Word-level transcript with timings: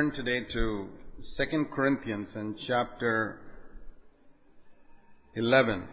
Turn 0.00 0.12
today 0.12 0.50
to 0.50 0.88
2 1.36 1.66
Corinthians 1.74 2.28
and 2.34 2.56
chapter 2.66 3.38
11. 5.34 5.84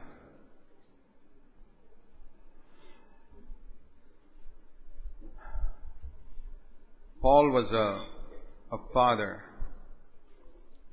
Paul 7.22 7.52
was 7.52 7.70
a, 7.74 8.76
a 8.76 8.80
father 8.94 9.44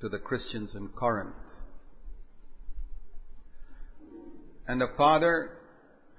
to 0.00 0.08
the 0.08 0.18
Christians 0.18 0.70
in 0.74 0.88
Corinth. 0.88 1.36
And 4.66 4.82
a 4.82 4.88
father 4.96 5.50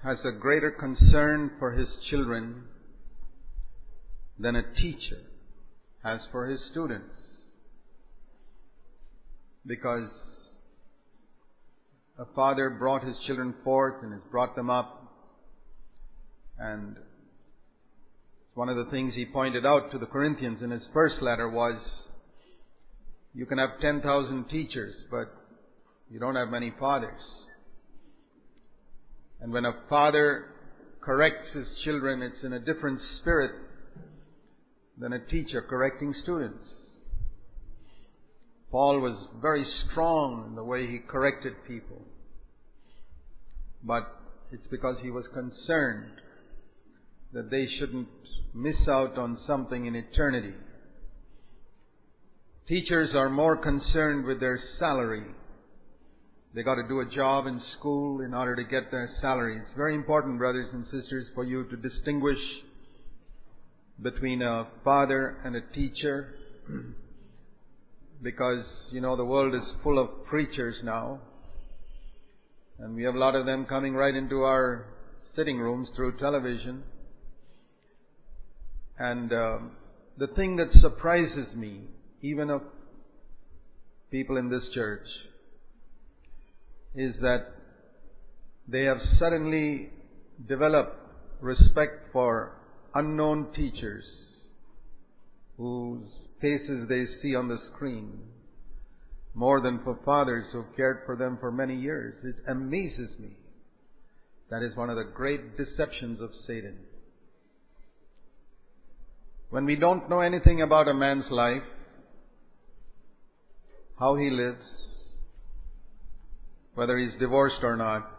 has 0.02 0.20
a 0.24 0.40
greater 0.40 0.72
concern 0.72 1.52
for 1.60 1.74
his 1.74 1.90
children 2.10 2.64
than 4.40 4.56
a 4.56 4.74
teacher 4.76 5.18
has 6.06 6.22
for 6.32 6.46
his 6.46 6.60
students. 6.72 7.16
Because 9.66 10.10
a 12.20 12.26
father 12.36 12.70
brought 12.70 13.04
his 13.04 13.18
children 13.26 13.56
forth 13.64 14.04
and 14.04 14.14
has 14.14 14.22
brought 14.30 14.56
them 14.56 14.70
up. 14.70 15.02
And 16.60 16.96
one 18.54 18.70
of 18.70 18.78
the 18.78 18.92
things 18.92 19.16
he 19.16 19.26
pointed 19.26 19.66
out 19.66 19.92
to 19.92 19.98
the 19.98 20.06
Corinthians 20.06 20.62
in 20.62 20.70
his 20.70 20.84
first 20.94 21.22
letter 21.22 21.50
was, 21.50 21.82
you 23.34 23.48
can 23.48 23.58
have 23.58 23.82
10,000 23.82 24.48
teachers, 24.48 24.96
but 25.10 25.34
you 26.10 26.20
don't 26.20 26.36
have 26.36 26.50
many 26.50 26.72
fathers. 26.80 27.20
And 29.42 29.52
when 29.52 29.66
a 29.66 29.74
father 29.90 30.46
corrects 31.02 31.52
his 31.54 31.68
children, 31.84 32.22
it's 32.22 32.44
in 32.44 32.54
a 32.54 32.60
different 32.60 33.02
spirit 33.20 33.65
than 34.98 35.14
a 35.14 35.20
teacher 35.20 35.62
correcting 35.62 36.14
students. 36.24 36.66
Paul 38.72 39.00
was 39.00 39.16
very 39.42 39.66
strong 39.90 40.46
in 40.48 40.56
the 40.56 40.64
way 40.64 40.88
he 40.88 41.00
corrected 41.00 41.54
people. 41.68 42.02
But 43.84 44.04
it's 44.52 44.68
because 44.68 44.98
he 45.02 45.12
was 45.12 45.28
concerned 45.34 46.12
that 47.34 47.52
they 47.52 47.68
shouldn't 47.68 48.08
miss 48.54 48.88
out 48.88 49.18
on 49.18 49.38
something 49.46 49.86
in 49.86 49.96
eternity. 49.96 50.54
Teachers 52.68 53.14
are 53.14 53.30
more 53.30 53.58
concerned 53.58 54.26
with 54.26 54.40
their 54.40 54.60
salary. 54.80 55.26
They 56.56 56.64
got 56.64 56.76
to 56.76 56.88
do 56.88 57.02
a 57.02 57.06
job 57.06 57.46
in 57.48 57.62
school 57.78 58.22
in 58.22 58.34
order 58.34 58.56
to 58.56 58.64
get 58.64 58.90
their 58.90 59.10
salary. 59.22 59.58
It's 59.58 59.76
very 59.76 59.94
important, 59.94 60.40
brothers 60.40 60.70
and 60.74 60.86
sisters, 60.86 61.28
for 61.36 61.44
you 61.44 61.66
to 61.66 61.76
distinguish 61.76 62.40
between 64.02 64.42
a 64.42 64.68
father 64.84 65.38
and 65.44 65.56
a 65.56 65.62
teacher 65.74 66.36
because, 68.22 68.66
you 68.92 69.02
know, 69.02 69.16
the 69.16 69.26
world 69.26 69.54
is 69.54 69.64
full 69.84 70.00
of 70.00 70.26
preachers 70.26 70.76
now. 70.84 71.20
And 72.80 72.96
we 72.96 73.04
have 73.04 73.16
a 73.16 73.20
lot 73.20 73.36
of 73.36 73.46
them 73.46 73.66
coming 73.66 73.94
right 73.94 74.14
into 74.14 74.44
our 74.44 74.88
sitting 75.36 75.58
rooms 75.58 75.90
through 75.96 76.18
television. 76.18 76.84
And 78.98 79.32
um, 79.32 79.72
the 80.18 80.28
thing 80.28 80.58
that 80.58 80.72
surprises 80.74 81.56
me, 81.56 81.82
even 82.22 82.50
of 82.50 82.62
people 84.12 84.38
in 84.38 84.50
this 84.50 84.68
church, 84.74 85.08
is 86.96 87.16
that 87.22 87.48
they 88.68 88.84
have 88.84 88.98
suddenly 89.20 89.90
developed 90.48 90.98
respect 91.42 92.12
for 92.12 92.54
unknown 92.96 93.48
teachers 93.54 94.06
whose 95.58 96.10
faces 96.42 96.88
they 96.90 97.06
see 97.22 97.36
on 97.36 97.48
the 97.48 97.58
screen 97.74 98.20
more 99.34 99.62
than 99.62 99.82
for 99.84 100.00
fathers 100.06 100.46
who 100.54 100.64
cared 100.78 101.02
for 101.06 101.18
them 101.18 101.38
for 101.40 101.52
many 101.52 101.76
years. 101.76 102.16
It 102.24 102.36
amazes 102.50 103.12
me. 103.20 103.38
That 104.50 104.64
is 104.64 104.76
one 104.76 104.90
of 104.90 104.96
the 104.96 105.12
great 105.14 105.58
deceptions 105.58 106.22
of 106.22 106.30
Satan. 106.48 106.78
When 109.50 109.66
we 109.66 109.76
don't 109.76 110.10
know 110.10 110.22
anything 110.22 110.62
about 110.62 110.88
a 110.88 110.94
man's 110.94 111.30
life, 111.30 111.64
how 114.00 114.16
he 114.16 114.30
lives, 114.30 114.64
whether 116.76 116.98
he's 116.98 117.20
divorced 117.20 117.64
or 117.64 117.76
not, 117.76 118.10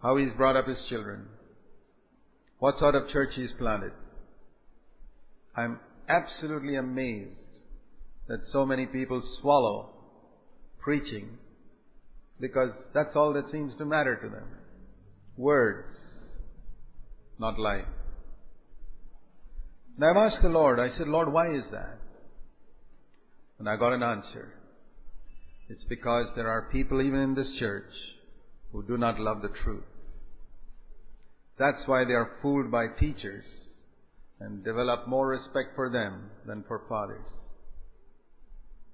how 0.00 0.16
he's 0.16 0.32
brought 0.36 0.56
up 0.56 0.66
his 0.66 0.78
children, 0.88 1.26
what 2.62 2.78
sort 2.78 2.94
of 2.94 3.08
church 3.08 3.30
he's 3.34 3.50
planted. 3.58 3.90
I'm 5.56 5.80
absolutely 6.08 6.76
amazed 6.76 7.32
that 8.28 8.38
so 8.52 8.64
many 8.64 8.86
people 8.86 9.20
swallow 9.40 9.90
preaching 10.78 11.38
because 12.38 12.70
that's 12.94 13.16
all 13.16 13.32
that 13.32 13.50
seems 13.50 13.72
to 13.78 13.84
matter 13.84 14.14
to 14.14 14.28
them. 14.28 14.46
Words, 15.36 15.88
not 17.36 17.58
life. 17.58 17.84
And 19.96 20.04
I've 20.04 20.32
asked 20.32 20.42
the 20.42 20.48
Lord, 20.48 20.78
I 20.78 20.96
said, 20.96 21.08
Lord, 21.08 21.32
why 21.32 21.56
is 21.56 21.64
that? 21.72 21.98
And 23.58 23.68
I 23.68 23.74
got 23.74 23.92
an 23.92 24.04
answer. 24.04 24.54
It's 25.68 25.84
because 25.88 26.28
there 26.36 26.48
are 26.48 26.68
people 26.70 27.02
even 27.02 27.18
in 27.18 27.34
this 27.34 27.50
church 27.58 27.90
who 28.70 28.86
do 28.86 28.96
not 28.96 29.18
love 29.18 29.42
the 29.42 29.50
truth. 29.64 29.82
That's 31.62 31.86
why 31.86 32.02
they 32.04 32.14
are 32.14 32.38
fooled 32.42 32.72
by 32.72 32.88
teachers 32.98 33.44
and 34.40 34.64
develop 34.64 35.06
more 35.06 35.28
respect 35.28 35.76
for 35.76 35.88
them 35.88 36.28
than 36.44 36.64
for 36.66 36.82
fathers. 36.88 37.24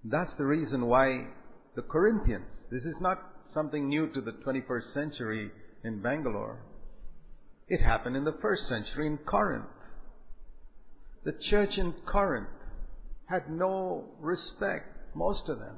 That's 0.05 0.33
the 0.37 0.45
reason 0.45 0.85
why 0.85 1.29
the 1.77 1.81
Corinthians, 1.81 2.45
this 2.71 2.83
is 2.85 2.97
not 3.01 3.23
something 3.55 3.89
new 3.89 4.13
to 4.13 4.21
the 4.21 4.33
21st 4.47 4.93
century 4.93 5.51
in 5.83 6.03
Bangalore. 6.03 6.61
It 7.69 7.81
happened 7.81 8.17
in 8.17 8.25
the 8.25 8.37
first 8.43 8.69
century 8.69 9.07
in 9.07 9.17
Corinth. 9.17 9.65
The 11.25 11.37
church 11.49 11.79
in 11.79 11.95
Corinth 12.05 12.49
had 13.31 13.49
no 13.49 14.05
respect 14.21 14.95
most 15.15 15.49
of 15.49 15.59
them. 15.59 15.77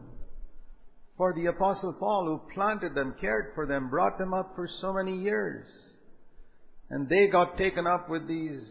For 1.17 1.33
the 1.35 1.47
Apostle 1.47 1.93
Paul, 1.93 2.25
who 2.25 2.53
planted 2.53 2.97
them, 2.97 3.15
cared 3.21 3.53
for 3.55 3.65
them, 3.65 3.91
brought 3.91 4.19
them 4.19 4.35
up 4.35 4.57
for 4.57 4.69
so 4.81 4.93
many 4.93 5.17
years. 5.17 5.69
And 6.91 7.09
they 7.09 7.29
got 7.29 7.57
taken 7.57 7.87
up 7.87 8.11
with 8.11 8.27
these 8.27 8.63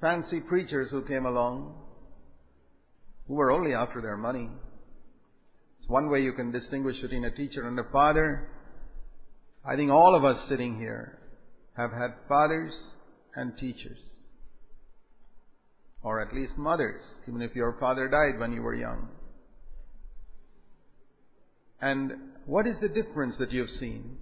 fancy 0.00 0.40
preachers 0.40 0.90
who 0.90 1.02
came 1.02 1.26
along, 1.26 1.74
who 3.26 3.34
were 3.34 3.50
only 3.50 3.74
after 3.74 4.00
their 4.00 4.16
money. 4.16 4.48
It's 5.80 5.88
one 5.88 6.08
way 6.08 6.22
you 6.22 6.32
can 6.32 6.52
distinguish 6.52 7.00
between 7.02 7.24
a 7.24 7.30
teacher 7.30 7.66
and 7.66 7.78
a 7.78 7.84
father. 7.92 8.48
I 9.64 9.76
think 9.76 9.90
all 9.90 10.14
of 10.14 10.24
us 10.24 10.48
sitting 10.48 10.78
here 10.78 11.18
have 11.76 11.90
had 11.90 12.14
fathers 12.28 12.72
and 13.34 13.58
teachers. 13.58 13.98
Or 16.02 16.20
at 16.20 16.34
least 16.34 16.56
mothers, 16.56 17.02
even 17.28 17.42
if 17.42 17.54
your 17.54 17.76
father 17.78 18.08
died 18.08 18.38
when 18.38 18.52
you 18.52 18.62
were 18.62 18.74
young. 18.74 19.08
And 21.82 22.12
what 22.46 22.66
is 22.66 22.76
the 22.80 22.88
difference 22.88 23.36
that 23.38 23.52
you've 23.52 23.78
seen? 23.80 24.16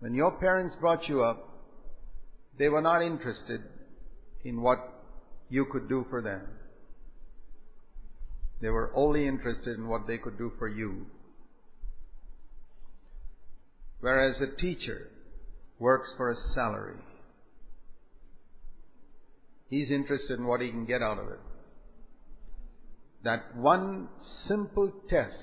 When 0.00 0.14
your 0.14 0.32
parents 0.32 0.76
brought 0.80 1.08
you 1.08 1.22
up, 1.22 1.45
they 2.58 2.68
were 2.68 2.80
not 2.80 3.02
interested 3.02 3.62
in 4.44 4.62
what 4.62 4.78
you 5.48 5.66
could 5.70 5.88
do 5.88 6.06
for 6.10 6.22
them. 6.22 6.42
They 8.60 8.68
were 8.68 8.90
only 8.94 9.26
interested 9.26 9.76
in 9.76 9.88
what 9.88 10.06
they 10.06 10.18
could 10.18 10.38
do 10.38 10.52
for 10.58 10.68
you. 10.68 11.06
Whereas 14.00 14.36
a 14.40 14.60
teacher 14.60 15.08
works 15.78 16.08
for 16.16 16.30
a 16.30 16.36
salary. 16.54 16.98
He's 19.68 19.90
interested 19.90 20.38
in 20.38 20.46
what 20.46 20.60
he 20.60 20.70
can 20.70 20.86
get 20.86 21.02
out 21.02 21.18
of 21.18 21.28
it. 21.28 21.40
That 23.24 23.56
one 23.56 24.08
simple 24.46 24.92
test 25.10 25.34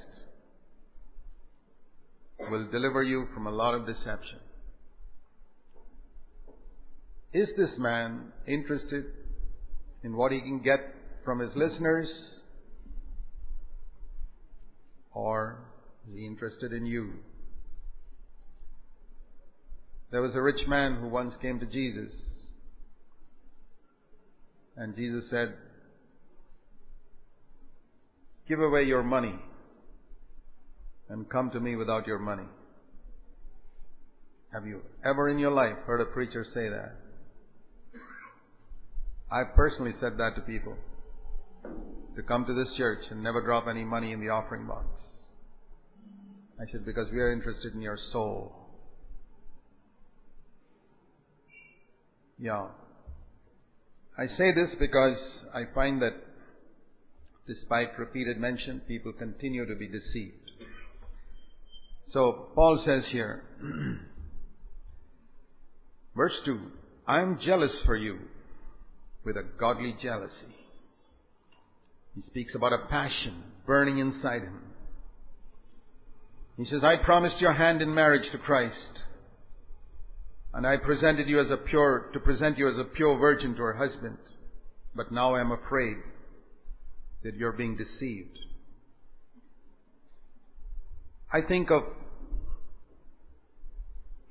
will 2.40 2.70
deliver 2.72 3.04
you 3.04 3.28
from 3.34 3.48
a 3.48 3.52
lot 3.52 3.74
of 3.74 3.86
deception. 3.86 4.40
Is 7.34 7.50
this 7.58 7.72
man 7.80 8.32
interested 8.48 9.06
in 10.04 10.16
what 10.16 10.32
he 10.32 10.40
can 10.40 10.62
get 10.62 10.80
from 11.26 11.40
his 11.40 11.50
listeners? 11.56 12.08
Or 15.14 15.60
is 16.08 16.16
he 16.16 16.26
interested 16.26 16.74
in 16.74 16.86
you? 16.86 17.14
There 20.12 20.22
was 20.22 20.36
a 20.36 20.42
rich 20.42 20.68
man 20.68 21.00
who 21.02 21.08
once 21.08 21.34
came 21.42 21.60
to 21.60 21.66
Jesus. 21.66 22.12
And 24.78 24.96
Jesus 24.96 25.24
said, 25.32 25.56
Give 28.48 28.60
away 28.60 28.84
your 28.84 29.04
money 29.04 29.34
and 31.10 31.28
come 31.30 31.50
to 31.52 31.60
me 31.60 31.76
without 31.76 32.06
your 32.06 32.20
money. 32.20 32.48
Have 34.52 34.68
you 34.68 34.82
ever 35.04 35.30
in 35.30 35.40
your 35.40 35.52
life 35.52 35.78
heard 35.88 36.02
a 36.02 36.06
preacher 36.06 36.46
say 36.54 36.70
that? 36.70 37.03
I've 39.34 39.56
personally 39.56 39.94
said 40.00 40.14
that 40.20 40.36
to 40.36 40.42
people. 40.42 40.76
To 42.16 42.22
come 42.22 42.46
to 42.46 42.54
this 42.54 42.72
church 42.78 43.00
and 43.10 43.24
never 43.24 43.42
drop 43.42 43.66
any 43.68 43.84
money 43.84 44.12
in 44.12 44.20
the 44.20 44.30
offering 44.30 44.68
box. 44.68 44.86
I 46.62 46.72
said, 46.72 46.86
because 46.86 47.08
we 47.12 47.20
are 47.20 47.34
interested 47.34 47.74
in 47.74 47.82
your 47.82 47.98
soul. 48.12 48.54
Yeah. 52.38 52.68
I 54.16 54.28
say 54.28 54.54
this 54.54 54.70
because 54.80 55.18
I 55.52 55.64
find 55.74 56.00
that 56.04 56.14
despite 57.48 57.98
repeated 57.98 58.38
mention, 58.38 58.82
people 58.88 59.14
continue 59.14 59.66
to 59.66 59.76
be 59.76 59.88
deceived. 59.88 60.52
So, 62.12 62.50
Paul 62.54 62.84
says 62.86 63.06
here, 63.12 63.44
verse 66.16 66.40
2, 66.46 66.60
I 67.08 67.22
am 67.22 67.40
jealous 67.44 67.72
for 67.86 67.96
you 67.96 68.20
with 69.26 69.38
a 69.38 69.44
godly 69.60 69.96
jealousy. 70.02 70.56
He 72.16 72.22
speaks 72.24 72.54
about 72.56 72.74
a 72.74 72.88
passion 72.90 73.44
burning 73.66 73.98
inside 73.98 74.44
him. 74.44 74.60
He 76.58 76.66
says, 76.66 76.84
I 76.84 76.98
promised 76.98 77.40
your 77.40 77.54
hand 77.54 77.82
in 77.82 77.94
marriage 77.94 78.32
to 78.32 78.38
Christ. 78.38 79.00
And 80.54 80.68
I 80.68 80.78
presented 80.78 81.28
you 81.28 81.40
as 81.40 81.50
a 81.50 81.58
pure, 81.58 82.12
to 82.14 82.20
present 82.20 82.60
you 82.60 82.70
as 82.70 82.78
a 82.78 82.84
pure 82.84 83.18
virgin 83.18 83.56
to 83.56 83.62
her 83.64 83.74
husband. 83.74 84.18
But 84.96 85.12
now 85.12 85.34
I 85.34 85.42
am 85.42 85.52
afraid 85.52 85.98
that 87.24 87.36
you're 87.36 87.54
being 87.54 87.76
deceived. 87.76 88.38
I 91.32 91.42
think 91.42 91.72
of 91.72 91.82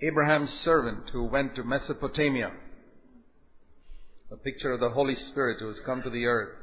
Abraham's 0.01 0.51
servant 0.65 1.11
who 1.13 1.25
went 1.25 1.57
to 1.57 1.65
Mesopotamia. 1.65 2.53
A 4.33 4.37
picture 4.37 4.73
of 4.73 4.81
the 4.81 4.89
Holy 4.89 5.15
Spirit 5.31 5.59
who 5.61 5.69
has 5.69 5.77
come 5.85 6.01
to 6.03 6.09
the 6.09 6.25
earth. 6.25 6.57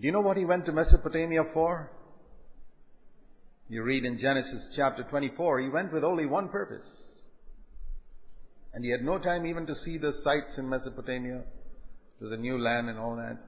Do 0.00 0.06
you 0.06 0.10
know 0.10 0.22
what 0.22 0.38
he 0.38 0.44
went 0.46 0.64
to 0.64 0.72
Mesopotamia 0.72 1.42
for? 1.52 1.90
You 3.68 3.82
read 3.82 4.06
in 4.06 4.18
Genesis 4.18 4.62
chapter 4.74 5.02
24, 5.02 5.60
he 5.60 5.68
went 5.68 5.92
with 5.92 6.02
only 6.02 6.24
one 6.24 6.48
purpose. 6.48 6.86
And 8.72 8.82
he 8.82 8.90
had 8.90 9.02
no 9.02 9.18
time 9.18 9.44
even 9.44 9.66
to 9.66 9.74
see 9.84 9.98
the 9.98 10.14
sights 10.24 10.56
in 10.56 10.66
Mesopotamia, 10.66 11.42
to 12.20 12.28
the 12.28 12.38
new 12.38 12.58
land 12.58 12.88
and 12.88 12.98
all 12.98 13.16
that. 13.16 13.38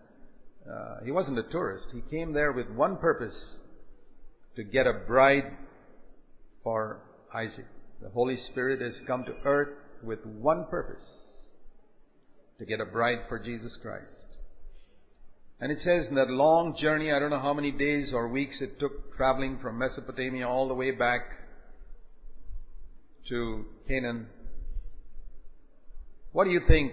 Uh, 0.70 1.02
he 1.02 1.12
wasn't 1.12 1.38
a 1.38 1.44
tourist. 1.44 1.86
He 1.94 2.02
came 2.14 2.34
there 2.34 2.52
with 2.52 2.68
one 2.68 2.98
purpose 2.98 3.36
to 4.56 4.64
get 4.64 4.86
a 4.86 4.92
bride 5.06 5.50
for 6.62 7.00
Isaac. 7.34 7.66
The 8.02 8.10
Holy 8.10 8.38
Spirit 8.50 8.82
has 8.82 8.92
come 9.06 9.24
to 9.24 9.32
earth 9.46 9.78
with 10.02 10.18
one 10.26 10.66
purpose 10.68 11.02
to 12.58 12.64
get 12.64 12.80
a 12.80 12.84
bride 12.84 13.20
for 13.28 13.38
Jesus 13.38 13.72
Christ. 13.82 14.04
And 15.60 15.70
it 15.70 15.78
says 15.84 16.06
in 16.08 16.16
that 16.16 16.28
long 16.28 16.76
journey, 16.80 17.12
I 17.12 17.18
don't 17.18 17.30
know 17.30 17.40
how 17.40 17.54
many 17.54 17.70
days 17.70 18.10
or 18.12 18.28
weeks 18.28 18.56
it 18.60 18.78
took 18.80 19.16
traveling 19.16 19.58
from 19.62 19.78
Mesopotamia 19.78 20.48
all 20.48 20.68
the 20.68 20.74
way 20.74 20.90
back 20.90 21.22
to 23.28 23.64
Canaan. 23.88 24.26
What 26.32 26.44
do 26.44 26.50
you 26.50 26.60
think 26.66 26.92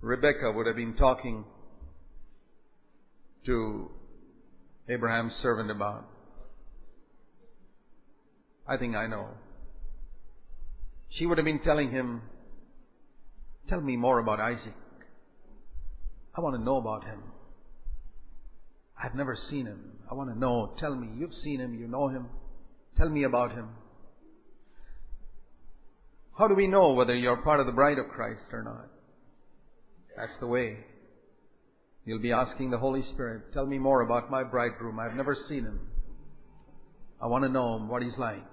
Rebecca 0.00 0.52
would 0.52 0.66
have 0.66 0.76
been 0.76 0.94
talking 0.94 1.44
to 3.46 3.90
Abraham's 4.88 5.34
servant 5.42 5.70
about? 5.70 6.06
I 8.66 8.76
think 8.76 8.96
I 8.96 9.06
know. 9.06 9.28
She 11.10 11.26
would 11.26 11.38
have 11.38 11.44
been 11.44 11.60
telling 11.60 11.90
him, 11.90 12.22
Tell 13.68 13.80
me 13.80 13.96
more 13.96 14.18
about 14.18 14.40
Isaac. 14.40 14.74
I 16.36 16.40
want 16.40 16.56
to 16.56 16.62
know 16.62 16.76
about 16.76 17.04
him. 17.04 17.22
I've 19.02 19.14
never 19.14 19.36
seen 19.50 19.66
him. 19.66 19.92
I 20.10 20.14
want 20.14 20.32
to 20.32 20.38
know. 20.38 20.74
Tell 20.78 20.94
me. 20.94 21.08
You've 21.18 21.34
seen 21.42 21.60
him. 21.60 21.74
You 21.74 21.88
know 21.88 22.08
him. 22.08 22.26
Tell 22.96 23.08
me 23.08 23.24
about 23.24 23.52
him. 23.52 23.68
How 26.38 26.48
do 26.48 26.54
we 26.54 26.66
know 26.66 26.92
whether 26.92 27.14
you're 27.14 27.42
part 27.42 27.60
of 27.60 27.66
the 27.66 27.72
bride 27.72 27.98
of 27.98 28.08
Christ 28.08 28.42
or 28.52 28.62
not? 28.62 28.88
That's 30.16 30.32
the 30.40 30.46
way. 30.46 30.78
You'll 32.04 32.20
be 32.20 32.32
asking 32.32 32.70
the 32.70 32.78
Holy 32.78 33.02
Spirit, 33.14 33.52
tell 33.52 33.66
me 33.66 33.78
more 33.78 34.02
about 34.02 34.30
my 34.30 34.44
bridegroom. 34.44 34.98
I've 34.98 35.16
never 35.16 35.36
seen 35.48 35.64
him. 35.64 35.80
I 37.22 37.26
want 37.26 37.44
to 37.44 37.48
know 37.48 37.76
him, 37.76 37.88
what 37.88 38.02
he's 38.02 38.18
like. 38.18 38.44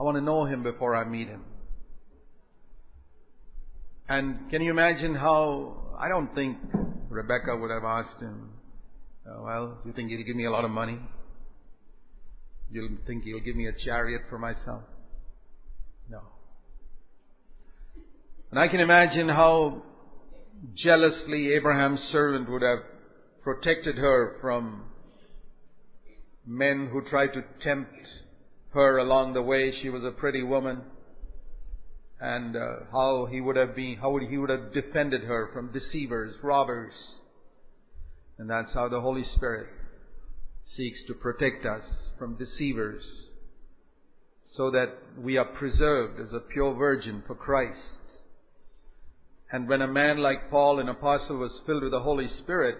I 0.00 0.02
want 0.02 0.16
to 0.16 0.20
know 0.20 0.44
him 0.44 0.62
before 0.62 0.96
I 0.96 1.04
meet 1.04 1.28
him. 1.28 1.44
And 4.08 4.50
can 4.50 4.62
you 4.62 4.70
imagine 4.70 5.14
how, 5.14 5.96
I 5.98 6.08
don't 6.08 6.34
think 6.34 6.56
Rebecca 7.10 7.56
would 7.56 7.70
have 7.70 7.84
asked 7.84 8.22
him, 8.22 8.50
oh, 9.28 9.42
well, 9.44 9.78
you 9.84 9.92
think 9.92 10.08
he'll 10.10 10.24
give 10.24 10.36
me 10.36 10.46
a 10.46 10.50
lot 10.50 10.64
of 10.64 10.70
money? 10.70 10.98
You 12.70 12.98
think 13.06 13.24
he'll 13.24 13.40
give 13.40 13.56
me 13.56 13.66
a 13.66 13.72
chariot 13.84 14.22
for 14.30 14.38
myself? 14.38 14.82
No. 16.08 16.20
And 18.50 18.58
I 18.58 18.68
can 18.68 18.80
imagine 18.80 19.28
how 19.28 19.82
jealously 20.74 21.52
Abraham's 21.52 22.00
servant 22.10 22.50
would 22.50 22.62
have 22.62 22.78
protected 23.42 23.96
her 23.96 24.36
from 24.40 24.84
men 26.46 26.88
who 26.90 27.02
tried 27.10 27.34
to 27.34 27.42
tempt 27.62 27.92
her 28.70 28.98
along 28.98 29.34
the 29.34 29.42
way. 29.42 29.74
She 29.82 29.90
was 29.90 30.02
a 30.02 30.10
pretty 30.10 30.42
woman. 30.42 30.82
And 32.20 32.56
uh, 32.56 32.60
how 32.90 33.28
he 33.30 33.40
would 33.40 33.56
have 33.56 33.76
been, 33.76 33.96
how 34.00 34.16
he 34.18 34.36
would 34.36 34.50
have 34.50 34.72
defended 34.72 35.22
her 35.22 35.50
from 35.52 35.72
deceivers, 35.72 36.34
robbers. 36.42 36.92
And 38.38 38.50
that's 38.50 38.72
how 38.74 38.88
the 38.88 39.00
Holy 39.00 39.24
Spirit 39.36 39.68
seeks 40.76 40.98
to 41.06 41.14
protect 41.14 41.64
us 41.64 41.84
from 42.18 42.36
deceivers 42.36 43.02
so 44.56 44.70
that 44.70 44.94
we 45.18 45.36
are 45.36 45.44
preserved 45.44 46.20
as 46.20 46.32
a 46.32 46.40
pure 46.40 46.74
virgin 46.74 47.22
for 47.26 47.34
Christ. 47.34 47.78
And 49.52 49.68
when 49.68 49.82
a 49.82 49.88
man 49.88 50.18
like 50.18 50.50
Paul, 50.50 50.80
an 50.80 50.88
apostle, 50.88 51.38
was 51.38 51.60
filled 51.66 51.82
with 51.82 51.92
the 51.92 52.00
Holy 52.00 52.28
Spirit, 52.42 52.76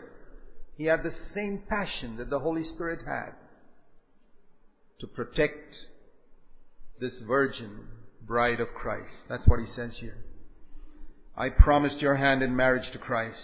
He 0.76 0.84
had 0.84 1.02
the 1.02 1.14
same 1.34 1.62
passion 1.68 2.16
that 2.18 2.30
the 2.30 2.40
Holy 2.40 2.64
Spirit 2.74 3.00
had 3.06 3.32
to 5.00 5.06
protect 5.06 5.74
this 7.00 7.14
virgin 7.26 7.80
bride 8.28 8.60
of 8.60 8.68
Christ. 8.74 9.14
That's 9.28 9.46
what 9.46 9.58
he 9.58 9.66
says 9.74 9.92
here. 9.98 10.18
I 11.36 11.48
promised 11.48 12.00
your 12.00 12.16
hand 12.16 12.42
in 12.42 12.54
marriage 12.54 12.90
to 12.92 12.98
Christ. 12.98 13.38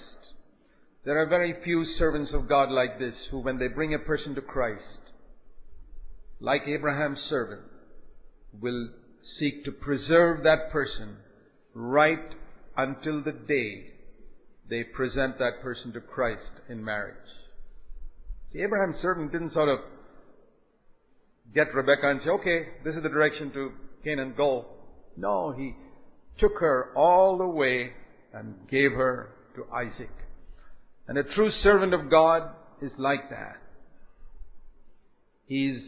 There 1.04 1.18
are 1.20 1.26
very 1.26 1.54
few 1.64 1.84
servants 1.98 2.32
of 2.32 2.48
God 2.48 2.70
like 2.70 2.98
this 2.98 3.14
who, 3.30 3.40
when 3.40 3.58
they 3.58 3.68
bring 3.68 3.94
a 3.94 3.98
person 3.98 4.34
to 4.34 4.40
Christ, 4.40 4.82
like 6.40 6.62
Abraham's 6.66 7.20
servant, 7.28 7.62
will 8.60 8.90
seek 9.38 9.64
to 9.64 9.72
preserve 9.72 10.44
that 10.44 10.70
person 10.70 11.16
right 11.74 12.34
until 12.76 13.22
the 13.22 13.32
day 13.32 13.86
they 14.68 14.82
present 14.82 15.38
that 15.38 15.60
person 15.62 15.92
to 15.92 16.00
Christ 16.00 16.42
in 16.68 16.84
marriage. 16.84 17.16
See, 18.52 18.60
Abraham's 18.60 19.00
servant 19.02 19.32
didn't 19.32 19.52
sort 19.52 19.68
of 19.68 19.78
get 21.54 21.74
Rebecca 21.74 22.10
and 22.10 22.20
say, 22.22 22.30
okay, 22.30 22.66
this 22.84 22.96
is 22.96 23.02
the 23.02 23.08
direction 23.08 23.52
to 23.52 23.72
Canaan, 24.04 24.34
go. 24.36 24.66
No, 25.16 25.52
he 25.52 25.74
took 26.38 26.58
her 26.60 26.92
all 26.94 27.38
the 27.38 27.46
way 27.46 27.92
and 28.32 28.54
gave 28.70 28.92
her 28.92 29.30
to 29.56 29.64
Isaac. 29.72 30.10
And 31.08 31.18
a 31.18 31.22
true 31.22 31.50
servant 31.62 31.94
of 31.94 32.10
God 32.10 32.50
is 32.82 32.92
like 32.98 33.30
that. 33.30 33.56
He's 35.46 35.80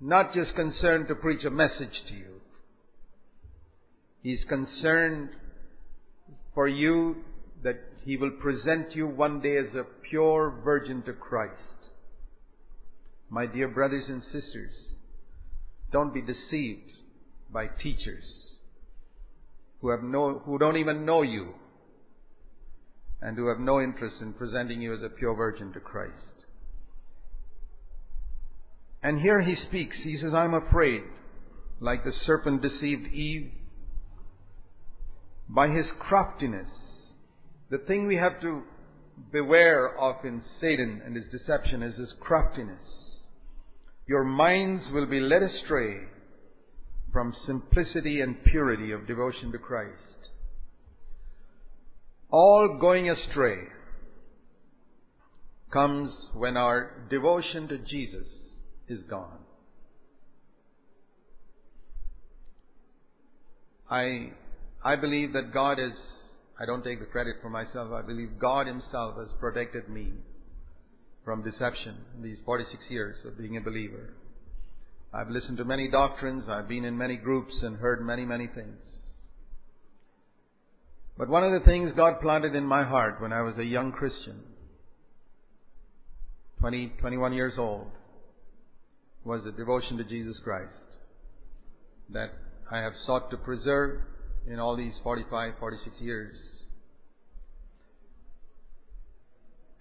not 0.00 0.34
just 0.34 0.54
concerned 0.54 1.08
to 1.08 1.14
preach 1.14 1.44
a 1.44 1.50
message 1.50 2.02
to 2.08 2.14
you. 2.14 2.40
He's 4.22 4.44
concerned 4.48 5.30
for 6.54 6.66
you 6.66 7.16
that 7.62 7.80
he 8.04 8.16
will 8.16 8.32
present 8.32 8.94
you 8.94 9.06
one 9.06 9.40
day 9.40 9.56
as 9.56 9.74
a 9.74 9.84
pure 10.08 10.60
virgin 10.64 11.02
to 11.02 11.12
Christ. 11.12 11.52
My 13.30 13.46
dear 13.46 13.68
brothers 13.68 14.04
and 14.08 14.22
sisters, 14.22 14.74
don't 15.92 16.12
be 16.12 16.20
deceived 16.20 16.92
by 17.52 17.66
teachers 17.66 18.24
who 19.80 19.90
have 19.90 20.02
no, 20.02 20.42
who 20.44 20.58
don't 20.58 20.76
even 20.76 21.04
know 21.04 21.22
you 21.22 21.54
and 23.20 23.36
who 23.36 23.48
have 23.48 23.58
no 23.58 23.80
interest 23.80 24.16
in 24.20 24.32
presenting 24.32 24.80
you 24.82 24.94
as 24.94 25.02
a 25.02 25.08
pure 25.08 25.34
virgin 25.34 25.72
to 25.72 25.80
Christ. 25.80 26.12
And 29.02 29.20
here 29.20 29.40
he 29.40 29.54
speaks. 29.54 29.96
He 30.02 30.16
says, 30.16 30.34
I'm 30.34 30.54
afraid, 30.54 31.02
like 31.80 32.04
the 32.04 32.12
serpent 32.24 32.62
deceived 32.62 33.06
Eve, 33.12 33.52
by 35.48 35.68
his 35.68 35.86
craftiness. 35.98 36.68
The 37.70 37.78
thing 37.78 38.06
we 38.06 38.16
have 38.16 38.40
to 38.40 38.62
beware 39.32 39.96
of 39.98 40.24
in 40.24 40.42
Satan 40.60 41.00
and 41.04 41.16
his 41.16 41.26
deception 41.30 41.82
is 41.82 41.96
his 41.96 42.14
craftiness. 42.20 42.86
Your 44.08 44.24
minds 44.24 44.84
will 44.92 45.06
be 45.06 45.20
led 45.20 45.42
astray 45.42 46.00
from 47.16 47.32
simplicity 47.46 48.20
and 48.20 48.44
purity 48.44 48.92
of 48.92 49.06
devotion 49.06 49.50
to 49.50 49.56
Christ. 49.56 50.28
All 52.30 52.76
going 52.78 53.08
astray 53.08 53.56
comes 55.72 56.12
when 56.34 56.58
our 56.58 57.06
devotion 57.08 57.68
to 57.68 57.78
Jesus 57.78 58.26
is 58.86 59.00
gone. 59.08 59.38
I, 63.90 64.32
I 64.84 64.96
believe 64.96 65.32
that 65.32 65.54
God 65.54 65.78
is, 65.78 65.94
I 66.60 66.66
don't 66.66 66.84
take 66.84 67.00
the 67.00 67.06
credit 67.06 67.36
for 67.40 67.48
myself, 67.48 67.92
I 67.92 68.02
believe 68.02 68.38
God 68.38 68.66
Himself 68.66 69.16
has 69.16 69.28
protected 69.40 69.88
me 69.88 70.12
from 71.24 71.42
deception 71.42 71.96
in 72.14 72.22
these 72.22 72.40
46 72.44 72.74
years 72.90 73.16
of 73.24 73.38
being 73.38 73.56
a 73.56 73.62
believer. 73.62 74.12
I've 75.12 75.30
listened 75.30 75.58
to 75.58 75.64
many 75.64 75.90
doctrines, 75.90 76.44
I've 76.48 76.68
been 76.68 76.84
in 76.84 76.96
many 76.98 77.16
groups 77.16 77.54
and 77.62 77.76
heard 77.76 78.04
many, 78.04 78.24
many 78.24 78.46
things. 78.46 78.76
But 81.18 81.28
one 81.28 81.44
of 81.44 81.52
the 81.52 81.64
things 81.64 81.92
God 81.96 82.20
planted 82.20 82.54
in 82.54 82.64
my 82.64 82.84
heart 82.84 83.20
when 83.20 83.32
I 83.32 83.40
was 83.40 83.56
a 83.56 83.64
young 83.64 83.92
Christian, 83.92 84.40
20, 86.60 86.92
21 87.00 87.32
years 87.32 87.54
old, 87.56 87.86
was 89.24 89.46
a 89.46 89.52
devotion 89.52 89.96
to 89.96 90.04
Jesus 90.04 90.38
Christ 90.44 90.72
that 92.10 92.32
I 92.70 92.78
have 92.78 92.92
sought 93.06 93.30
to 93.30 93.36
preserve 93.36 94.00
in 94.46 94.60
all 94.60 94.76
these 94.76 94.94
45, 95.02 95.54
46 95.58 96.00
years. 96.00 96.36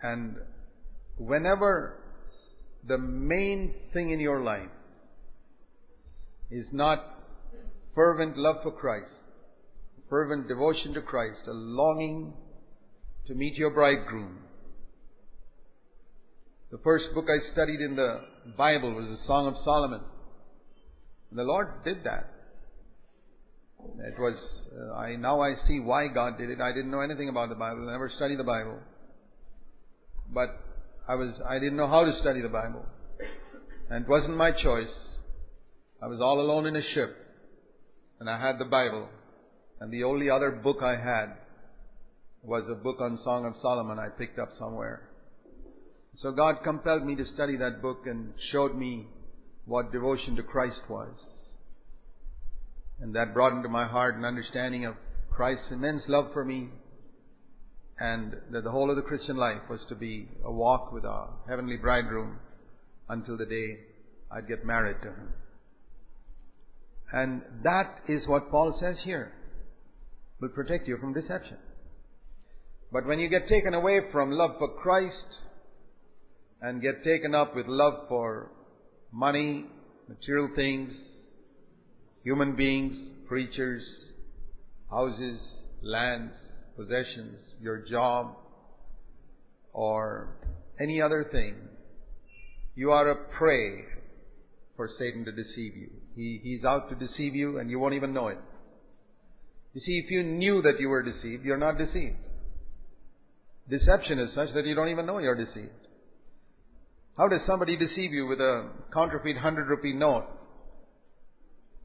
And 0.02 0.38
whenever 1.18 1.98
the 2.88 2.98
main 2.98 3.74
thing 3.94 4.12
in 4.12 4.20
your 4.20 4.42
life 4.42 4.70
is 6.52 6.68
not 6.72 7.04
fervent 7.94 8.38
love 8.38 8.58
for 8.64 8.72
Christ, 8.72 9.12
fervent 10.10 10.48
devotion 10.48 10.94
to 10.94 11.02
Christ, 11.02 11.42
a 11.48 11.52
longing 11.52 12.34
to 13.28 13.34
meet 13.34 13.56
your 13.56 13.72
bridegroom. 13.72 14.40
The 16.72 16.78
first 16.84 17.06
book 17.14 17.26
I 17.30 17.54
studied 17.54 17.80
in 17.80 17.96
the 17.96 18.22
Bible 18.58 18.94
was 18.94 19.06
the 19.06 19.26
Song 19.28 19.48
of 19.48 19.56
Solomon. 19.64 20.02
And 21.30 21.40
the 21.40 21.44
Lord 21.44 21.84
did 21.84 22.04
that. 22.04 22.32
It 24.00 24.20
was, 24.20 24.36
uh, 24.76 24.94
I, 24.96 25.16
now 25.16 25.42
I 25.42 25.54
see 25.68 25.80
why 25.80 26.08
God 26.08 26.38
did 26.38 26.50
it. 26.50 26.60
I 26.60 26.72
didn't 26.74 26.92
know 26.92 27.02
anything 27.02 27.30
about 27.30 27.50
the 27.50 27.56
Bible. 27.56 27.88
I 27.88 27.92
never 27.92 28.12
studied 28.16 28.40
the 28.40 28.44
Bible. 28.44 28.80
But 30.34 30.60
I 31.08 31.16
was, 31.16 31.34
I 31.48 31.60
didn't 31.60 31.78
know 31.78 31.88
how 31.88 32.04
to 32.04 32.18
study 32.20 32.42
the 32.42 32.50
Bible. 32.50 32.86
And 33.90 34.06
it 34.06 34.10
wasn't 34.10 34.38
my 34.38 34.52
choice. 34.52 34.90
I 36.02 36.08
was 36.08 36.20
all 36.22 36.40
alone 36.40 36.66
in 36.66 36.76
a 36.76 36.94
ship. 36.94 37.16
And 38.20 38.30
I 38.30 38.40
had 38.40 38.60
the 38.60 38.66
Bible. 38.66 39.08
And 39.80 39.92
the 39.92 40.04
only 40.04 40.30
other 40.30 40.52
book 40.52 40.78
I 40.82 40.96
had 40.96 41.36
was 42.44 42.64
a 42.70 42.76
book 42.76 42.98
on 43.02 43.20
Song 43.24 43.46
of 43.46 43.54
Solomon 43.62 44.00
I 44.00 44.10
picked 44.10 44.40
up 44.40 44.50
somewhere. 44.60 45.10
So 46.22 46.32
God 46.32 46.64
compelled 46.64 47.06
me 47.06 47.16
to 47.16 47.26
study 47.34 47.58
that 47.58 47.82
book 47.82 48.04
and 48.06 48.34
showed 48.52 48.76
me 48.76 49.08
what 49.66 49.92
devotion 49.92 50.36
to 50.38 50.44
Christ 50.44 50.80
was. 50.90 51.14
And 53.02 53.16
that 53.16 53.34
brought 53.34 53.54
into 53.54 53.68
my 53.68 53.86
heart 53.86 54.16
an 54.16 54.24
understanding 54.24 54.86
of 54.86 54.96
Christ's 55.32 55.72
immense 55.72 56.04
love 56.08 56.32
for 56.32 56.46
me 56.46 56.70
and 58.00 58.36
that 58.52 58.64
the 58.64 58.72
whole 58.72 58.90
of 58.90 58.96
the 58.96 59.02
Christian 59.02 59.38
life 59.38 59.62
was 59.70 59.80
to 59.90 59.96
be 59.96 60.28
a 60.44 60.52
walk 60.52 60.92
with 60.92 61.06
our 61.06 61.30
heavenly 61.48 61.78
bridegroom 61.78 62.40
until 63.10 63.38
the 63.38 63.46
day 63.46 63.80
I'd 64.32 64.48
get 64.48 64.66
married 64.66 64.98
to 65.02 65.10
him. 65.10 65.34
And 67.16 67.44
that 67.64 68.02
is 68.10 68.28
what 68.28 68.52
Paul 68.52 68.78
says 68.78 68.98
here. 69.06 69.32
Will 70.42 70.50
protect 70.50 70.86
you 70.86 70.98
from 70.98 71.14
deception. 71.14 71.56
But 72.92 73.08
when 73.08 73.20
you 73.20 73.30
get 73.30 73.48
taken 73.48 73.74
away 73.74 74.02
from 74.12 74.32
love 74.32 74.58
for 74.60 74.68
Christ 74.82 75.40
and 76.62 76.82
get 76.82 77.06
taken 77.06 77.34
up 77.34 77.56
with 77.56 77.68
love 77.68 78.10
for 78.10 78.52
money, 79.14 79.66
material 80.10 80.50
things, 80.58 80.92
human 82.26 82.58
beings, 82.58 82.98
preachers, 83.30 83.84
houses, 84.92 85.40
lands, 85.82 86.34
possessions, 86.76 87.40
your 87.62 87.78
job, 87.90 88.36
or 89.72 90.36
any 90.82 91.02
other 91.02 91.26
thing, 91.32 91.56
you 92.76 92.92
are 92.92 93.10
a 93.10 93.16
prey 93.38 93.86
for 94.76 94.90
Satan 95.00 95.24
to 95.24 95.32
deceive 95.32 95.78
you. 95.78 95.92
He, 96.16 96.40
he's 96.42 96.64
out 96.64 96.90
to 96.90 96.96
deceive 96.96 97.36
you 97.36 97.60
and 97.60 97.70
you 97.70 97.80
won't 97.80 97.94
even 97.94 98.14
know 98.14 98.28
it. 98.30 98.38
You 99.74 99.82
see, 99.82 100.02
if 100.04 100.10
you 100.10 100.24
knew 100.24 100.62
that 100.62 100.80
you 100.80 100.88
were 100.88 101.04
deceived, 101.04 101.44
you're 101.44 101.58
not 101.58 101.78
deceived. 101.78 102.16
Deception 103.70 104.20
is 104.20 104.34
such 104.34 104.54
that 104.54 104.66
you 104.66 104.76
don't 104.76 104.90
even 104.90 105.06
know 105.06 105.18
you're 105.20 105.36
deceived. 105.36 105.70
How 107.18 107.28
does 107.28 107.42
somebody 107.46 107.76
deceive 107.76 108.12
you 108.12 108.28
with 108.28 108.40
a 108.40 108.70
counterfeit 108.94 109.38
hundred 109.38 109.68
rupee 109.68 109.94
note? 109.94 110.26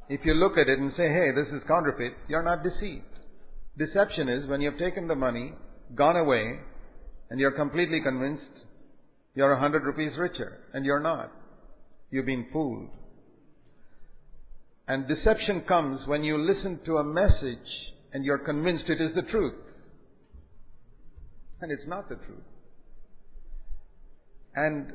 If 0.09 0.21
you 0.25 0.35
look 0.35 0.59
at 0.59 0.69
it 0.69 0.79
and 0.79 0.93
say, 0.97 1.09
hey, 1.09 1.31
this 1.35 1.49
is 1.53 1.63
counterfeit, 1.69 2.13
you're 2.29 2.43
not 2.43 2.63
deceived. 2.63 3.05
Deception 3.79 4.29
is 4.29 4.49
when 4.49 4.61
you've 4.61 4.79
taken 4.79 5.07
the 5.07 5.15
money, 5.15 5.55
gone 5.95 6.17
away, 6.17 6.59
and 7.31 7.39
you're 7.39 7.53
completely 7.53 8.01
convinced 8.01 8.67
you're 9.35 9.53
a 9.53 9.61
hundred 9.61 9.85
rupees 9.85 10.19
richer, 10.19 10.59
and 10.75 10.85
you're 10.85 11.01
not. 11.01 11.31
You've 12.11 12.27
been 12.27 12.49
fooled. 12.53 12.91
And 14.91 15.07
deception 15.07 15.61
comes 15.69 16.05
when 16.09 16.25
you 16.25 16.37
listen 16.37 16.81
to 16.85 16.97
a 16.97 17.05
message 17.05 17.93
and 18.13 18.25
you're 18.25 18.39
convinced 18.39 18.87
it 18.89 19.01
is 19.01 19.15
the 19.15 19.23
truth. 19.23 19.55
And 21.61 21.71
it's 21.71 21.87
not 21.87 22.09
the 22.09 22.17
truth. 22.17 22.43
And 24.57 24.93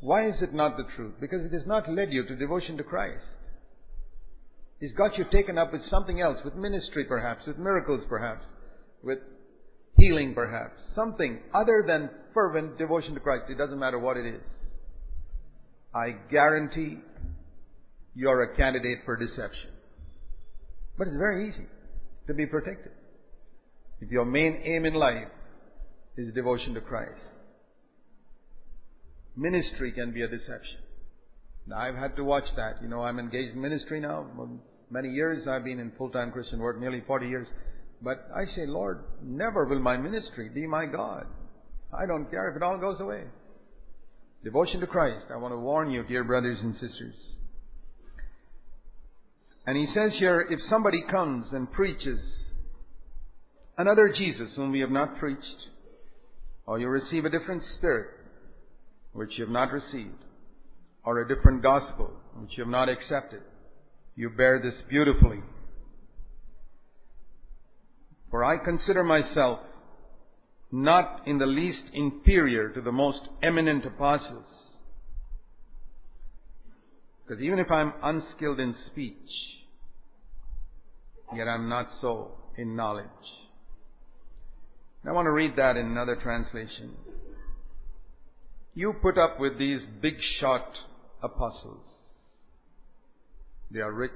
why 0.00 0.26
is 0.26 0.36
it 0.40 0.54
not 0.54 0.78
the 0.78 0.84
truth? 0.96 1.16
Because 1.20 1.44
it 1.44 1.52
has 1.52 1.66
not 1.66 1.86
led 1.92 2.10
you 2.10 2.24
to 2.28 2.34
devotion 2.34 2.78
to 2.78 2.82
Christ. 2.82 3.20
It's 4.80 4.94
got 4.94 5.18
you 5.18 5.26
taken 5.30 5.58
up 5.58 5.74
with 5.74 5.82
something 5.90 6.18
else, 6.18 6.38
with 6.42 6.54
ministry 6.54 7.04
perhaps, 7.04 7.46
with 7.46 7.58
miracles 7.58 8.02
perhaps, 8.08 8.46
with 9.02 9.18
healing 9.98 10.32
perhaps, 10.32 10.80
something 10.94 11.40
other 11.52 11.84
than 11.86 12.08
fervent 12.32 12.78
devotion 12.78 13.12
to 13.12 13.20
Christ. 13.20 13.50
It 13.50 13.58
doesn't 13.58 13.78
matter 13.78 13.98
what 13.98 14.16
it 14.16 14.24
is. 14.24 14.40
I 15.94 16.12
guarantee 16.30 17.00
you're 18.20 18.42
a 18.42 18.54
candidate 18.54 18.98
for 19.06 19.16
deception. 19.16 19.70
But 20.98 21.08
it's 21.08 21.16
very 21.16 21.48
easy 21.48 21.66
to 22.26 22.34
be 22.34 22.44
protected. 22.44 22.92
If 24.02 24.10
your 24.10 24.26
main 24.26 24.60
aim 24.62 24.84
in 24.84 24.92
life 24.92 25.28
is 26.18 26.34
devotion 26.34 26.74
to 26.74 26.82
Christ, 26.82 27.18
ministry 29.36 29.92
can 29.92 30.12
be 30.12 30.20
a 30.20 30.28
deception. 30.28 30.80
Now, 31.66 31.78
I've 31.78 31.94
had 31.94 32.14
to 32.16 32.24
watch 32.24 32.44
that. 32.56 32.82
You 32.82 32.88
know, 32.88 33.02
I'm 33.02 33.18
engaged 33.18 33.54
in 33.54 33.62
ministry 33.62 34.00
now. 34.00 34.26
Many 34.90 35.08
years 35.08 35.46
I've 35.48 35.64
been 35.64 35.78
in 35.78 35.92
full-time 35.96 36.30
Christian 36.30 36.58
work, 36.58 36.78
nearly 36.78 37.02
40 37.06 37.26
years. 37.26 37.48
But 38.02 38.28
I 38.36 38.44
say, 38.54 38.66
Lord, 38.66 39.02
never 39.22 39.64
will 39.64 39.80
my 39.80 39.96
ministry 39.96 40.50
be 40.52 40.66
my 40.66 40.84
God. 40.84 41.24
I 41.98 42.04
don't 42.04 42.30
care 42.30 42.50
if 42.50 42.56
it 42.56 42.62
all 42.62 42.76
goes 42.76 43.00
away. 43.00 43.24
Devotion 44.44 44.80
to 44.80 44.86
Christ. 44.86 45.26
I 45.32 45.38
want 45.38 45.52
to 45.52 45.58
warn 45.58 45.90
you, 45.90 46.02
dear 46.04 46.24
brothers 46.24 46.58
and 46.60 46.74
sisters. 46.74 47.14
And 49.66 49.76
he 49.76 49.86
says 49.94 50.12
here, 50.18 50.46
if 50.48 50.60
somebody 50.68 51.02
comes 51.10 51.46
and 51.52 51.70
preaches 51.70 52.20
another 53.76 54.08
Jesus 54.08 54.50
whom 54.56 54.72
we 54.72 54.80
have 54.80 54.90
not 54.90 55.18
preached, 55.18 55.68
or 56.66 56.78
you 56.78 56.88
receive 56.88 57.24
a 57.24 57.30
different 57.30 57.62
spirit 57.76 58.08
which 59.12 59.36
you 59.36 59.44
have 59.44 59.52
not 59.52 59.72
received, 59.72 60.24
or 61.04 61.20
a 61.20 61.28
different 61.28 61.62
gospel 61.62 62.10
which 62.36 62.56
you 62.56 62.64
have 62.64 62.70
not 62.70 62.88
accepted, 62.88 63.42
you 64.16 64.30
bear 64.30 64.60
this 64.60 64.80
beautifully. 64.88 65.40
For 68.30 68.44
I 68.44 68.62
consider 68.64 69.02
myself 69.02 69.60
not 70.72 71.26
in 71.26 71.38
the 71.38 71.46
least 71.46 71.82
inferior 71.92 72.68
to 72.70 72.80
the 72.80 72.92
most 72.92 73.20
eminent 73.42 73.84
apostles. 73.84 74.46
Because 77.30 77.44
even 77.44 77.60
if 77.60 77.70
I'm 77.70 77.92
unskilled 78.02 78.58
in 78.58 78.74
speech, 78.86 79.14
yet 81.32 81.46
I'm 81.46 81.68
not 81.68 81.86
so 82.00 82.32
in 82.58 82.74
knowledge. 82.74 83.06
I 85.08 85.12
want 85.12 85.26
to 85.26 85.30
read 85.30 85.54
that 85.54 85.76
in 85.76 85.86
another 85.86 86.16
translation. 86.16 86.90
You 88.74 88.94
put 89.00 89.16
up 89.16 89.38
with 89.38 89.60
these 89.60 89.78
big 90.02 90.14
shot 90.40 90.72
apostles. 91.22 91.84
They 93.70 93.78
are 93.78 93.92
rich. 93.92 94.10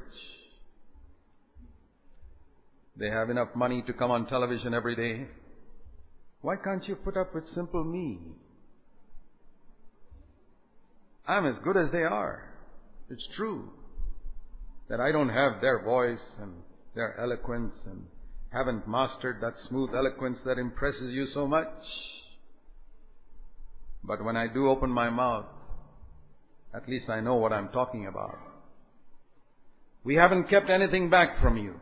They 2.97 3.11
have 3.11 3.31
enough 3.31 3.55
money 3.55 3.85
to 3.87 3.93
come 3.93 4.11
on 4.11 4.27
television 4.27 4.75
every 4.75 4.97
day. 4.97 5.29
Why 6.41 6.57
can't 6.57 6.85
you 6.89 6.97
put 6.97 7.17
up 7.17 7.33
with 7.33 7.45
simple 7.55 7.85
me? 7.85 8.19
I'm 11.29 11.47
as 11.47 11.55
good 11.63 11.77
as 11.77 11.93
they 11.93 12.03
are. 12.03 12.54
It's 13.11 13.27
true 13.37 13.71
that 14.89 15.01
I 15.01 15.13
don't 15.13 15.29
have 15.29 15.61
their 15.61 15.83
voice 15.83 16.25
and 16.41 16.53
their 16.95 17.19
eloquence 17.21 17.75
and 17.87 18.05
haven't 18.51 18.89
mastered 18.89 19.41
that 19.41 19.55
smooth 19.69 19.91
eloquence 19.95 20.39
that 20.47 20.59
impresses 20.59 21.13
you 21.13 21.27
so 21.35 21.47
much. 21.47 21.69
But 24.03 24.25
when 24.25 24.37
I 24.37 24.47
do 24.47 24.69
open 24.69 24.91
my 24.91 25.11
mouth, 25.11 25.47
at 26.75 26.89
least 26.89 27.09
I 27.09 27.21
know 27.21 27.37
what 27.37 27.53
I'm 27.53 27.69
talking 27.69 28.07
about. 28.07 28.39
We 30.05 30.17
haven't 30.17 30.51
kept 30.51 30.69
anything 30.69 31.11
back 31.11 31.41
from 31.41 31.57
you. 31.57 31.75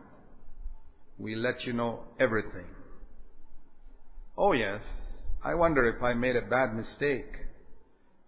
We 1.19 1.35
let 1.35 1.65
you 1.65 1.73
know 1.73 2.01
everything. 2.21 2.67
Oh 4.37 4.53
yes, 4.53 4.81
I 5.45 5.55
wonder 5.55 5.87
if 5.87 6.03
I 6.03 6.15
made 6.15 6.37
a 6.37 6.43
bad 6.43 6.75
mistake 6.75 7.31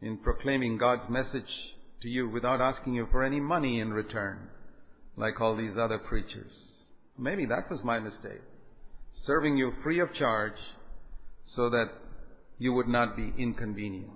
in 0.03 0.19
proclaiming 0.19 0.79
God's 0.79 1.09
message 1.09 1.74
to 2.05 2.11
you 2.11 2.29
without 2.29 2.61
asking 2.61 2.95
you 2.95 3.09
for 3.11 3.25
any 3.25 3.41
money 3.41 3.81
in 3.81 3.93
return, 3.93 4.39
like 5.17 5.41
all 5.41 5.57
these 5.57 5.77
other 5.81 5.99
preachers. 5.99 6.53
Maybe 7.19 7.47
that 7.47 7.71
was 7.71 7.81
my 7.83 7.99
mistake. 7.99 8.43
Serving 9.27 9.57
you 9.57 9.73
free 9.83 10.01
of 10.01 10.15
charge 10.15 10.53
so 11.57 11.71
that 11.71 11.87
you 12.59 12.75
would 12.75 12.89
not 12.89 13.17
be 13.17 13.33
inconvenienced. 13.39 14.13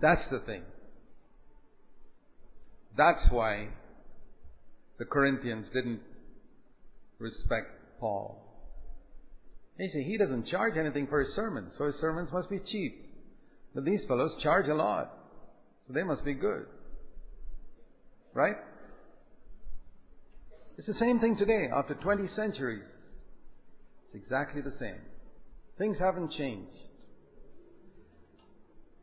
That's 0.00 0.22
the 0.30 0.38
thing. 0.38 0.62
That's 2.96 3.30
why 3.30 3.68
the 4.98 5.04
Corinthians 5.04 5.66
didn't 5.74 6.00
respect 7.18 7.72
Paul. 7.98 8.44
They 9.78 9.88
say 9.88 10.04
he 10.04 10.16
doesn't 10.16 10.46
charge 10.46 10.76
anything 10.76 11.08
for 11.08 11.24
his 11.24 11.34
sermons, 11.34 11.72
so 11.76 11.86
his 11.86 11.96
sermons 12.00 12.30
must 12.32 12.50
be 12.50 12.60
cheap. 12.70 13.07
But 13.74 13.84
these 13.84 14.00
fellows 14.08 14.32
charge 14.42 14.68
a 14.68 14.74
lot, 14.74 15.12
so 15.86 15.92
they 15.92 16.02
must 16.02 16.24
be 16.24 16.34
good. 16.34 16.66
Right? 18.34 18.56
It's 20.76 20.86
the 20.86 20.94
same 20.94 21.18
thing 21.20 21.36
today, 21.36 21.68
after 21.74 21.94
20 21.94 22.28
centuries. 22.36 22.84
It's 24.06 24.22
exactly 24.22 24.62
the 24.62 24.72
same. 24.78 25.00
Things 25.76 25.96
haven't 25.98 26.32
changed. 26.32 26.70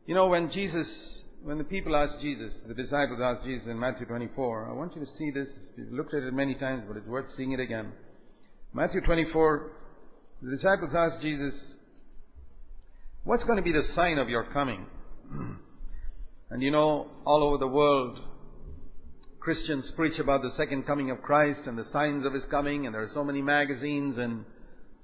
You 0.06 0.14
know, 0.14 0.28
when 0.28 0.50
Jesus, 0.52 0.86
when 1.42 1.58
the 1.58 1.64
people 1.64 1.96
asked 1.96 2.20
Jesus, 2.20 2.52
the 2.66 2.74
disciples 2.74 3.20
asked 3.22 3.44
Jesus 3.44 3.66
in 3.68 3.78
Matthew 3.78 4.06
24, 4.06 4.70
I 4.70 4.72
want 4.72 4.94
you 4.94 5.04
to 5.04 5.10
see 5.18 5.30
this. 5.30 5.48
We've 5.76 5.92
looked 5.92 6.14
at 6.14 6.22
it 6.22 6.32
many 6.32 6.54
times, 6.54 6.84
but 6.86 6.96
it's 6.96 7.06
worth 7.06 7.26
seeing 7.36 7.52
it 7.52 7.60
again. 7.60 7.92
Matthew 8.72 9.00
24, 9.00 9.72
the 10.42 10.56
disciples 10.56 10.90
asked 10.96 11.22
Jesus, 11.22 11.54
What's 13.26 13.42
going 13.42 13.56
to 13.56 13.62
be 13.62 13.72
the 13.72 13.82
sign 13.96 14.18
of 14.18 14.28
your 14.28 14.44
coming? 14.52 14.86
and 16.50 16.62
you 16.62 16.70
know, 16.70 17.10
all 17.24 17.42
over 17.42 17.58
the 17.58 17.66
world, 17.66 18.20
Christians 19.40 19.84
preach 19.96 20.20
about 20.20 20.42
the 20.42 20.52
second 20.56 20.86
coming 20.86 21.10
of 21.10 21.20
Christ 21.22 21.58
and 21.66 21.76
the 21.76 21.86
signs 21.92 22.24
of 22.24 22.32
His 22.32 22.44
coming, 22.52 22.86
and 22.86 22.94
there 22.94 23.02
are 23.02 23.10
so 23.12 23.24
many 23.24 23.42
magazines 23.42 24.14
and 24.16 24.44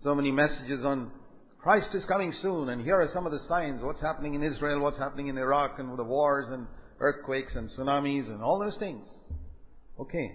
so 0.04 0.14
many 0.14 0.30
messages 0.30 0.84
on 0.84 1.10
Christ 1.58 1.88
is 1.94 2.04
coming 2.04 2.32
soon, 2.42 2.68
and 2.68 2.80
here 2.84 2.94
are 3.00 3.10
some 3.12 3.26
of 3.26 3.32
the 3.32 3.40
signs, 3.48 3.82
what's 3.82 4.00
happening 4.00 4.34
in 4.34 4.44
Israel, 4.44 4.78
what's 4.78 4.98
happening 4.98 5.26
in 5.26 5.36
Iraq, 5.36 5.80
and 5.80 5.98
the 5.98 6.04
wars 6.04 6.46
and 6.48 6.68
earthquakes 7.00 7.54
and 7.56 7.70
tsunamis 7.70 8.28
and 8.28 8.40
all 8.40 8.60
those 8.60 8.78
things. 8.78 9.04
Okay. 9.98 10.30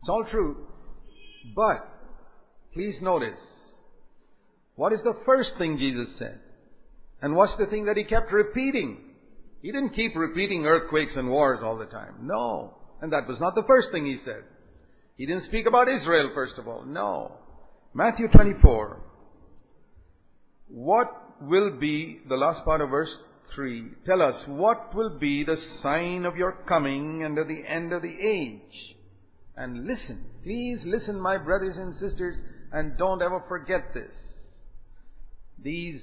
It's 0.00 0.08
all 0.08 0.24
true. 0.28 0.66
But, 1.54 1.88
please 2.74 2.96
notice, 3.00 3.38
what 4.74 4.92
is 4.92 4.98
the 5.04 5.14
first 5.24 5.50
thing 5.58 5.78
Jesus 5.78 6.08
said? 6.18 6.40
And 7.22 7.34
what's 7.34 7.56
the 7.58 7.66
thing 7.66 7.86
that 7.86 7.96
He 7.96 8.04
kept 8.04 8.32
repeating? 8.32 8.98
He 9.62 9.70
didn't 9.70 9.94
keep 9.94 10.16
repeating 10.16 10.66
earthquakes 10.66 11.12
and 11.14 11.30
wars 11.30 11.60
all 11.62 11.78
the 11.78 11.86
time. 11.86 12.14
No. 12.22 12.74
And 13.00 13.12
that 13.12 13.28
was 13.28 13.38
not 13.40 13.54
the 13.54 13.62
first 13.66 13.88
thing 13.92 14.04
he 14.04 14.18
said. 14.24 14.42
He 15.16 15.24
didn't 15.24 15.46
speak 15.46 15.66
about 15.66 15.88
Israel, 15.88 16.30
first 16.34 16.54
of 16.58 16.66
all. 16.66 16.84
No. 16.84 17.38
Matthew 17.94 18.28
24. 18.28 19.00
What 20.68 21.08
will 21.40 21.78
be, 21.78 22.20
the 22.28 22.36
last 22.36 22.64
part 22.64 22.80
of 22.80 22.90
verse 22.90 23.10
3, 23.54 23.84
tell 24.04 24.20
us, 24.20 24.34
what 24.46 24.94
will 24.94 25.18
be 25.18 25.44
the 25.44 25.58
sign 25.82 26.24
of 26.24 26.36
your 26.36 26.64
coming 26.68 27.22
and 27.22 27.38
of 27.38 27.46
the 27.46 27.62
end 27.68 27.92
of 27.92 28.02
the 28.02 28.16
age? 28.20 28.96
And 29.56 29.86
listen, 29.86 30.24
please 30.42 30.78
listen, 30.84 31.20
my 31.20 31.38
brothers 31.38 31.76
and 31.76 31.94
sisters, 32.00 32.36
and 32.72 32.96
don't 32.96 33.22
ever 33.22 33.44
forget 33.48 33.92
this. 33.94 34.10
These 35.62 36.00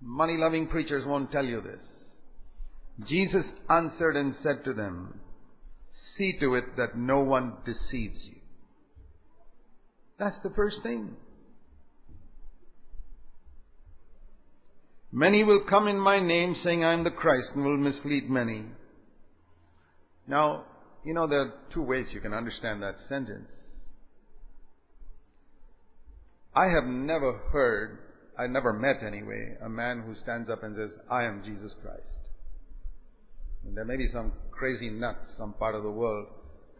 money 0.00 0.36
loving 0.36 0.68
preachers 0.68 1.04
won't 1.06 1.32
tell 1.32 1.44
you 1.44 1.60
this. 1.60 3.08
Jesus 3.08 3.44
answered 3.68 4.16
and 4.16 4.34
said 4.42 4.64
to 4.64 4.72
them, 4.72 5.20
See 6.16 6.34
to 6.40 6.54
it 6.54 6.76
that 6.76 6.96
no 6.96 7.20
one 7.20 7.54
deceives 7.64 8.18
you. 8.24 8.36
That's 10.18 10.36
the 10.42 10.50
first 10.50 10.76
thing. 10.82 11.16
Many 15.12 15.44
will 15.44 15.64
come 15.68 15.88
in 15.88 15.98
my 15.98 16.20
name 16.20 16.56
saying 16.64 16.84
I 16.84 16.94
am 16.94 17.04
the 17.04 17.10
Christ 17.10 17.48
and 17.54 17.64
will 17.64 17.76
mislead 17.76 18.28
many. 18.28 18.64
Now, 20.26 20.64
you 21.04 21.14
know, 21.14 21.26
there 21.26 21.40
are 21.40 21.54
two 21.72 21.82
ways 21.82 22.06
you 22.12 22.20
can 22.20 22.32
understand 22.32 22.82
that 22.82 22.96
sentence. 23.08 23.48
I 26.54 26.66
have 26.66 26.84
never 26.84 27.38
heard, 27.52 27.98
I 28.38 28.46
never 28.46 28.72
met 28.72 29.02
anyway, 29.06 29.56
a 29.64 29.68
man 29.68 30.02
who 30.06 30.14
stands 30.22 30.50
up 30.50 30.62
and 30.62 30.76
says, 30.76 30.90
I 31.10 31.24
am 31.24 31.42
Jesus 31.44 31.72
Christ. 31.82 32.02
And 33.64 33.76
there 33.76 33.84
may 33.84 33.96
be 33.96 34.08
some 34.12 34.32
crazy 34.50 34.90
nut, 34.90 35.16
some 35.38 35.54
part 35.54 35.74
of 35.74 35.82
the 35.82 35.90
world. 35.90 36.26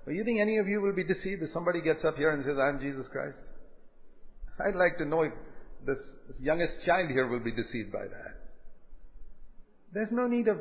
But 0.05 0.15
you 0.15 0.25
think 0.25 0.41
any 0.41 0.59
of 0.59 0.69
you 0.69 0.81
will 0.81 0.95
be 0.95 1.05
deceived 1.05 1.43
if 1.43 1.51
somebody 1.53 1.81
gets 1.81 2.05
up 2.05 2.17
here 2.17 2.31
and 2.31 2.45
says, 2.45 2.57
I'm 2.61 2.81
Jesus 2.81 3.07
Christ? 3.11 3.39
I'd 4.65 4.77
like 4.77 4.99
to 4.99 5.05
know 5.05 5.23
if 5.23 5.33
this, 5.87 5.99
this 6.29 6.37
youngest 6.41 6.75
child 6.85 7.11
here 7.11 7.27
will 7.27 7.41
be 7.41 7.51
deceived 7.51 7.91
by 7.93 8.05
that. 8.05 8.37
There's 9.93 10.13
no 10.13 10.27
need 10.27 10.49
of, 10.49 10.59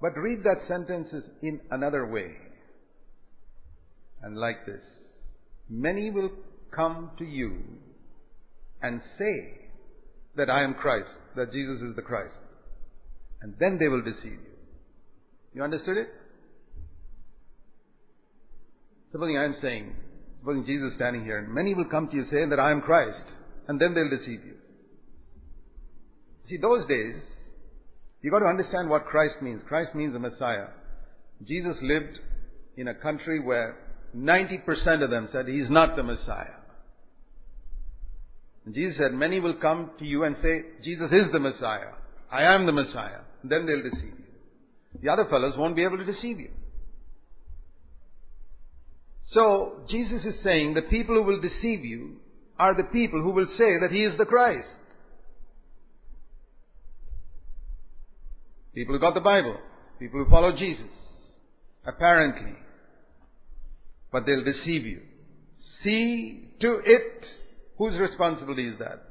but 0.00 0.16
read 0.16 0.44
that 0.44 0.68
sentence 0.68 1.08
in 1.42 1.60
another 1.70 2.06
way. 2.06 2.32
And 4.22 4.36
like 4.36 4.66
this. 4.66 4.82
Many 5.68 6.10
will 6.10 6.30
come 6.74 7.10
to 7.18 7.24
you 7.24 7.58
and 8.82 9.00
say 9.18 9.61
that 10.36 10.50
I 10.50 10.62
am 10.62 10.74
Christ, 10.74 11.10
that 11.36 11.52
Jesus 11.52 11.80
is 11.82 11.96
the 11.96 12.02
Christ. 12.02 12.34
And 13.40 13.54
then 13.58 13.78
they 13.78 13.88
will 13.88 14.02
deceive 14.02 14.32
you. 14.32 14.52
You 15.54 15.62
understood 15.62 15.96
it? 15.96 16.08
Supposing 19.10 19.36
I 19.36 19.44
am 19.44 19.56
saying, 19.60 19.94
supposing 20.40 20.64
Jesus 20.64 20.92
is 20.92 20.96
standing 20.96 21.24
here, 21.24 21.38
and 21.38 21.52
many 21.52 21.74
will 21.74 21.84
come 21.84 22.08
to 22.08 22.16
you 22.16 22.24
saying 22.30 22.48
that 22.50 22.60
I 22.60 22.70
am 22.70 22.80
Christ, 22.80 23.24
and 23.68 23.80
then 23.80 23.94
they'll 23.94 24.08
deceive 24.08 24.44
you. 24.44 24.54
See, 26.48 26.56
those 26.56 26.86
days, 26.86 27.16
you've 28.22 28.32
got 28.32 28.40
to 28.40 28.46
understand 28.46 28.88
what 28.88 29.04
Christ 29.04 29.34
means. 29.42 29.60
Christ 29.68 29.94
means 29.94 30.14
the 30.14 30.18
Messiah. 30.18 30.68
Jesus 31.44 31.76
lived 31.82 32.18
in 32.76 32.88
a 32.88 32.94
country 32.94 33.40
where 33.40 33.76
90% 34.16 35.02
of 35.02 35.10
them 35.10 35.28
said 35.32 35.46
he's 35.46 35.70
not 35.70 35.96
the 35.96 36.02
Messiah. 36.02 36.61
And 38.64 38.74
Jesus 38.74 38.98
said, 38.98 39.12
many 39.12 39.40
will 39.40 39.54
come 39.54 39.90
to 39.98 40.04
you 40.04 40.24
and 40.24 40.36
say, 40.42 40.62
Jesus 40.84 41.10
is 41.10 41.32
the 41.32 41.40
Messiah. 41.40 41.92
I 42.30 42.42
am 42.42 42.66
the 42.66 42.72
Messiah. 42.72 43.20
Then 43.42 43.66
they'll 43.66 43.82
deceive 43.82 44.14
you. 44.18 45.00
The 45.02 45.08
other 45.08 45.26
fellows 45.28 45.54
won't 45.56 45.76
be 45.76 45.84
able 45.84 45.98
to 45.98 46.04
deceive 46.04 46.38
you. 46.38 46.50
So, 49.32 49.80
Jesus 49.88 50.24
is 50.24 50.34
saying 50.44 50.74
the 50.74 50.82
people 50.82 51.14
who 51.14 51.22
will 51.22 51.40
deceive 51.40 51.84
you 51.84 52.16
are 52.58 52.76
the 52.76 52.84
people 52.84 53.20
who 53.22 53.30
will 53.30 53.48
say 53.56 53.78
that 53.80 53.90
He 53.90 54.04
is 54.04 54.16
the 54.18 54.26
Christ. 54.26 54.68
People 58.74 58.94
who 58.94 59.00
got 59.00 59.14
the 59.14 59.20
Bible. 59.20 59.56
People 59.98 60.24
who 60.24 60.30
follow 60.30 60.56
Jesus. 60.56 60.86
Apparently. 61.86 62.54
But 64.10 64.24
they'll 64.26 64.44
deceive 64.44 64.84
you. 64.84 65.00
See 65.82 66.50
to 66.60 66.80
it. 66.84 67.26
Whose 67.78 67.98
responsibility 67.98 68.68
is 68.68 68.78
that? 68.78 69.04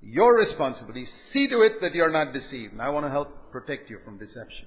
Your 0.00 0.36
responsibility. 0.36 1.06
See 1.32 1.48
to 1.48 1.62
it 1.62 1.80
that 1.80 1.94
you're 1.94 2.10
not 2.10 2.32
deceived. 2.32 2.72
And 2.72 2.82
I 2.82 2.88
want 2.90 3.06
to 3.06 3.10
help 3.10 3.50
protect 3.50 3.90
you 3.90 3.98
from 4.04 4.18
deception. 4.18 4.66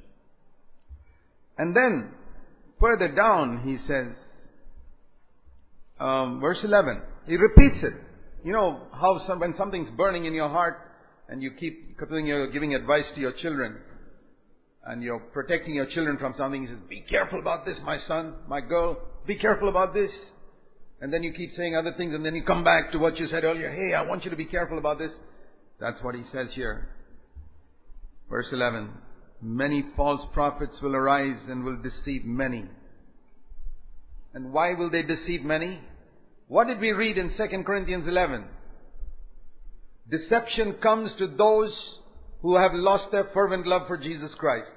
And 1.58 1.76
then, 1.76 2.12
further 2.80 3.08
down, 3.10 3.62
he 3.64 3.78
says, 3.88 4.16
um, 6.00 6.40
verse 6.40 6.58
11, 6.64 7.02
he 7.28 7.38
repeats 7.38 7.84
it. 7.84 7.94
You 8.44 8.54
know 8.54 8.88
how 8.92 9.22
some, 9.28 9.40
when 9.40 9.54
something's 9.56 9.90
burning 9.92 10.26
in 10.26 10.34
your 10.34 10.50
heart 10.50 10.80
and 11.30 11.44
you 11.44 11.52
keep 11.52 11.96
you're 12.00 12.52
giving 12.52 12.74
advice 12.74 13.06
to 13.14 13.22
your 13.22 13.34
children 13.34 13.78
and 14.84 15.04
you're 15.04 15.20
protecting 15.20 15.76
your 15.76 15.86
children 15.86 16.18
from 16.18 16.34
something, 16.38 16.64
he 16.64 16.68
says, 16.68 16.78
be 16.90 17.02
careful 17.08 17.40
about 17.40 17.66
this, 17.66 17.78
my 17.86 18.00
son, 18.08 18.34
my 18.48 18.60
girl, 18.62 18.98
be 19.28 19.36
careful 19.36 19.70
about 19.70 19.94
this. 19.94 20.10
And 21.02 21.12
then 21.12 21.24
you 21.24 21.34
keep 21.34 21.52
saying 21.58 21.76
other 21.76 21.94
things 21.98 22.14
and 22.14 22.24
then 22.24 22.36
you 22.36 22.44
come 22.44 22.64
back 22.64 22.92
to 22.92 23.00
what 23.00 23.18
you 23.20 23.28
said 23.28 23.44
earlier. 23.44 23.72
Hey, 23.72 23.96
I 23.96 24.04
want 24.04 24.24
you 24.24 24.30
to 24.30 24.38
be 24.38 24.46
careful 24.46 24.78
about 24.78 25.00
this. 25.00 25.12
That's 25.80 26.02
what 26.04 26.14
he 26.14 26.22
says 26.32 26.50
here. 26.54 26.90
Verse 28.30 28.48
11. 28.52 28.92
Many 29.42 29.84
false 29.98 30.22
prophets 30.34 30.76
will 30.84 30.96
arise 30.96 31.40
and 31.50 31.64
will 31.64 31.82
deceive 31.82 32.24
many. 32.24 32.66
And 34.36 34.54
why 34.54 34.76
will 34.76 34.92
they 34.92 35.02
deceive 35.02 35.44
many? 35.44 35.80
What 36.48 36.68
did 36.68 36.80
we 36.80 36.92
read 36.92 37.18
in 37.18 37.36
2 37.36 37.64
Corinthians 37.66 38.08
11? 38.08 38.46
Deception 40.10 40.76
comes 40.84 41.12
to 41.18 41.28
those 41.28 41.74
who 42.42 42.58
have 42.58 42.74
lost 42.74 43.06
their 43.12 43.30
fervent 43.34 43.66
love 43.66 43.88
for 43.88 43.98
Jesus 43.98 44.32
Christ. 44.38 44.70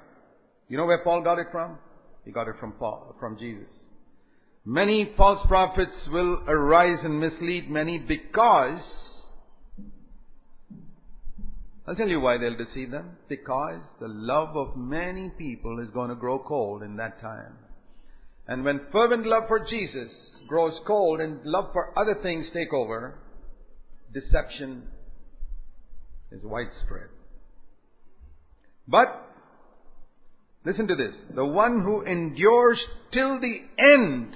You 0.69 0.77
know 0.77 0.85
where 0.85 1.03
Paul 1.03 1.21
got 1.21 1.37
it 1.37 1.47
from? 1.51 1.77
He 2.25 2.31
got 2.31 2.47
it 2.47 2.55
from 2.59 2.73
Paul, 2.73 3.15
from 3.19 3.37
Jesus. 3.37 3.67
Many 4.65 5.13
false 5.15 5.45
prophets 5.47 5.95
will 6.11 6.41
arise 6.47 6.97
and 7.03 7.19
mislead 7.19 7.69
many 7.69 7.99
because 7.99 8.81
I'll 11.87 11.95
tell 11.95 12.07
you 12.07 12.19
why 12.19 12.39
they'll 12.39 12.57
deceive 12.57 12.89
them. 12.89 13.11
Because 13.29 13.79
the 14.01 14.07
love 14.07 14.57
of 14.57 14.75
many 14.75 15.29
people 15.37 15.79
is 15.79 15.89
going 15.93 16.09
to 16.09 16.15
grow 16.15 16.39
cold 16.39 16.81
in 16.81 16.95
that 16.97 17.21
time. 17.21 17.53
And 18.47 18.65
when 18.65 18.81
fervent 18.91 19.27
love 19.27 19.43
for 19.47 19.59
Jesus 19.59 20.11
grows 20.47 20.73
cold 20.87 21.19
and 21.19 21.39
love 21.45 21.65
for 21.71 21.97
other 21.97 22.15
things 22.23 22.47
take 22.53 22.73
over, 22.73 23.19
deception 24.13 24.83
is 26.31 26.41
widespread. 26.43 27.09
But, 28.87 29.07
listen 30.65 30.87
to 30.87 30.95
this. 30.95 31.13
The 31.35 31.45
one 31.45 31.81
who 31.81 32.01
endures 32.01 32.79
till 33.11 33.39
the 33.39 33.61
end 33.77 34.35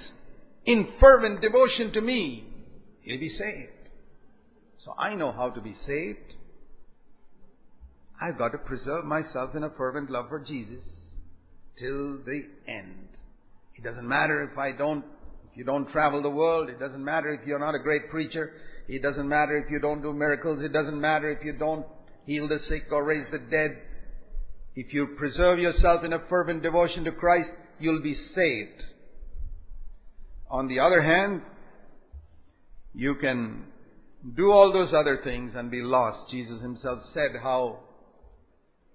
in 0.64 0.88
fervent 1.00 1.40
devotion 1.40 1.92
to 1.92 2.00
me, 2.00 2.44
he'll 3.02 3.20
be 3.20 3.30
saved. 3.30 3.72
So 4.84 4.94
I 4.98 5.14
know 5.14 5.32
how 5.32 5.50
to 5.50 5.60
be 5.60 5.74
saved. 5.86 6.34
I've 8.20 8.38
got 8.38 8.50
to 8.52 8.58
preserve 8.58 9.04
myself 9.04 9.54
in 9.54 9.64
a 9.64 9.70
fervent 9.70 10.10
love 10.10 10.28
for 10.28 10.40
Jesus 10.40 10.84
till 11.78 12.18
the 12.24 12.42
end. 12.68 13.08
It 13.74 13.84
doesn't 13.84 14.06
matter 14.06 14.42
if 14.42 14.58
I 14.58 14.72
don't, 14.76 15.04
if 15.50 15.56
you 15.56 15.64
don't 15.64 15.90
travel 15.90 16.22
the 16.22 16.30
world. 16.30 16.68
It 16.68 16.78
doesn't 16.78 17.02
matter 17.02 17.32
if 17.32 17.46
you're 17.46 17.58
not 17.58 17.74
a 17.74 17.78
great 17.78 18.10
preacher. 18.10 18.52
It 18.88 19.02
doesn't 19.02 19.28
matter 19.28 19.56
if 19.56 19.70
you 19.70 19.78
don't 19.78 20.02
do 20.02 20.12
miracles. 20.12 20.62
It 20.62 20.72
doesn't 20.72 21.00
matter 21.00 21.30
if 21.30 21.44
you 21.44 21.52
don't 21.52 21.86
heal 22.26 22.46
the 22.46 22.58
sick 22.68 22.84
or 22.90 23.04
raise 23.04 23.26
the 23.30 23.38
dead. 23.38 23.78
If 24.76 24.92
you 24.92 25.14
preserve 25.18 25.58
yourself 25.58 26.04
in 26.04 26.12
a 26.12 26.20
fervent 26.28 26.62
devotion 26.62 27.04
to 27.04 27.12
Christ, 27.12 27.50
you'll 27.78 28.02
be 28.02 28.16
saved. 28.34 28.82
On 30.50 30.66
the 30.66 30.80
other 30.80 31.00
hand, 31.00 31.42
you 32.92 33.14
can 33.14 33.64
do 34.36 34.50
all 34.50 34.72
those 34.72 34.92
other 34.92 35.20
things 35.22 35.52
and 35.54 35.70
be 35.70 35.80
lost. 35.80 36.30
Jesus 36.30 36.60
himself 36.60 37.00
said 37.14 37.30
how 37.40 37.78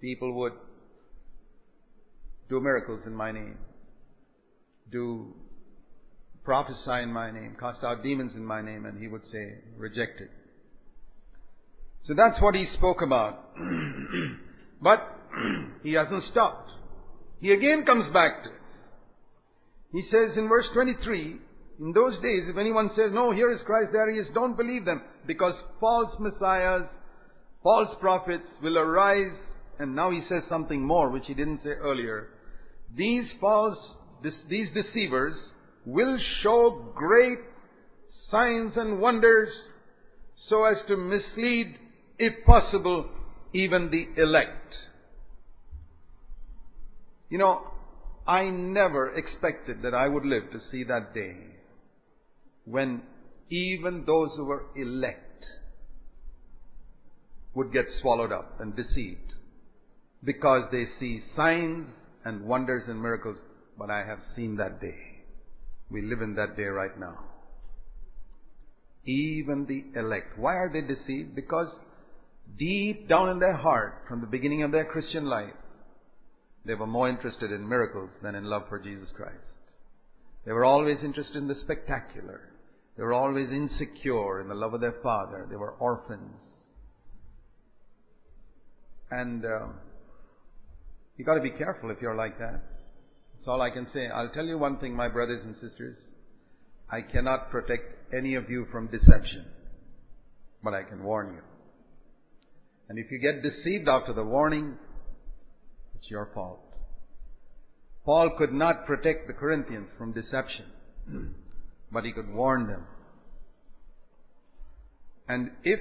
people 0.02 0.34
would 0.34 0.54
do 2.50 2.60
miracles 2.60 3.02
in 3.06 3.14
my 3.16 3.32
name, 3.32 3.58
do 4.92 5.34
prophesy 6.44 7.02
in 7.02 7.12
my 7.12 7.32
name, 7.32 7.56
cast 7.60 7.84
out 7.84 8.04
demons 8.04 8.34
in 8.36 8.46
my 8.46 8.62
name, 8.62 8.86
and 8.86 9.02
he 9.02 9.08
would 9.08 9.24
say, 9.32 9.56
rejected. 9.78 10.30
So 12.06 12.14
that's 12.16 12.40
what 12.40 12.54
he 12.54 12.68
spoke 12.78 13.02
about. 13.02 13.50
but 14.82 15.00
he 15.84 15.94
hasn't 15.94 16.24
stopped. 16.32 16.70
He 17.42 17.52
again 17.52 17.84
comes 17.86 18.14
back 18.14 18.44
to 18.44 18.50
it. 18.50 18.56
He 19.92 20.04
says 20.12 20.38
in 20.38 20.48
verse 20.48 20.68
23, 20.74 21.38
in 21.80 21.92
those 21.92 22.16
days, 22.22 22.44
if 22.48 22.58
anyone 22.58 22.90
says, 22.96 23.12
no, 23.12 23.32
here 23.32 23.52
is 23.52 23.60
Christ, 23.66 23.90
there 23.92 24.10
he 24.12 24.20
is, 24.20 24.28
don't 24.34 24.56
believe 24.56 24.86
them, 24.86 25.02
because 25.28 25.56
false 25.80 26.14
messiahs, 26.20 26.88
false 27.64 27.90
prophets 28.00 28.46
will 28.62 28.78
arise 28.78 29.36
and 29.80 29.96
now 29.96 30.12
he 30.12 30.22
says 30.30 30.44
something 30.48 30.82
more 30.82 31.10
which 31.10 31.26
he 31.28 31.34
didn't 31.34 31.64
say 31.64 31.70
earlier. 31.70 32.30
These 32.96 33.26
false, 33.42 33.78
these 34.50 34.70
deceivers 34.74 35.36
will 35.86 36.18
show 36.42 36.94
great 36.96 37.40
signs 38.32 38.74
and 38.78 39.00
wonders 39.00 39.50
so 40.50 40.64
as 40.66 40.78
to 40.88 40.96
mislead, 40.96 41.78
if 42.18 42.46
possible, 42.46 43.10
even 43.54 43.92
the 43.92 44.22
elect. 44.22 44.76
You 47.30 47.38
know, 47.38 47.62
I 48.26 48.50
never 48.50 49.14
expected 49.14 49.82
that 49.84 49.94
I 49.94 50.08
would 50.08 50.26
live 50.26 50.52
to 50.52 50.60
see 50.72 50.84
that 50.86 51.14
day 51.14 51.55
when 52.66 53.02
even 53.50 54.04
those 54.06 54.30
who 54.36 54.46
were 54.46 54.66
elect 54.76 55.46
would 57.54 57.72
get 57.72 57.86
swallowed 58.02 58.32
up 58.32 58.60
and 58.60 58.76
deceived 58.76 59.34
because 60.24 60.64
they 60.72 60.86
see 61.00 61.22
signs 61.36 61.88
and 62.26 62.44
wonders 62.46 62.84
and 62.88 63.02
miracles, 63.02 63.38
but 63.78 63.90
I 63.90 64.04
have 64.06 64.20
seen 64.36 64.58
that 64.58 64.82
day. 64.82 64.98
We 65.90 66.02
live 66.02 66.22
in 66.22 66.36
that 66.36 66.58
day 66.58 66.64
right 66.64 67.00
now. 67.00 67.20
Even 69.06 69.68
the 69.68 70.00
elect. 70.00 70.38
Why 70.38 70.56
are 70.56 70.72
they 70.74 70.82
deceived? 70.82 71.36
Because 71.36 71.68
deep 72.58 73.08
down 73.08 73.30
in 73.30 73.40
their 73.40 73.56
heart, 73.56 74.04
from 74.10 74.22
the 74.22 74.28
beginning 74.28 74.64
of 74.64 74.72
their 74.72 74.86
Christian 74.86 75.26
life, 75.26 75.54
they 76.66 76.74
were 76.74 76.88
more 76.88 77.08
interested 77.08 77.52
in 77.52 77.70
miracles 77.70 78.10
than 78.24 78.34
in 78.34 78.46
love 78.46 78.64
for 78.68 78.80
Jesus 78.80 79.10
Christ. 79.16 79.36
They 80.46 80.52
were 80.52 80.66
always 80.66 80.98
interested 81.04 81.38
in 81.38 81.48
the 81.48 81.56
spectacular. 81.64 82.42
They 82.98 83.04
were 83.04 83.14
always 83.14 83.50
insecure 83.50 84.42
in 84.42 84.48
the 84.48 84.56
love 84.56 84.74
of 84.74 84.82
their 84.82 84.96
father. 85.04 85.48
They 85.50 85.58
were 85.58 85.72
orphans. 85.72 86.42
And 89.12 89.46
uh, 89.46 89.68
you 91.18 91.26
got 91.26 91.36
to 91.36 91.42
be 91.42 91.52
careful 91.52 91.92
if 91.92 91.98
you're 92.02 92.16
like 92.16 92.40
that. 92.40 92.62
That's 93.34 93.48
all 93.48 93.62
I 93.62 93.70
can 93.70 93.88
say. 93.94 94.08
I'll 94.08 94.30
tell 94.30 94.46
you 94.46 94.58
one 94.58 94.80
thing, 94.80 94.96
my 94.96 95.10
brothers 95.10 95.42
and 95.44 95.56
sisters. 95.62 95.98
I 96.90 97.02
cannot 97.02 97.50
protect 97.52 98.14
any 98.14 98.36
of 98.36 98.50
you 98.50 98.68
from 98.72 98.88
deception, 98.88 99.46
but 100.64 100.74
I 100.74 100.84
can 100.84 101.04
warn 101.04 101.34
you. 101.34 101.42
And 102.88 103.00
if 103.00 103.12
you 103.12 103.20
get 103.20 103.42
deceived 103.42 103.88
after 103.88 104.14
the 104.14 104.24
warning, 104.24 104.76
it's 105.96 106.10
your 106.10 106.30
fault. 106.34 106.62
Paul 108.06 108.36
could 108.38 108.54
not 108.54 108.86
protect 108.86 109.28
the 109.28 109.34
Corinthians 109.34 109.88
from 109.98 110.14
deception, 110.14 110.66
but 111.92 112.04
he 112.04 112.12
could 112.12 112.34
warn 112.34 112.68
them. 112.68 112.84
And 115.28 115.52
if 115.64 115.80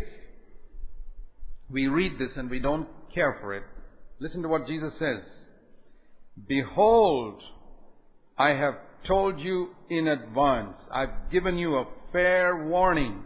we 1.71 1.87
read 1.87 2.19
this 2.19 2.31
and 2.37 2.51
we 2.51 2.61
don't 2.61 2.89
care 3.15 3.39
for 3.41 3.55
it, 3.55 3.65
listen 4.21 4.43
to 4.43 4.49
what 4.49 4.67
Jesus 4.67 4.93
says. 4.99 5.21
Behold, 6.49 7.41
I 8.39 8.51
have 8.51 8.75
told 9.07 9.39
you 9.39 9.71
in 9.91 10.09
advance. 10.09 10.77
I've 10.93 11.31
given 11.31 11.59
you 11.59 11.77
a 11.77 11.87
fair 12.13 12.65
warning. 12.67 13.23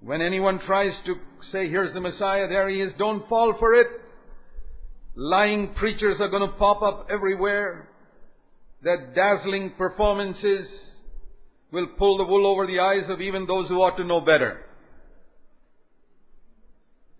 When 0.00 0.20
anyone 0.20 0.60
tries 0.66 0.92
to 1.06 1.14
say, 1.52 1.68
here's 1.68 1.94
the 1.94 2.00
Messiah, 2.00 2.48
there 2.48 2.68
he 2.68 2.80
is, 2.80 2.92
don't 2.98 3.28
fall 3.28 3.54
for 3.58 3.74
it. 3.74 3.86
Lying 5.14 5.74
preachers 5.74 6.16
are 6.20 6.28
going 6.28 6.48
to 6.48 6.56
pop 6.56 6.82
up 6.82 7.06
everywhere. 7.10 7.88
Their 8.82 9.14
dazzling 9.14 9.72
performances 9.78 10.66
will 11.74 11.88
pull 11.98 12.16
the 12.16 12.24
wool 12.24 12.46
over 12.46 12.66
the 12.66 12.80
eyes 12.80 13.10
of 13.10 13.20
even 13.20 13.46
those 13.46 13.68
who 13.68 13.82
ought 13.82 13.96
to 13.96 14.04
know 14.04 14.20
better. 14.20 14.60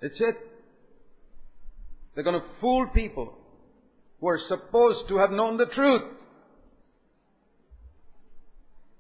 It's 0.00 0.20
it. 0.20 0.36
They're 2.14 2.24
going 2.24 2.40
to 2.40 2.46
fool 2.60 2.86
people 2.94 3.36
who 4.20 4.28
are 4.28 4.40
supposed 4.48 5.08
to 5.08 5.18
have 5.18 5.30
known 5.30 5.56
the 5.56 5.66
truth. 5.66 6.02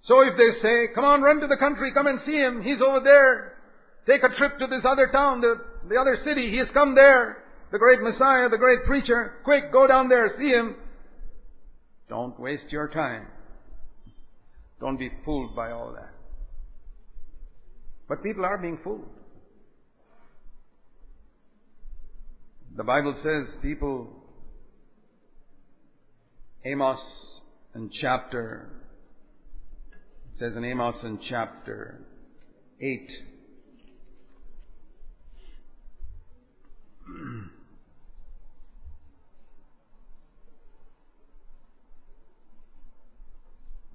So 0.02 0.20
if 0.20 0.36
they 0.36 0.60
say, 0.60 0.88
come 0.94 1.04
on, 1.04 1.22
run 1.22 1.40
to 1.40 1.46
the 1.46 1.56
country, 1.56 1.92
come 1.94 2.06
and 2.06 2.20
see 2.26 2.36
him, 2.36 2.62
he's 2.62 2.82
over 2.86 3.00
there. 3.02 3.56
Take 4.06 4.22
a 4.22 4.36
trip 4.36 4.58
to 4.58 4.66
this 4.66 4.84
other 4.84 5.08
town, 5.10 5.40
the, 5.40 5.54
the 5.88 5.96
other 5.96 6.18
city, 6.24 6.50
he 6.50 6.58
has 6.58 6.68
come 6.74 6.94
there. 6.94 7.38
The 7.72 7.78
great 7.78 8.00
Messiah, 8.02 8.48
the 8.50 8.58
great 8.58 8.84
preacher, 8.84 9.34
quick, 9.44 9.72
go 9.72 9.86
down 9.86 10.08
there, 10.08 10.34
see 10.38 10.50
him. 10.50 10.76
Don't 12.08 12.38
waste 12.38 12.70
your 12.70 12.88
time. 12.88 13.26
Don't 14.84 14.98
be 14.98 15.10
fooled 15.24 15.56
by 15.56 15.70
all 15.70 15.94
that. 15.94 16.12
But 18.06 18.22
people 18.22 18.44
are 18.44 18.58
being 18.58 18.78
fooled. 18.84 19.08
The 22.76 22.84
Bible 22.84 23.16
says 23.22 23.46
people, 23.62 24.10
Amos 26.66 26.98
in 27.74 27.90
chapter, 27.98 28.68
it 30.34 30.38
says 30.38 30.52
in 30.54 30.66
Amos 30.66 30.96
in 31.02 31.18
chapter 31.30 32.02
8, 32.78 33.10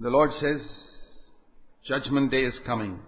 The 0.02 0.08
Lord 0.08 0.30
says, 0.40 0.62
Judgment 1.86 2.30
day 2.30 2.44
is 2.44 2.54
coming. 2.64 3.00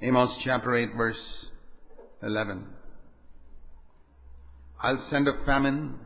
Amos 0.00 0.30
chapter 0.42 0.74
8 0.74 0.96
verse 0.96 1.18
11. 2.22 2.64
I'll 4.82 5.06
send 5.10 5.28
a 5.28 5.44
famine 5.44 5.98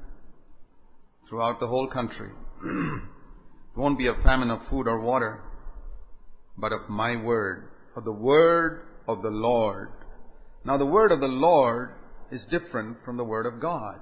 throughout 1.28 1.60
the 1.60 1.68
whole 1.68 1.86
country. 1.86 2.30
it 2.64 3.78
won't 3.78 3.96
be 3.96 4.08
a 4.08 4.20
famine 4.24 4.50
of 4.50 4.58
food 4.68 4.88
or 4.88 5.00
water, 5.00 5.40
but 6.56 6.72
of 6.72 6.88
my 6.88 7.14
word, 7.22 7.68
of 7.94 8.04
the 8.04 8.10
word 8.10 8.82
of 9.06 9.22
the 9.22 9.30
Lord. 9.30 9.90
Now 10.64 10.76
the 10.76 10.86
word 10.86 11.12
of 11.12 11.20
the 11.20 11.26
Lord 11.26 11.90
is 12.32 12.40
different 12.50 12.96
from 13.04 13.16
the 13.16 13.22
word 13.22 13.46
of 13.46 13.60
God. 13.60 14.00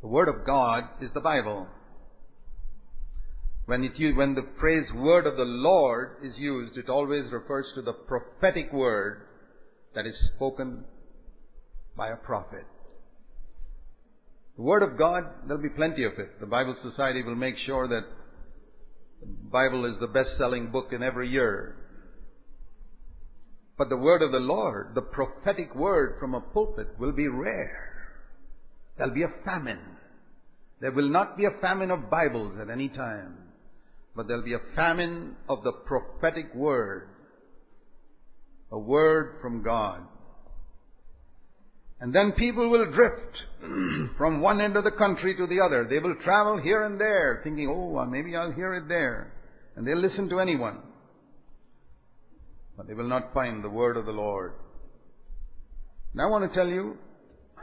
The 0.00 0.08
Word 0.08 0.28
of 0.28 0.46
God 0.46 0.84
is 1.00 1.10
the 1.12 1.20
Bible. 1.20 1.66
When, 3.66 3.84
it, 3.84 4.16
when 4.16 4.34
the 4.34 4.46
phrase 4.60 4.86
Word 4.94 5.26
of 5.26 5.36
the 5.36 5.44
Lord 5.44 6.16
is 6.22 6.32
used, 6.38 6.78
it 6.78 6.88
always 6.88 7.30
refers 7.32 7.66
to 7.74 7.82
the 7.82 7.92
prophetic 7.92 8.72
word 8.72 9.22
that 9.94 10.06
is 10.06 10.14
spoken 10.34 10.84
by 11.96 12.08
a 12.08 12.16
prophet. 12.16 12.64
The 14.56 14.62
Word 14.62 14.82
of 14.82 14.96
God, 14.96 15.24
there'll 15.46 15.62
be 15.62 15.68
plenty 15.68 16.04
of 16.04 16.12
it. 16.12 16.40
The 16.40 16.46
Bible 16.46 16.76
Society 16.82 17.22
will 17.22 17.34
make 17.34 17.56
sure 17.66 17.88
that 17.88 18.04
the 19.20 19.50
Bible 19.50 19.84
is 19.84 19.98
the 20.00 20.06
best-selling 20.06 20.70
book 20.70 20.92
in 20.92 21.02
every 21.02 21.28
year. 21.28 21.76
But 23.76 23.88
the 23.88 23.96
Word 23.96 24.22
of 24.22 24.32
the 24.32 24.38
Lord, 24.38 24.92
the 24.94 25.02
prophetic 25.02 25.74
word 25.74 26.16
from 26.20 26.34
a 26.34 26.40
pulpit 26.40 26.88
will 26.98 27.12
be 27.12 27.28
rare. 27.28 27.87
There'll 28.98 29.14
be 29.14 29.22
a 29.22 29.44
famine. 29.44 29.78
There 30.80 30.92
will 30.92 31.08
not 31.08 31.36
be 31.36 31.44
a 31.44 31.60
famine 31.60 31.90
of 31.90 32.10
Bibles 32.10 32.58
at 32.60 32.68
any 32.68 32.88
time, 32.88 33.38
but 34.14 34.26
there'll 34.26 34.44
be 34.44 34.54
a 34.54 34.74
famine 34.76 35.36
of 35.48 35.62
the 35.62 35.72
prophetic 35.72 36.54
word. 36.54 37.08
A 38.70 38.78
word 38.78 39.36
from 39.40 39.62
God. 39.62 40.02
And 42.00 42.14
then 42.14 42.32
people 42.32 42.70
will 42.70 42.92
drift 42.92 43.38
from 44.18 44.40
one 44.40 44.60
end 44.60 44.76
of 44.76 44.84
the 44.84 44.90
country 44.92 45.36
to 45.36 45.46
the 45.46 45.60
other. 45.60 45.86
They 45.88 45.98
will 45.98 46.14
travel 46.22 46.60
here 46.62 46.84
and 46.84 47.00
there, 47.00 47.40
thinking, 47.42 47.68
oh, 47.68 47.98
uh, 47.98 48.04
maybe 48.04 48.36
I'll 48.36 48.52
hear 48.52 48.74
it 48.74 48.88
there. 48.88 49.32
And 49.74 49.86
they'll 49.86 50.00
listen 50.00 50.28
to 50.28 50.38
anyone. 50.38 50.78
But 52.76 52.86
they 52.86 52.94
will 52.94 53.08
not 53.08 53.34
find 53.34 53.64
the 53.64 53.70
word 53.70 53.96
of 53.96 54.06
the 54.06 54.12
Lord. 54.12 54.52
Now 56.14 56.28
I 56.28 56.30
want 56.30 56.50
to 56.50 56.56
tell 56.56 56.68
you, 56.68 56.98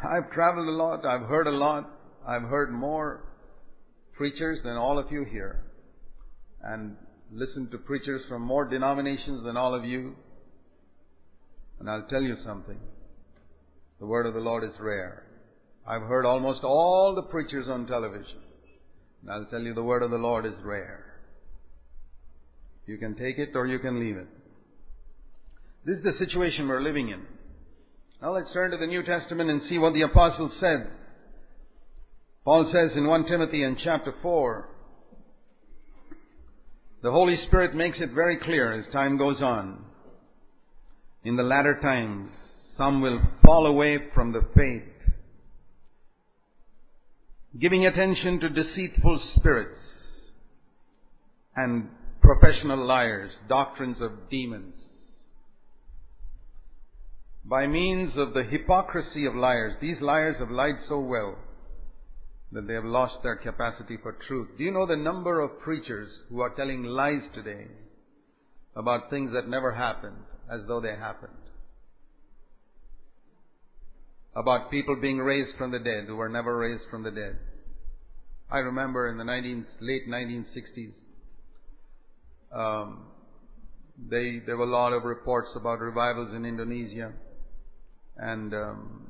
I've 0.04 0.32
traveled 0.32 0.68
a 0.68 0.72
lot, 0.72 1.06
I've 1.06 1.28
heard 1.28 1.48
a 1.48 1.52
lot, 1.52 1.90
I've 2.28 2.44
heard 2.44 2.72
more 2.72 3.24
preachers 4.18 4.60
than 4.64 4.78
all 4.78 5.00
of 5.00 5.12
you 5.12 5.26
here, 5.26 5.64
and 6.64 6.96
listened 7.32 7.72
to 7.72 7.78
preachers 7.78 8.22
from 8.30 8.42
more 8.42 8.66
denominations 8.66 9.44
than 9.44 9.58
all 9.58 9.74
of 9.74 9.86
you. 9.86 10.16
And 11.80 11.90
I'll 11.90 12.08
tell 12.10 12.22
you 12.22 12.36
something. 12.46 12.78
The 14.00 14.06
word 14.06 14.26
of 14.26 14.34
the 14.34 14.40
Lord 14.40 14.64
is 14.64 14.78
rare. 14.80 15.24
I've 15.88 16.04
heard 16.04 16.26
almost 16.26 16.64
all 16.64 17.14
the 17.16 17.24
preachers 17.24 17.68
on 17.70 17.86
television. 17.86 18.40
And 19.22 19.32
I'll 19.32 19.46
tell 19.46 19.62
you 19.62 19.74
the 19.74 19.84
word 19.84 20.04
of 20.04 20.12
the 20.12 20.18
Lord 20.18 20.46
is 20.46 20.54
rare. 20.64 21.06
You 22.86 22.98
can 22.98 23.16
take 23.16 23.38
it 23.38 23.50
or 23.56 23.66
you 23.66 23.80
can 23.80 24.00
leave 24.00 24.18
it. 24.18 24.28
This 25.86 25.98
is 25.98 26.04
the 26.04 26.26
situation 26.26 26.68
we're 26.68 26.82
living 26.82 27.10
in. 27.10 27.22
Now 28.26 28.34
let's 28.34 28.52
turn 28.54 28.72
to 28.72 28.78
the 28.78 28.88
New 28.88 29.04
Testament 29.04 29.52
and 29.52 29.62
see 29.70 29.78
what 29.78 29.94
the 29.94 30.02
apostles 30.02 30.52
said. 30.60 30.88
Paul 32.44 32.68
says 32.74 32.98
in 32.98 33.06
1 33.06 33.28
Timothy 33.28 33.62
in 33.62 33.78
chapter 33.84 34.16
4, 34.24 34.68
the 37.04 37.12
Holy 37.12 37.38
Spirit 37.46 37.76
makes 37.76 38.00
it 38.00 38.14
very 38.16 38.38
clear 38.38 38.74
as 38.74 38.92
time 38.92 39.20
goes 39.20 39.44
on. 39.44 39.78
In 41.24 41.36
the 41.36 41.44
latter 41.44 41.78
times, 41.80 42.32
some 42.76 43.00
will 43.00 43.20
fall 43.46 43.68
away 43.68 44.00
from 44.16 44.32
the 44.32 44.42
faith, 44.56 45.12
giving 47.60 47.86
attention 47.86 48.40
to 48.40 48.50
deceitful 48.50 49.22
spirits 49.36 49.82
and 51.56 51.90
professional 52.24 52.88
liars, 52.88 53.30
doctrines 53.48 54.02
of 54.02 54.32
demons 54.32 54.74
by 57.48 57.68
means 57.68 58.14
of 58.18 58.34
the 58.34 58.44
hypocrisy 58.44 59.26
of 59.26 59.36
liars. 59.36 59.76
These 59.80 60.02
liars 60.02 60.38
have 60.40 60.50
lied 60.50 60.76
so 60.90 61.00
well 61.00 61.36
that 62.52 62.68
they 62.68 62.74
have 62.74 62.86
lost 62.86 63.16
their 63.22 63.36
capacity 63.36 63.98
for 64.02 64.18
truth. 64.28 64.50
Do 64.58 64.64
you 64.64 64.72
know 64.72 64.88
the 64.88 64.96
number 64.96 65.42
of 65.42 65.60
preachers 65.60 66.10
who 66.30 66.42
are 66.42 66.56
telling 66.56 66.84
lies 66.84 67.22
today 67.36 67.68
about 68.76 69.10
things 69.10 69.32
that 69.34 69.48
never 69.48 69.72
happened 69.72 70.18
as 70.52 70.62
though 70.68 70.82
they 70.82 70.96
happened? 70.96 71.34
About 74.36 74.72
people 74.72 74.98
being 75.00 75.20
raised 75.20 75.56
from 75.58 75.72
the 75.72 75.80
dead 75.80 76.06
who 76.08 76.16
were 76.16 76.30
never 76.30 76.58
raised 76.58 76.84
from 76.90 77.04
the 77.04 77.12
dead. 77.12 77.38
I 78.50 78.58
remember 78.58 79.08
in 79.08 79.18
the 79.18 79.24
19, 79.24 79.66
late 79.82 80.08
1960s, 80.10 80.94
um, 82.54 83.06
they, 84.10 84.42
there 84.46 84.58
were 84.58 84.66
a 84.66 84.70
lot 84.70 84.94
of 84.94 85.04
reports 85.04 85.50
about 85.56 85.80
revivals 85.80 86.34
in 86.36 86.46
Indonesia 86.46 87.14
and 88.18 88.54
um, 88.54 89.08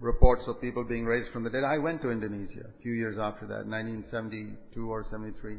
reports 0.00 0.42
of 0.46 0.60
people 0.60 0.84
being 0.84 1.04
raised 1.04 1.32
from 1.32 1.44
the 1.44 1.50
dead. 1.50 1.64
I 1.64 1.78
went 1.78 2.02
to 2.02 2.10
Indonesia 2.10 2.66
a 2.68 2.82
few 2.82 2.92
years 2.92 3.16
after 3.20 3.46
that, 3.46 3.66
1972 3.66 4.90
or 4.90 5.04
73. 5.10 5.56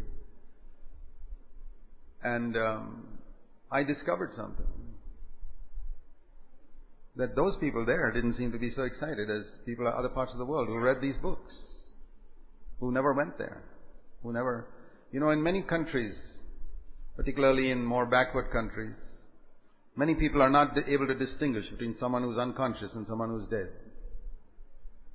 And 2.23 2.55
um, 2.55 3.07
I 3.71 3.83
discovered 3.83 4.31
something. 4.35 4.65
That 7.15 7.35
those 7.35 7.55
people 7.59 7.85
there 7.85 8.11
didn't 8.11 8.37
seem 8.37 8.51
to 8.53 8.57
be 8.57 8.71
so 8.75 8.83
excited 8.83 9.29
as 9.29 9.43
people 9.65 9.87
at 9.87 9.93
other 9.93 10.09
parts 10.09 10.31
of 10.31 10.37
the 10.37 10.45
world 10.45 10.67
who 10.67 10.79
read 10.79 11.01
these 11.01 11.15
books, 11.21 11.53
who 12.79 12.93
never 12.93 13.13
went 13.13 13.37
there, 13.37 13.63
who 14.23 14.31
never, 14.31 14.67
you 15.11 15.19
know, 15.19 15.31
in 15.31 15.43
many 15.43 15.61
countries, 15.61 16.15
particularly 17.17 17.71
in 17.71 17.83
more 17.83 18.05
backward 18.05 18.51
countries, 18.53 18.93
Many 19.99 20.15
people 20.15 20.41
are 20.41 20.49
not 20.49 20.77
able 20.87 21.07
to 21.07 21.13
distinguish 21.13 21.69
between 21.69 21.97
someone 21.99 22.23
who's 22.23 22.37
unconscious 22.37 22.93
and 22.95 23.05
someone 23.05 23.31
who's 23.31 23.49
dead. 23.49 23.67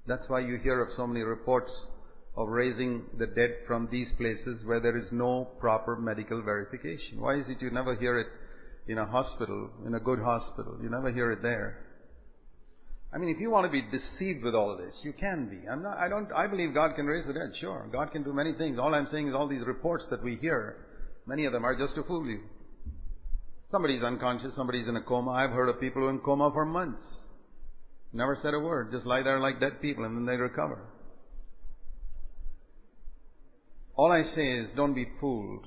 That's 0.07 0.29
why 0.29 0.40
you 0.40 0.59
hear 0.62 0.83
of 0.83 0.90
so 0.94 1.07
many 1.07 1.23
reports 1.23 1.73
of 2.37 2.49
raising 2.49 3.05
the 3.18 3.25
dead 3.25 3.53
from 3.66 3.88
these 3.90 4.09
places 4.18 4.59
where 4.66 4.81
there 4.81 4.99
is 4.99 5.07
no 5.11 5.49
proper 5.59 5.97
medical 5.97 6.42
verification? 6.42 7.18
Why 7.18 7.37
is 7.37 7.47
it 7.49 7.62
you 7.62 7.70
never 7.70 7.97
hear 7.97 8.18
it 8.18 8.27
in 8.87 8.99
a 8.99 9.07
hospital, 9.07 9.70
in 9.87 9.94
a 9.94 10.01
good 10.01 10.18
hospital? 10.18 10.77
You 10.83 10.90
never 10.90 11.11
hear 11.11 11.33
it 11.33 11.40
there. 11.40 11.79
I 13.11 13.16
mean, 13.16 13.31
if 13.31 13.40
you 13.40 13.49
want 13.49 13.64
to 13.64 13.73
be 13.73 13.81
deceived 13.90 14.44
with 14.44 14.55
all 14.55 14.77
this, 14.77 14.92
you 15.03 15.14
can 15.14 15.49
be. 15.49 15.66
I'm 15.66 15.83
not, 15.83 15.97
I 15.97 16.11
don't, 16.11 16.31
I 16.31 16.47
believe 16.47 16.75
God 16.75 16.94
can 16.94 17.07
raise 17.07 17.27
the 17.27 17.33
dead, 17.33 17.57
sure. 17.59 17.88
God 17.90 18.12
can 18.12 18.23
do 18.23 18.35
many 18.35 18.53
things. 18.53 18.79
All 18.79 18.94
I'm 18.94 19.09
saying 19.11 19.29
is 19.29 19.35
all 19.35 19.49
these 19.49 19.64
reports 19.64 20.05
that 20.11 20.23
we 20.23 20.37
hear, 20.42 20.77
many 21.27 21.47
of 21.47 21.55
them 21.55 21.64
are 21.64 21.75
just 21.75 21.94
to 21.94 22.03
fool 22.03 22.27
you. 22.27 22.40
Somebody's 23.75 24.05
unconscious, 24.05 24.53
somebody's 24.55 24.87
in 24.87 24.95
a 24.95 25.03
coma. 25.03 25.33
I've 25.33 25.51
heard 25.51 25.69
of 25.69 25.81
people 25.81 26.03
who 26.03 26.07
are 26.07 26.11
in 26.13 26.21
coma 26.21 26.49
for 26.55 26.65
months. 26.65 27.03
Never 28.13 28.39
said 28.41 28.55
a 28.55 28.61
word, 28.61 28.93
just 28.93 29.05
lie 29.05 29.25
there 29.25 29.41
like 29.41 29.59
dead 29.59 29.83
people 29.83 30.05
and 30.05 30.17
then 30.17 30.27
they 30.27 30.41
recover. 30.41 30.79
All 33.97 34.13
I 34.13 34.33
say 34.37 34.47
is 34.61 34.69
don't 34.77 34.95
be 34.95 35.09
fooled. 35.21 35.67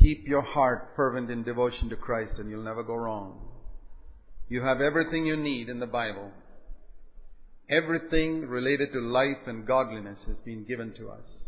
Keep 0.00 0.26
your 0.26 0.42
heart 0.42 0.94
fervent 0.96 1.30
in 1.30 1.44
devotion 1.44 1.90
to 1.90 1.96
Christ 1.96 2.32
and 2.38 2.50
you'll 2.50 2.64
never 2.64 2.82
go 2.82 2.96
wrong. 2.96 3.40
You 4.48 4.62
have 4.62 4.80
everything 4.80 5.26
you 5.26 5.36
need 5.36 5.68
in 5.68 5.78
the 5.78 5.86
Bible. 5.86 6.32
Everything 7.70 8.48
related 8.48 8.92
to 8.94 9.00
life 9.00 9.46
and 9.46 9.64
godliness 9.64 10.18
has 10.26 10.38
been 10.44 10.64
given 10.64 10.92
to 10.98 11.08
us. 11.08 11.39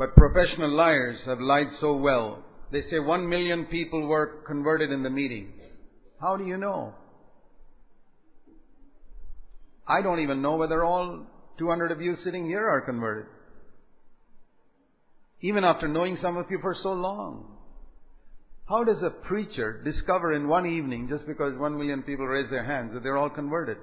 But 0.00 0.16
professional 0.16 0.74
liars 0.74 1.18
have 1.26 1.40
lied 1.40 1.66
so 1.78 1.94
well. 1.94 2.42
They 2.72 2.80
say 2.90 3.00
one 3.00 3.28
million 3.28 3.66
people 3.66 4.06
were 4.06 4.42
converted 4.46 4.90
in 4.90 5.02
the 5.02 5.10
meeting. 5.10 5.52
How 6.18 6.38
do 6.38 6.46
you 6.46 6.56
know? 6.56 6.94
I 9.86 10.00
don't 10.00 10.20
even 10.20 10.40
know 10.40 10.56
whether 10.56 10.82
all 10.82 11.26
200 11.58 11.92
of 11.92 12.00
you 12.00 12.16
sitting 12.24 12.46
here 12.46 12.66
are 12.66 12.80
converted. 12.80 13.26
Even 15.42 15.64
after 15.64 15.86
knowing 15.86 16.16
some 16.22 16.38
of 16.38 16.46
you 16.50 16.60
for 16.62 16.74
so 16.82 16.94
long. 16.94 17.58
How 18.70 18.84
does 18.84 19.02
a 19.02 19.10
preacher 19.10 19.82
discover 19.84 20.32
in 20.32 20.48
one 20.48 20.64
evening, 20.64 21.08
just 21.10 21.26
because 21.26 21.58
one 21.58 21.76
million 21.76 22.04
people 22.04 22.24
raise 22.26 22.48
their 22.48 22.64
hands, 22.64 22.92
that 22.94 23.02
they're 23.02 23.18
all 23.18 23.28
converted? 23.28 23.76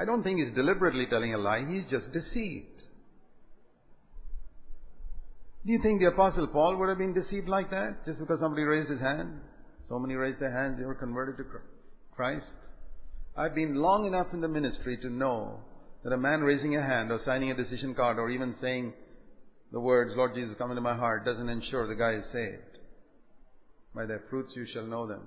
I 0.00 0.06
don't 0.06 0.22
think 0.22 0.38
he's 0.38 0.54
deliberately 0.54 1.04
telling 1.04 1.34
a 1.34 1.38
lie, 1.38 1.66
he's 1.68 1.84
just 1.90 2.10
deceived. 2.14 2.82
Do 5.64 5.72
you 5.72 5.80
think 5.80 6.00
the 6.00 6.08
Apostle 6.08 6.48
Paul 6.48 6.76
would 6.76 6.88
have 6.88 6.98
been 6.98 7.14
deceived 7.14 7.48
like 7.48 7.70
that, 7.70 8.04
just 8.04 8.18
because 8.18 8.38
somebody 8.40 8.62
raised 8.62 8.90
his 8.90 9.00
hand? 9.00 9.40
So 9.88 9.98
many 9.98 10.14
raised 10.14 10.40
their 10.40 10.50
hands, 10.50 10.76
they 10.78 10.84
were 10.84 10.94
converted 10.94 11.36
to 11.36 11.44
Christ. 12.14 12.46
I've 13.36 13.54
been 13.54 13.76
long 13.76 14.06
enough 14.06 14.26
in 14.32 14.40
the 14.40 14.48
ministry 14.48 14.96
to 14.98 15.08
know 15.08 15.60
that 16.02 16.12
a 16.12 16.16
man 16.16 16.40
raising 16.40 16.76
a 16.76 16.82
hand 16.82 17.10
or 17.12 17.20
signing 17.24 17.50
a 17.50 17.56
decision 17.56 17.94
card 17.94 18.18
or 18.18 18.28
even 18.28 18.56
saying 18.60 18.92
the 19.70 19.80
words, 19.80 20.12
Lord 20.16 20.34
Jesus, 20.34 20.54
come 20.58 20.70
into 20.70 20.82
my 20.82 20.96
heart, 20.96 21.24
doesn't 21.24 21.48
ensure 21.48 21.86
the 21.86 21.94
guy 21.94 22.14
is 22.14 22.24
saved. 22.32 22.78
By 23.94 24.06
their 24.06 24.22
fruits 24.30 24.50
you 24.56 24.66
shall 24.72 24.86
know 24.86 25.06
them. 25.06 25.22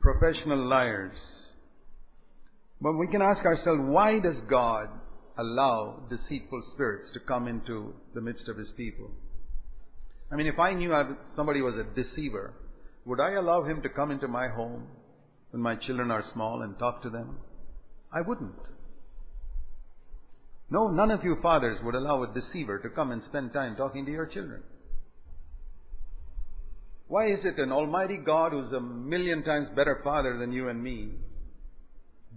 Professional 0.00 0.68
liars. 0.68 1.16
But 2.80 2.94
we 2.94 3.06
can 3.06 3.22
ask 3.22 3.44
ourselves, 3.44 3.80
why 3.84 4.18
does 4.18 4.36
God 4.48 4.88
allow 5.38 6.02
deceitful 6.10 6.62
spirits 6.72 7.10
to 7.14 7.20
come 7.20 7.48
into 7.48 7.94
the 8.14 8.20
midst 8.20 8.48
of 8.48 8.56
His 8.56 8.70
people? 8.76 9.10
I 10.32 10.36
mean, 10.36 10.46
if 10.46 10.58
I 10.58 10.72
knew 10.72 10.94
somebody 11.34 11.60
was 11.60 11.74
a 11.74 11.94
deceiver, 11.94 12.54
would 13.04 13.20
I 13.20 13.32
allow 13.32 13.64
him 13.64 13.82
to 13.82 13.88
come 13.88 14.10
into 14.10 14.28
my 14.28 14.48
home 14.48 14.86
when 15.50 15.62
my 15.62 15.74
children 15.74 16.10
are 16.10 16.24
small 16.32 16.62
and 16.62 16.78
talk 16.78 17.02
to 17.02 17.10
them? 17.10 17.38
I 18.12 18.20
wouldn't. 18.20 18.54
No, 20.70 20.86
none 20.88 21.10
of 21.10 21.24
you 21.24 21.36
fathers 21.42 21.78
would 21.82 21.96
allow 21.96 22.22
a 22.22 22.32
deceiver 22.32 22.78
to 22.78 22.90
come 22.90 23.10
and 23.10 23.22
spend 23.28 23.52
time 23.52 23.74
talking 23.74 24.06
to 24.06 24.12
your 24.12 24.26
children. 24.26 24.62
Why 27.08 27.32
is 27.32 27.40
it 27.44 27.58
an 27.58 27.72
almighty 27.72 28.18
God 28.24 28.52
who's 28.52 28.72
a 28.72 28.80
million 28.80 29.42
times 29.42 29.66
better 29.74 30.00
father 30.04 30.38
than 30.38 30.52
you 30.52 30.68
and 30.68 30.80
me 30.80 31.14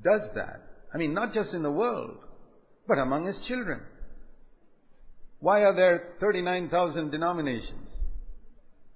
does 0.03 0.21
that? 0.33 0.61
I 0.91 0.97
mean, 0.97 1.13
not 1.13 1.35
just 1.35 1.53
in 1.53 1.61
the 1.61 1.71
world, 1.71 2.17
but 2.87 2.97
among 2.97 3.25
his 3.25 3.35
children. 3.47 3.81
Why 5.39 5.61
are 5.61 5.75
there 5.75 6.13
39,000 6.19 7.11
denominations? 7.11 7.87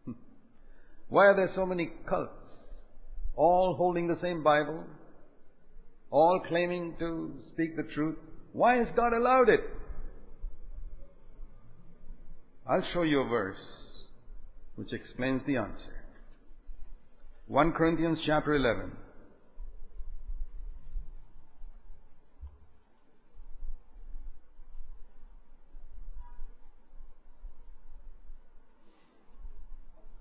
Why 1.10 1.26
are 1.26 1.36
there 1.36 1.52
so 1.56 1.66
many 1.66 1.92
cults? 2.08 2.32
All 3.36 3.76
holding 3.76 4.08
the 4.08 4.18
same 4.22 4.44
Bible? 4.44 4.84
All 6.10 6.42
claiming 6.48 6.96
to 7.00 7.34
speak 7.52 7.76
the 7.76 7.84
truth? 7.84 8.18
Why 8.54 8.76
has 8.76 8.88
God 8.96 9.14
allowed 9.14 9.50
it? 9.50 9.60
I'll 12.66 12.84
show 12.94 13.04
you 13.04 13.22
a 13.22 13.28
verse 13.28 13.58
which 14.76 14.94
explains 14.94 15.42
the 15.46 15.58
answer. 15.58 15.96
1 17.48 17.72
Corinthians 17.74 18.20
chapter 18.26 18.56
11. 18.56 18.92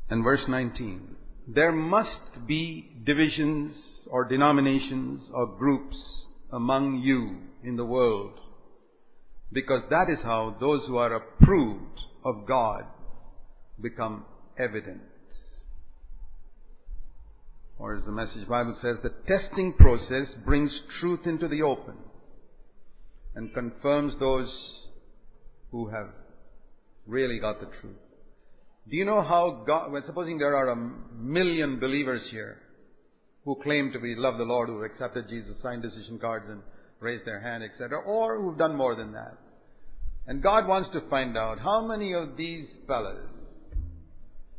And 0.08 0.22
verse 0.22 0.42
19. 0.48 1.16
There 1.48 1.72
must 1.72 2.46
be 2.46 2.90
divisions 3.04 3.76
or 4.10 4.24
denominations 4.24 5.22
or 5.32 5.46
groups 5.46 5.96
among 6.52 7.00
you 7.00 7.38
in 7.68 7.76
the 7.76 7.84
world 7.84 8.38
because 9.52 9.82
that 9.90 10.10
is 10.10 10.18
how 10.22 10.56
those 10.60 10.82
who 10.86 10.96
are 10.96 11.14
approved 11.14 12.00
of 12.24 12.46
God 12.46 12.84
become 13.80 14.24
evident. 14.58 15.02
Or 17.78 17.96
as 17.96 18.04
the 18.04 18.12
Message 18.12 18.48
Bible 18.48 18.76
says, 18.80 18.96
the 19.02 19.12
testing 19.28 19.74
process 19.74 20.28
brings 20.44 20.70
truth 21.00 21.26
into 21.26 21.46
the 21.46 21.62
open 21.62 21.94
and 23.34 23.52
confirms 23.52 24.14
those 24.18 24.50
who 25.70 25.88
have 25.90 26.08
really 27.06 27.38
got 27.38 27.60
the 27.60 27.66
truth. 27.80 27.96
Do 28.88 28.96
you 28.96 29.04
know 29.04 29.22
how 29.22 29.64
God, 29.66 29.90
well, 29.90 30.02
supposing 30.06 30.38
there 30.38 30.56
are 30.56 30.70
a 30.70 30.92
million 31.16 31.80
believers 31.80 32.22
here 32.30 32.58
who 33.44 33.56
claim 33.62 33.92
to 33.92 34.00
be 34.00 34.14
love 34.14 34.38
the 34.38 34.44
Lord, 34.44 34.68
who 34.68 34.82
have 34.82 34.90
accepted 34.90 35.28
Jesus, 35.28 35.56
signed 35.62 35.82
decision 35.82 36.18
cards 36.20 36.46
and 36.48 36.60
raised 37.00 37.24
their 37.24 37.40
hand, 37.40 37.64
etc., 37.64 38.00
or 38.00 38.40
who've 38.40 38.58
done 38.58 38.76
more 38.76 38.94
than 38.94 39.12
that. 39.12 39.38
And 40.26 40.42
God 40.42 40.66
wants 40.66 40.90
to 40.92 41.08
find 41.08 41.36
out 41.36 41.58
how 41.58 41.86
many 41.86 42.12
of 42.14 42.36
these 42.36 42.66
fellas 42.86 43.28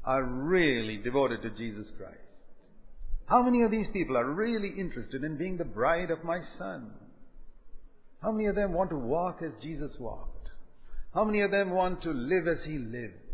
are 0.03 0.23
really 0.23 0.97
devoted 0.97 1.41
to 1.41 1.49
Jesus 1.51 1.85
Christ. 1.97 2.15
How 3.27 3.43
many 3.43 3.63
of 3.63 3.71
these 3.71 3.87
people 3.91 4.15
are 4.17 4.29
really 4.29 4.73
interested 4.77 5.23
in 5.23 5.37
being 5.37 5.57
the 5.57 5.65
bride 5.65 6.11
of 6.11 6.23
my 6.23 6.39
son? 6.57 6.91
How 8.21 8.31
many 8.31 8.47
of 8.47 8.55
them 8.55 8.73
want 8.73 8.89
to 8.91 8.97
walk 8.97 9.41
as 9.43 9.51
Jesus 9.61 9.91
walked? 9.99 10.47
How 11.13 11.25
many 11.25 11.41
of 11.41 11.51
them 11.51 11.71
want 11.71 12.03
to 12.03 12.11
live 12.11 12.47
as 12.47 12.63
he 12.65 12.77
lived? 12.77 13.26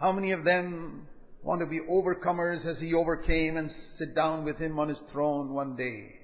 How 0.00 0.12
many 0.12 0.32
of 0.32 0.44
them 0.44 1.06
want 1.42 1.60
to 1.60 1.66
be 1.66 1.80
overcomers 1.80 2.66
as 2.66 2.78
he 2.78 2.94
overcame 2.94 3.58
and 3.58 3.70
sit 3.98 4.14
down 4.14 4.44
with 4.44 4.56
him 4.56 4.78
on 4.78 4.88
his 4.88 4.98
throne 5.12 5.52
one 5.52 5.76
day? 5.76 6.14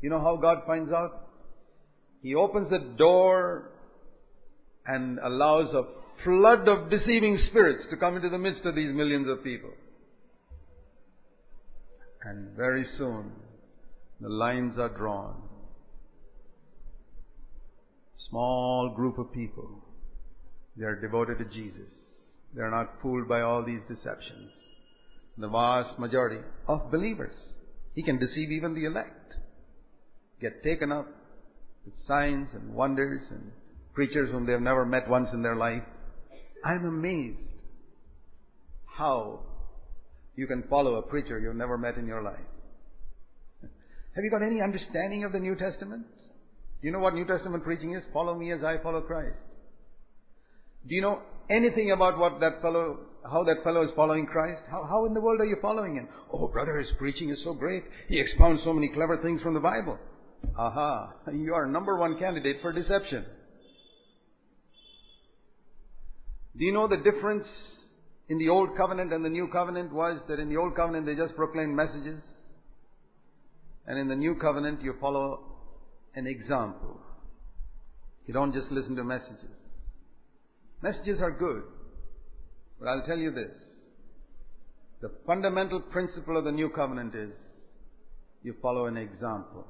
You 0.00 0.10
know 0.10 0.20
how 0.20 0.36
God 0.36 0.64
finds 0.66 0.92
out? 0.92 1.28
He 2.22 2.34
opens 2.34 2.70
the 2.70 2.94
door 2.98 3.70
and 4.84 5.20
allows 5.20 5.72
a 5.74 5.82
flood 6.24 6.66
of 6.66 6.90
deceiving 6.90 7.38
spirits 7.50 7.84
to 7.90 7.96
come 7.96 8.16
into 8.16 8.28
the 8.28 8.38
midst 8.38 8.64
of 8.64 8.74
these 8.74 8.92
millions 8.92 9.28
of 9.28 9.44
people. 9.44 9.70
And 12.24 12.56
very 12.56 12.84
soon, 12.96 13.30
the 14.20 14.28
lines 14.28 14.74
are 14.76 14.88
drawn. 14.88 15.40
Small 18.28 18.92
group 18.96 19.18
of 19.18 19.32
people. 19.32 19.84
They 20.76 20.84
are 20.84 21.00
devoted 21.00 21.38
to 21.38 21.44
Jesus. 21.44 21.92
They 22.54 22.62
are 22.62 22.70
not 22.70 22.94
fooled 23.02 23.28
by 23.28 23.42
all 23.42 23.64
these 23.64 23.80
deceptions. 23.88 24.50
The 25.36 25.48
vast 25.48 25.98
majority 25.98 26.40
of 26.66 26.90
believers. 26.90 27.34
He 27.94 28.02
can 28.02 28.18
deceive 28.18 28.50
even 28.50 28.74
the 28.74 28.84
elect. 28.84 29.34
Get 30.40 30.62
taken 30.62 30.92
up 30.92 31.06
with 31.84 31.94
signs 32.06 32.48
and 32.54 32.74
wonders 32.74 33.22
and 33.30 33.52
preachers 33.94 34.30
whom 34.30 34.46
they 34.46 34.52
have 34.52 34.60
never 34.62 34.84
met 34.84 35.08
once 35.08 35.28
in 35.32 35.42
their 35.42 35.56
life. 35.56 35.82
I'm 36.64 36.84
amazed 36.84 37.38
how 38.86 39.40
you 40.36 40.46
can 40.46 40.64
follow 40.68 40.96
a 40.96 41.02
preacher 41.02 41.38
you've 41.38 41.56
never 41.56 41.78
met 41.78 41.96
in 41.96 42.06
your 42.06 42.22
life. 42.22 42.36
Have 43.62 44.24
you 44.24 44.30
got 44.30 44.42
any 44.42 44.60
understanding 44.60 45.24
of 45.24 45.32
the 45.32 45.38
New 45.38 45.54
Testament? 45.54 46.06
Do 46.80 46.86
you 46.86 46.92
know 46.92 46.98
what 46.98 47.14
New 47.14 47.24
Testament 47.24 47.64
preaching 47.64 47.94
is? 47.94 48.02
Follow 48.12 48.34
me 48.34 48.52
as 48.52 48.62
I 48.64 48.82
follow 48.82 49.00
Christ. 49.00 49.36
Do 50.86 50.94
you 50.94 51.02
know 51.02 51.22
anything 51.50 51.90
about 51.90 52.18
what 52.18 52.40
that 52.40 52.60
fellow, 52.62 52.98
how 53.24 53.44
that 53.44 53.62
fellow 53.64 53.82
is 53.82 53.90
following 53.96 54.26
Christ? 54.26 54.62
How, 54.70 54.86
how 54.88 55.06
in 55.06 55.14
the 55.14 55.20
world 55.20 55.40
are 55.40 55.46
you 55.46 55.56
following 55.60 55.94
him? 55.96 56.08
Oh, 56.32 56.48
brother, 56.48 56.76
his 56.78 56.90
preaching 56.98 57.30
is 57.30 57.40
so 57.44 57.54
great. 57.54 57.84
He 58.08 58.20
expounds 58.20 58.62
so 58.64 58.72
many 58.72 58.88
clever 58.88 59.18
things 59.22 59.40
from 59.42 59.54
the 59.54 59.60
Bible. 59.60 59.98
Aha, 60.56 61.12
you 61.32 61.54
are 61.54 61.66
number 61.66 61.96
one 61.96 62.18
candidate 62.18 62.56
for 62.62 62.72
deception. 62.72 63.24
Do 66.56 66.64
you 66.64 66.72
know 66.72 66.88
the 66.88 66.96
difference 66.96 67.46
in 68.28 68.38
the 68.38 68.48
Old 68.48 68.76
Covenant 68.76 69.12
and 69.12 69.24
the 69.24 69.28
New 69.28 69.48
Covenant 69.48 69.92
was 69.92 70.20
that 70.28 70.40
in 70.40 70.48
the 70.48 70.56
Old 70.56 70.74
Covenant 70.74 71.06
they 71.06 71.14
just 71.14 71.36
proclaimed 71.36 71.74
messages, 71.74 72.20
and 73.86 73.98
in 73.98 74.08
the 74.08 74.16
New 74.16 74.34
Covenant 74.34 74.82
you 74.82 74.94
follow 75.00 75.40
an 76.14 76.26
example. 76.26 77.00
You 78.26 78.34
don't 78.34 78.52
just 78.52 78.70
listen 78.70 78.96
to 78.96 79.04
messages. 79.04 79.57
Messages 80.82 81.20
are 81.20 81.30
good, 81.30 81.62
but 82.78 82.88
I'll 82.88 83.06
tell 83.06 83.18
you 83.18 83.32
this. 83.32 83.50
The 85.00 85.10
fundamental 85.26 85.80
principle 85.80 86.36
of 86.36 86.44
the 86.44 86.52
New 86.52 86.70
Covenant 86.70 87.14
is 87.14 87.30
you 88.42 88.54
follow 88.62 88.86
an 88.86 88.96
example. 88.96 89.66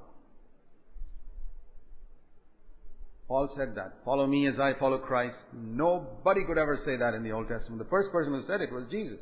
Paul 3.26 3.50
said 3.56 3.74
that. 3.76 3.96
Follow 4.04 4.26
me 4.26 4.46
as 4.46 4.59
I 4.59 4.72
follow 4.78 4.98
Christ. 4.98 5.36
Nobody 5.52 6.44
could 6.46 6.56
ever 6.56 6.78
say 6.84 6.96
that 6.96 7.12
in 7.14 7.22
the 7.22 7.32
Old 7.32 7.48
Testament. 7.48 7.78
The 7.78 7.90
first 7.90 8.11
person 8.11 8.32
who 8.32 8.46
said 8.46 8.62
it 8.62 8.72
was 8.72 8.84
Jesus. 8.90 9.20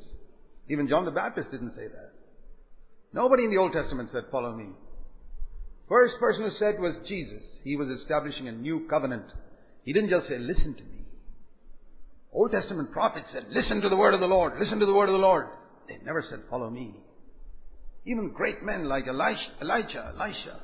Even 0.69 0.89
John 0.89 1.05
the 1.05 1.11
Baptist 1.11 1.51
didn't 1.51 1.75
say 1.75 1.89
that. 1.89 2.13
Nobody 3.13 3.45
in 3.45 3.51
the 3.51 3.57
Old 3.59 3.73
Testament 3.73 4.11
said, 4.13 4.25
follow 4.31 4.55
me. 4.55 4.67
First 5.89 6.15
person 6.21 6.45
who 6.45 6.51
said 6.57 6.79
was 6.79 6.95
Jesus. 7.09 7.43
He 7.65 7.77
was 7.77 7.89
establishing 7.89 8.47
a 8.47 8.53
new 8.53 8.87
covenant. 8.89 9.27
He 9.85 9.93
didn't 9.93 10.11
just 10.11 10.29
say, 10.29 10.39
listen 10.39 10.75
to 10.75 10.83
me. 10.83 11.06
Old 12.37 12.53
Testament 12.53 12.93
prophets 12.93 13.29
said, 13.33 13.47
listen 13.49 13.81
to 13.81 13.89
the 13.89 13.97
word 13.97 14.13
of 14.13 14.21
the 14.21 14.27
Lord, 14.27 14.61
listen 14.61 14.79
to 14.79 14.85
the 14.85 14.93
word 14.93 15.09
of 15.09 15.15
the 15.15 15.19
Lord. 15.19 15.47
They 15.89 15.97
never 16.05 16.23
said, 16.29 16.41
follow 16.51 16.69
me. 16.69 16.95
Even 18.05 18.31
great 18.31 18.63
men 18.63 18.91
like 18.91 19.09
Elisha, 19.09 19.53
Elijah, 19.63 20.13
Elisha, 20.15 20.61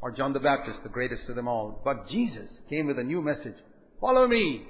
or 0.00 0.10
John 0.10 0.32
the 0.32 0.40
Baptist, 0.40 0.78
the 0.82 0.88
greatest 0.88 1.28
of 1.28 1.36
them 1.36 1.48
all. 1.48 1.82
But 1.84 2.08
Jesus 2.08 2.48
came 2.70 2.86
with 2.86 2.98
a 2.98 3.04
new 3.04 3.20
message. 3.20 3.56
Follow 4.00 4.26
me. 4.26 4.64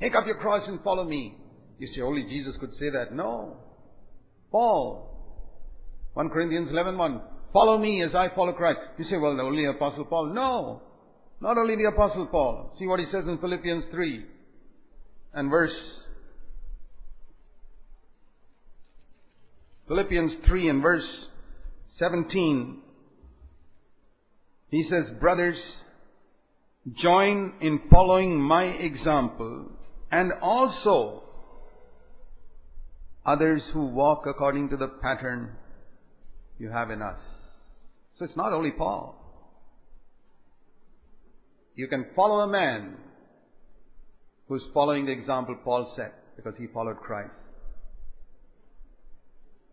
Take 0.00 0.14
up 0.14 0.26
your 0.26 0.38
cross 0.38 0.62
and 0.66 0.82
follow 0.82 1.04
me. 1.04 1.36
You 1.78 1.86
say 1.94 2.00
only 2.00 2.22
Jesus 2.22 2.56
could 2.58 2.74
say 2.80 2.88
that. 2.88 3.14
No. 3.14 3.58
Paul. 4.50 5.08
1 6.14 6.30
Corinthians 6.30 6.70
11.1, 6.70 6.96
1. 6.96 7.20
Follow 7.52 7.76
me 7.76 8.02
as 8.02 8.14
I 8.14 8.34
follow 8.34 8.52
Christ. 8.54 8.80
You 8.98 9.04
say, 9.04 9.18
well, 9.18 9.36
the 9.36 9.42
only 9.42 9.66
Apostle 9.66 10.06
Paul. 10.06 10.32
No. 10.34 10.82
Not 11.40 11.56
only 11.56 11.76
the 11.76 11.88
Apostle 11.88 12.26
Paul. 12.26 12.74
See 12.78 12.86
what 12.86 13.00
he 13.00 13.06
says 13.06 13.24
in 13.26 13.38
Philippians 13.38 13.84
3 13.90 14.24
and 15.32 15.50
verse 15.50 15.74
Philippians 19.88 20.32
3 20.46 20.68
and 20.68 20.82
verse 20.82 21.26
17. 21.98 22.78
He 24.68 24.86
says, 24.88 25.06
Brothers, 25.18 25.56
join 27.02 27.54
in 27.60 27.80
following 27.90 28.40
my 28.40 28.66
example 28.66 29.66
and 30.12 30.32
also 30.40 31.24
others 33.26 33.62
who 33.72 33.86
walk 33.86 34.26
according 34.26 34.68
to 34.70 34.76
the 34.76 34.86
pattern 34.86 35.56
you 36.58 36.70
have 36.70 36.90
in 36.90 37.02
us. 37.02 37.20
So 38.16 38.24
it's 38.24 38.36
not 38.36 38.52
only 38.52 38.70
Paul. 38.70 39.19
You 41.80 41.88
can 41.88 42.04
follow 42.14 42.40
a 42.40 42.46
man 42.46 42.98
who's 44.48 44.62
following 44.74 45.06
the 45.06 45.12
example 45.12 45.56
Paul 45.64 45.90
set 45.96 46.12
because 46.36 46.52
he 46.58 46.66
followed 46.66 46.98
Christ. 46.98 47.30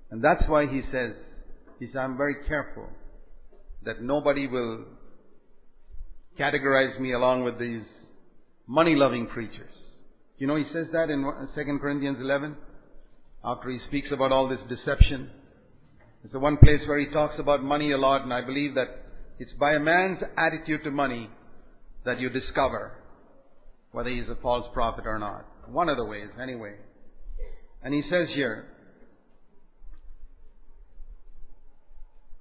And 0.09 0.23
that's 0.23 0.43
why 0.47 0.67
he 0.67 0.83
says, 0.89 1.15
he 1.81 1.87
says, 1.87 1.97
I'm 1.97 2.15
very 2.15 2.35
careful 2.47 2.87
that 3.83 4.01
nobody 4.01 4.47
will 4.47 4.85
categorize 6.39 6.97
me 6.97 7.11
along 7.11 7.43
with 7.43 7.59
these 7.59 7.83
money-loving 8.67 9.27
preachers. 9.27 9.75
You 10.37 10.47
know, 10.47 10.55
he 10.55 10.63
says 10.71 10.87
that 10.93 11.09
in 11.09 11.29
2 11.55 11.77
Corinthians 11.81 12.19
11, 12.21 12.55
after 13.43 13.69
he 13.69 13.79
speaks 13.85 14.13
about 14.13 14.31
all 14.31 14.47
this 14.47 14.61
deception. 14.69 15.29
It's 16.23 16.31
the 16.31 16.39
one 16.39 16.55
place 16.55 16.87
where 16.87 16.99
he 16.99 17.07
talks 17.07 17.35
about 17.37 17.61
money 17.63 17.91
a 17.91 17.97
lot, 17.97 18.21
and 18.21 18.33
I 18.33 18.45
believe 18.45 18.75
that 18.75 19.03
it's 19.39 19.53
by 19.59 19.73
a 19.73 19.79
man's 19.81 20.19
attitude 20.37 20.85
to 20.85 20.91
money 20.91 21.29
that 22.07 22.21
you 22.21 22.29
discover 22.29 22.93
whether 23.91 24.09
he's 24.09 24.29
a 24.29 24.37
false 24.41 24.65
prophet 24.73 25.05
or 25.05 25.19
not. 25.19 25.45
One 25.69 25.89
of 25.89 25.97
the 25.97 26.05
ways, 26.05 26.29
anyway. 26.41 26.75
And 27.83 27.93
he 27.93 28.01
says 28.09 28.29
here, 28.33 28.65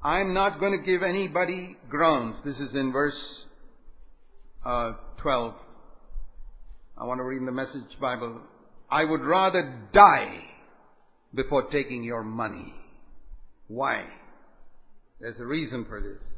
I'm 0.02 0.32
not 0.32 0.60
going 0.60 0.78
to 0.78 0.86
give 0.86 1.02
anybody 1.02 1.76
grounds. 1.88 2.36
This 2.44 2.56
is 2.58 2.74
in 2.74 2.92
verse 2.92 3.18
uh, 4.64 4.92
12. 5.20 5.54
I 6.96 7.04
want 7.04 7.18
to 7.18 7.24
read 7.24 7.38
in 7.38 7.46
the 7.46 7.52
Message 7.52 7.98
Bible. 8.00 8.40
I 8.88 9.04
would 9.04 9.22
rather 9.22 9.80
die 9.92 10.44
before 11.34 11.64
taking 11.72 12.04
your 12.04 12.22
money. 12.22 12.72
Why? 13.66 14.04
There's 15.20 15.40
a 15.40 15.44
reason 15.44 15.86
for 15.88 16.00
this. 16.00 16.35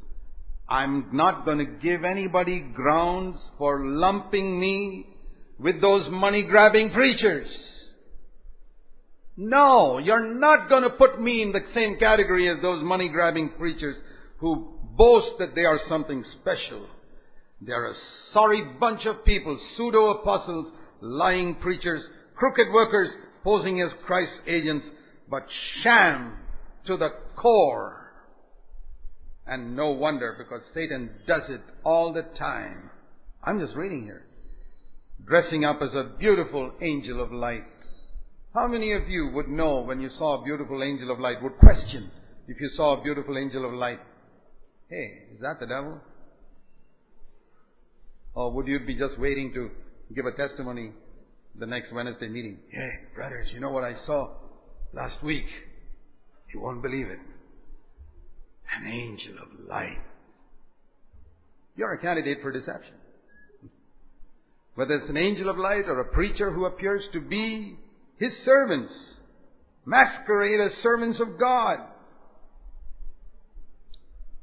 I'm 0.69 1.09
not 1.13 1.45
going 1.45 1.57
to 1.57 1.65
give 1.65 2.03
anybody 2.03 2.59
grounds 2.59 3.37
for 3.57 3.83
lumping 3.83 4.59
me 4.59 5.07
with 5.57 5.81
those 5.81 6.07
money 6.11 6.43
grabbing 6.43 6.91
preachers. 6.91 7.49
No, 9.35 9.97
you're 9.97 10.33
not 10.35 10.69
going 10.69 10.83
to 10.83 10.89
put 10.91 11.19
me 11.19 11.41
in 11.41 11.51
the 11.51 11.61
same 11.73 11.97
category 11.97 12.49
as 12.49 12.61
those 12.61 12.83
money 12.83 13.07
grabbing 13.09 13.51
preachers 13.57 13.95
who 14.37 14.79
boast 14.95 15.39
that 15.39 15.55
they 15.55 15.63
are 15.63 15.79
something 15.89 16.23
special. 16.39 16.85
They're 17.61 17.91
a 17.91 17.95
sorry 18.33 18.63
bunch 18.79 19.05
of 19.05 19.25
people, 19.25 19.57
pseudo 19.75 20.11
apostles, 20.19 20.71
lying 21.01 21.55
preachers, 21.55 22.03
crooked 22.35 22.67
workers 22.71 23.09
posing 23.43 23.81
as 23.81 23.89
Christ's 24.05 24.39
agents, 24.45 24.85
but 25.29 25.45
sham 25.81 26.37
to 26.87 26.97
the 26.97 27.09
core. 27.35 28.08
And 29.49 29.75
no 29.75 29.89
wonder 29.89 30.35
because 30.37 30.61
Satan 30.75 31.09
does 31.25 31.49
it 31.49 31.61
all 31.83 32.13
the 32.13 32.21
time. 32.37 32.91
I'm 33.43 33.59
just 33.59 33.75
reading 33.75 34.03
here. 34.03 34.27
Dressing 35.25 35.65
up 35.65 35.79
as 35.81 35.93
a 35.95 36.11
beautiful 36.19 36.71
angel 36.81 37.21
of 37.23 37.31
light. 37.31 37.65
How 38.53 38.67
many 38.67 38.93
of 38.93 39.09
you 39.09 39.31
would 39.33 39.47
know 39.47 39.81
when 39.81 40.01
you 40.01 40.09
saw 40.19 40.39
a 40.39 40.43
beautiful 40.43 40.83
angel 40.83 41.11
of 41.11 41.19
light, 41.19 41.41
would 41.41 41.57
question 41.57 42.11
if 42.47 42.61
you 42.61 42.69
saw 42.75 42.99
a 42.99 43.03
beautiful 43.03 43.37
angel 43.39 43.65
of 43.65 43.73
light? 43.73 43.99
Hey, 44.87 45.23
is 45.33 45.41
that 45.41 45.59
the 45.59 45.65
devil? 45.65 45.99
Or 48.35 48.51
would 48.51 48.67
you 48.67 48.79
be 48.79 48.95
just 48.95 49.19
waiting 49.19 49.51
to 49.53 49.71
give 50.15 50.25
a 50.27 50.31
testimony 50.31 50.91
the 51.57 51.65
next 51.65 51.91
Wednesday 51.91 52.27
meeting? 52.27 52.59
Hey, 52.69 52.89
brothers, 53.15 53.47
you 53.51 53.59
know 53.59 53.71
what 53.71 53.83
I 53.83 53.93
saw 54.05 54.29
last 54.93 55.23
week? 55.23 55.45
You 56.53 56.61
won't 56.61 56.83
believe 56.83 57.07
it. 57.07 57.19
An 58.77 58.87
angel 58.87 59.35
of 59.41 59.67
light. 59.67 59.99
You're 61.75 61.93
a 61.93 62.01
candidate 62.01 62.39
for 62.41 62.51
deception. 62.51 62.93
Whether 64.75 64.95
it's 64.95 65.09
an 65.09 65.17
angel 65.17 65.49
of 65.49 65.57
light 65.57 65.85
or 65.87 65.99
a 65.99 66.13
preacher 66.13 66.51
who 66.51 66.65
appears 66.65 67.03
to 67.13 67.21
be 67.21 67.77
his 68.17 68.31
servants 68.45 68.93
masquerade 69.85 70.59
as 70.59 70.71
servants 70.83 71.19
of 71.19 71.39
God. 71.39 71.79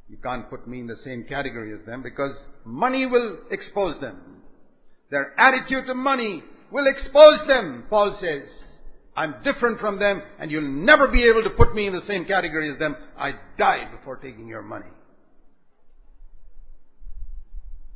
You 0.09 0.17
can't 0.23 0.49
put 0.49 0.67
me 0.67 0.81
in 0.81 0.87
the 0.87 0.97
same 1.05 1.25
category 1.25 1.73
as 1.73 1.85
them 1.87 2.03
because 2.03 2.35
money 2.65 3.07
will 3.07 3.39
expose 3.51 4.01
them. 4.01 4.19
Their 5.11 5.39
attitude 5.39 5.87
to 5.87 5.95
money 5.95 6.43
will 6.71 6.87
expose 6.87 7.47
them, 7.47 7.85
Paul 7.89 8.17
says. 8.21 8.49
I'm 9.17 9.37
different 9.43 9.81
from 9.81 9.99
them 9.99 10.23
and 10.39 10.51
you'll 10.51 10.69
never 10.69 11.09
be 11.09 11.25
able 11.25 11.43
to 11.43 11.51
put 11.51 11.75
me 11.75 11.87
in 11.87 11.95
the 11.95 12.07
same 12.07 12.27
category 12.27 12.71
as 12.71 12.79
them. 12.79 12.95
I 13.19 13.33
died 13.59 13.91
before 13.99 14.17
taking 14.17 14.47
your 14.47 14.63
money. 14.63 14.85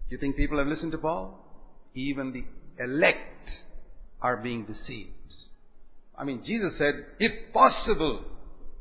Do 0.09 0.17
you 0.17 0.19
think 0.19 0.37
people 0.37 0.59
have 0.59 0.67
listened 0.67 0.93
to 0.93 0.99
Paul? 0.99 1.39
Even 1.95 2.33
the 2.33 2.45
elect 2.83 3.51
are 4.23 4.39
being 4.39 4.65
deceived. 4.65 5.11
I 6.19 6.25
mean, 6.25 6.43
Jesus 6.45 6.73
said, 6.79 6.95
if 7.19 7.53
possible, 7.53 8.25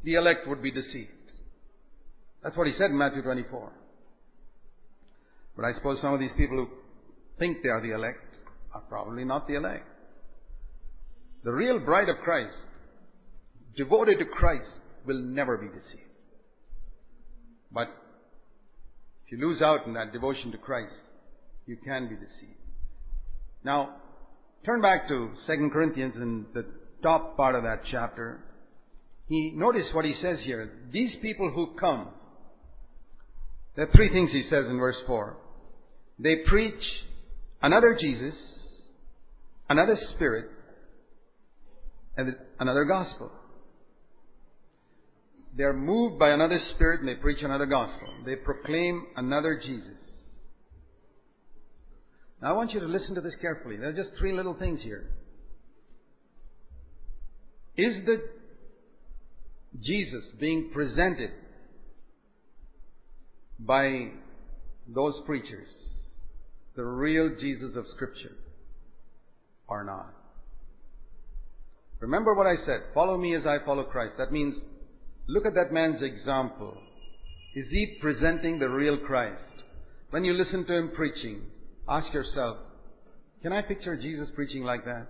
the 0.03 0.15
elect 0.15 0.47
would 0.47 0.63
be 0.63 0.71
deceived. 0.71 1.11
That's 2.41 2.55
what 2.55 2.67
he 2.67 2.73
said 2.73 2.89
in 2.89 2.97
Matthew 2.97 3.21
24. 3.21 3.71
But 5.55 5.65
I 5.65 5.73
suppose 5.73 5.99
some 6.01 6.13
of 6.13 6.19
these 6.19 6.31
people 6.37 6.57
who 6.57 6.69
think 7.37 7.57
they 7.63 7.69
are 7.69 7.81
the 7.81 7.93
elect 7.93 8.35
are 8.73 8.81
probably 8.81 9.25
not 9.25 9.47
the 9.47 9.55
elect. 9.55 9.85
The 11.43 11.51
real 11.51 11.79
bride 11.79 12.09
of 12.09 12.17
Christ, 12.23 12.55
devoted 13.75 14.19
to 14.19 14.25
Christ, 14.25 14.69
will 15.05 15.21
never 15.21 15.57
be 15.57 15.67
deceived. 15.67 16.09
But 17.71 17.87
if 19.25 19.31
you 19.31 19.47
lose 19.47 19.61
out 19.61 19.85
in 19.85 19.93
that 19.93 20.11
devotion 20.11 20.51
to 20.51 20.57
Christ, 20.57 20.93
you 21.65 21.77
can 21.77 22.09
be 22.09 22.15
deceived. 22.15 22.59
Now, 23.63 23.95
turn 24.65 24.81
back 24.81 25.07
to 25.07 25.31
2 25.47 25.69
Corinthians 25.71 26.15
in 26.15 26.45
the 26.53 26.65
top 27.03 27.37
part 27.37 27.55
of 27.55 27.63
that 27.63 27.81
chapter. 27.89 28.43
He 29.27 29.53
notice 29.55 29.87
what 29.93 30.05
he 30.05 30.15
says 30.21 30.39
here. 30.43 30.71
These 30.91 31.15
people 31.21 31.51
who 31.51 31.75
come 31.79 32.09
There 33.75 33.87
are 33.87 33.91
three 33.95 34.09
things 34.11 34.31
he 34.31 34.43
says 34.49 34.65
in 34.67 34.77
verse 34.77 34.97
4. 35.07 35.37
They 36.17 36.37
preach 36.47 36.83
another 37.61 37.97
Jesus, 37.99 38.33
another 39.69 39.97
Spirit, 40.15 40.49
and 42.19 42.35
another 42.59 42.83
gospel. 42.83 43.31
They 45.55 45.63
are 45.63 45.73
moved 45.73 46.19
by 46.19 46.31
another 46.31 46.59
Spirit 46.75 46.99
and 46.99 47.07
they 47.07 47.15
preach 47.15 47.41
another 47.41 47.65
gospel. 47.65 48.07
They 48.25 48.35
proclaim 48.35 49.05
another 49.15 49.59
Jesus. 49.65 49.97
Now 52.41 52.49
I 52.49 52.53
want 52.53 52.73
you 52.73 52.81
to 52.81 52.85
listen 52.85 53.15
to 53.15 53.21
this 53.21 53.35
carefully. 53.39 53.77
There 53.77 53.89
are 53.89 53.93
just 53.93 54.09
three 54.19 54.33
little 54.33 54.53
things 54.53 54.81
here. 54.81 55.09
Is 57.77 58.05
the 58.05 58.21
Jesus 59.81 60.23
being 60.39 60.71
presented 60.73 61.31
by 63.59 64.09
those 64.87 65.21
preachers 65.25 65.69
the 66.75 66.83
real 66.83 67.29
Jesus 67.39 67.75
of 67.77 67.85
Scripture 67.95 68.35
or 69.67 69.85
not? 69.85 70.18
Remember 71.99 72.33
what 72.33 72.47
I 72.47 72.55
said. 72.65 72.81
Follow 72.93 73.17
me 73.17 73.35
as 73.35 73.45
I 73.45 73.57
follow 73.65 73.83
Christ. 73.83 74.13
That 74.17 74.31
means 74.31 74.55
look 75.27 75.45
at 75.45 75.55
that 75.55 75.73
man's 75.73 76.01
example. 76.01 76.77
Is 77.55 77.65
he 77.69 77.97
presenting 78.01 78.59
the 78.59 78.69
real 78.69 78.97
Christ? 78.97 79.41
When 80.11 80.23
you 80.23 80.33
listen 80.33 80.65
to 80.65 80.73
him 80.73 80.91
preaching, 80.95 81.41
ask 81.87 82.11
yourself, 82.13 82.57
can 83.41 83.53
I 83.53 83.61
picture 83.61 83.95
Jesus 83.95 84.29
preaching 84.35 84.63
like 84.63 84.85
that? 84.85 85.07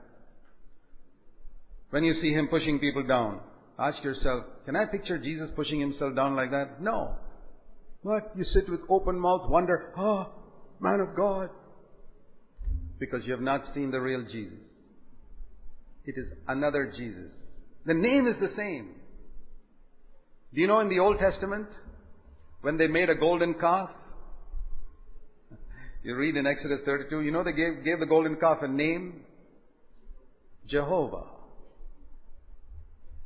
When 1.89 2.03
you 2.03 2.19
see 2.21 2.31
him 2.31 2.47
pushing 2.47 2.79
people 2.79 3.03
down, 3.03 3.39
ask 3.77 4.03
yourself, 4.03 4.45
can 4.65 4.75
I 4.75 4.85
picture 4.85 5.17
Jesus 5.17 5.49
pushing 5.55 5.79
himself 5.79 6.15
down 6.15 6.35
like 6.35 6.51
that? 6.51 6.81
No. 6.81 7.15
What? 8.01 8.31
You 8.35 8.43
sit 8.43 8.69
with 8.69 8.81
open 8.89 9.19
mouth, 9.19 9.49
wonder, 9.49 9.91
oh, 9.97 10.27
man 10.79 10.99
of 10.99 11.15
God. 11.15 11.49
Because 12.99 13.21
you 13.25 13.31
have 13.31 13.41
not 13.41 13.63
seen 13.73 13.91
the 13.91 13.99
real 13.99 14.23
Jesus. 14.23 14.59
It 16.09 16.17
is 16.17 16.25
another 16.47 16.91
Jesus. 16.97 17.31
The 17.85 17.93
name 17.93 18.25
is 18.25 18.33
the 18.41 18.49
same. 18.57 18.95
Do 20.51 20.59
you 20.59 20.65
know 20.65 20.79
in 20.79 20.89
the 20.89 20.97
Old 20.97 21.19
Testament, 21.19 21.67
when 22.61 22.77
they 22.77 22.87
made 22.87 23.11
a 23.11 23.15
golden 23.15 23.53
calf, 23.53 23.91
you 26.01 26.15
read 26.15 26.35
in 26.35 26.47
Exodus 26.47 26.79
32, 26.83 27.21
you 27.21 27.29
know 27.29 27.43
they 27.43 27.51
gave, 27.51 27.83
gave 27.85 27.99
the 27.99 28.07
golden 28.07 28.37
calf 28.37 28.57
a 28.63 28.67
name? 28.67 29.21
Jehovah. 30.67 31.25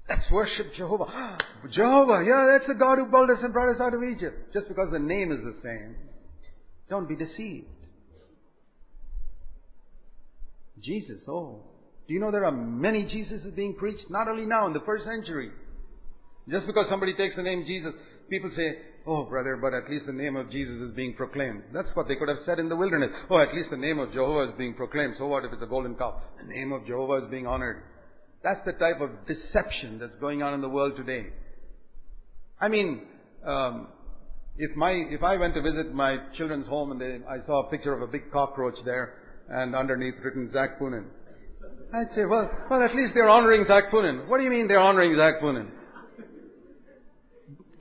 Let's 0.09 0.29
worship 0.29 0.73
Jehovah. 0.75 1.05
Jehovah, 1.71 2.21
yeah, 2.27 2.51
that's 2.51 2.67
the 2.67 2.77
God 2.77 2.97
who 2.97 3.05
built 3.05 3.29
us 3.29 3.41
and 3.41 3.53
brought 3.53 3.73
us 3.73 3.79
out 3.79 3.93
of 3.93 4.03
Egypt. 4.03 4.53
Just 4.53 4.67
because 4.67 4.89
the 4.91 4.99
name 4.99 5.31
is 5.31 5.39
the 5.39 5.55
same. 5.63 5.95
Don't 6.89 7.07
be 7.07 7.15
deceived. 7.15 7.67
Jesus, 10.81 11.21
oh. 11.29 11.61
Do 12.07 12.13
you 12.13 12.19
know 12.19 12.31
there 12.31 12.45
are 12.45 12.51
many 12.51 13.05
Jesuses 13.05 13.55
being 13.55 13.75
preached? 13.75 14.09
Not 14.09 14.27
only 14.27 14.45
now, 14.45 14.67
in 14.67 14.73
the 14.73 14.81
first 14.85 15.05
century. 15.05 15.51
Just 16.49 16.67
because 16.67 16.87
somebody 16.89 17.13
takes 17.15 17.35
the 17.35 17.43
name 17.43 17.63
Jesus, 17.65 17.93
people 18.29 18.51
say, 18.55 18.77
Oh, 19.05 19.23
brother, 19.25 19.57
but 19.61 19.73
at 19.73 19.89
least 19.89 20.05
the 20.05 20.13
name 20.13 20.37
of 20.37 20.49
Jesus 20.49 20.75
is 20.81 20.95
being 20.95 21.13
proclaimed. 21.13 21.63
That's 21.73 21.89
what 21.93 22.07
they 22.07 22.15
could 22.15 22.29
have 22.29 22.37
said 22.45 22.59
in 22.59 22.69
the 22.69 22.75
wilderness. 22.75 23.11
Oh, 23.29 23.39
at 23.39 23.53
least 23.53 23.69
the 23.69 23.77
name 23.77 23.99
of 23.99 24.13
Jehovah 24.13 24.51
is 24.51 24.57
being 24.57 24.75
proclaimed. 24.75 25.15
So 25.17 25.27
what 25.27 25.43
if 25.43 25.51
it's 25.51 25.61
a 25.61 25.67
golden 25.67 25.95
calf? 25.95 26.15
The 26.41 26.53
name 26.53 26.71
of 26.71 26.85
Jehovah 26.85 27.25
is 27.25 27.31
being 27.31 27.45
honored. 27.45 27.83
That's 28.43 28.61
the 28.65 28.73
type 28.73 29.01
of 29.01 29.09
deception 29.27 29.99
that's 29.99 30.15
going 30.21 30.41
on 30.41 30.53
in 30.53 30.61
the 30.61 30.69
world 30.69 30.93
today. 30.95 31.27
I 32.59 32.69
mean, 32.69 33.01
um, 33.45 33.87
if 34.57 34.75
my 34.75 34.91
if 34.91 35.23
I 35.23 35.35
went 35.37 35.53
to 35.55 35.61
visit 35.61 35.93
my 35.93 36.17
children's 36.37 36.67
home 36.67 36.91
and 36.91 37.01
they, 37.01 37.19
I 37.27 37.45
saw 37.45 37.67
a 37.67 37.69
picture 37.69 37.93
of 37.93 38.01
a 38.01 38.07
big 38.07 38.31
cockroach 38.31 38.75
there 38.85 39.15
and 39.49 39.75
underneath 39.75 40.15
written 40.23 40.49
Zac 40.53 40.79
Poonen, 40.79 41.05
I'd 41.93 42.13
say, 42.15 42.25
well, 42.25 42.49
well, 42.69 42.81
at 42.81 42.95
least 42.95 43.13
they're 43.13 43.29
honoring 43.29 43.65
Zac 43.67 43.91
Poonen. 43.91 44.27
What 44.27 44.37
do 44.37 44.43
you 44.43 44.49
mean 44.49 44.67
they're 44.67 44.79
honoring 44.79 45.15
Zac 45.15 45.41
Poonen? 45.41 45.69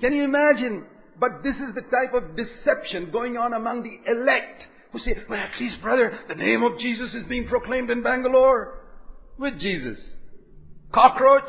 Can 0.00 0.12
you 0.12 0.24
imagine 0.24 0.84
but 1.22 1.44
this 1.44 1.54
is 1.54 1.72
the 1.76 1.82
type 1.82 2.14
of 2.14 2.36
deception 2.36 3.12
going 3.12 3.36
on 3.36 3.52
among 3.52 3.84
the 3.84 4.10
elect 4.10 4.64
who 4.90 4.98
say, 4.98 5.16
well, 5.28 5.38
at 5.38 5.52
least, 5.60 5.80
brother, 5.80 6.18
the 6.26 6.34
name 6.34 6.64
of 6.64 6.80
Jesus 6.80 7.14
is 7.14 7.22
being 7.28 7.46
proclaimed 7.46 7.90
in 7.90 8.02
Bangalore 8.02 8.80
with 9.38 9.60
Jesus. 9.60 9.98
Cockroach? 10.92 11.48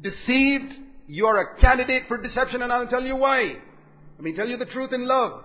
Deceived? 0.00 0.72
You 1.08 1.26
are 1.26 1.40
a 1.40 1.60
candidate 1.60 2.04
for 2.06 2.16
deception 2.16 2.62
and 2.62 2.72
I'll 2.72 2.86
tell 2.86 3.02
you 3.02 3.16
why. 3.16 3.54
Let 4.14 4.22
me 4.22 4.36
tell 4.36 4.46
you 4.46 4.56
the 4.56 4.66
truth 4.66 4.92
in 4.92 5.08
love. 5.08 5.42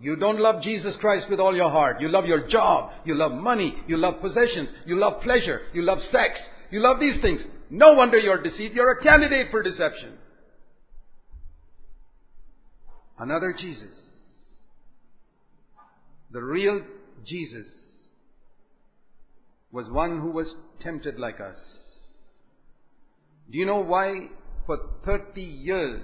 You 0.00 0.16
don't 0.16 0.40
love 0.40 0.62
Jesus 0.62 0.94
Christ 1.00 1.26
with 1.30 1.40
all 1.40 1.56
your 1.56 1.70
heart. 1.70 2.00
You 2.00 2.08
love 2.08 2.26
your 2.26 2.46
job. 2.48 2.90
You 3.04 3.14
love 3.14 3.32
money. 3.32 3.74
You 3.86 3.96
love 3.96 4.20
possessions. 4.20 4.68
You 4.84 4.98
love 4.98 5.22
pleasure. 5.22 5.62
You 5.72 5.82
love 5.82 5.98
sex. 6.12 6.38
You 6.70 6.80
love 6.80 7.00
these 7.00 7.20
things. 7.22 7.40
No 7.70 7.94
wonder 7.94 8.18
you're 8.18 8.42
deceived. 8.42 8.74
You're 8.74 8.98
a 8.98 9.02
candidate 9.02 9.48
for 9.50 9.62
deception. 9.62 10.14
Another 13.18 13.54
Jesus. 13.58 13.94
The 16.30 16.42
real 16.42 16.82
Jesus 17.24 17.66
was 19.72 19.88
one 19.88 20.20
who 20.20 20.30
was 20.30 20.46
tempted 20.82 21.18
like 21.18 21.40
us. 21.40 21.56
Do 23.50 23.58
you 23.58 23.64
know 23.64 23.82
why 23.82 24.28
for 24.66 24.78
30 25.04 25.40
years 25.40 26.02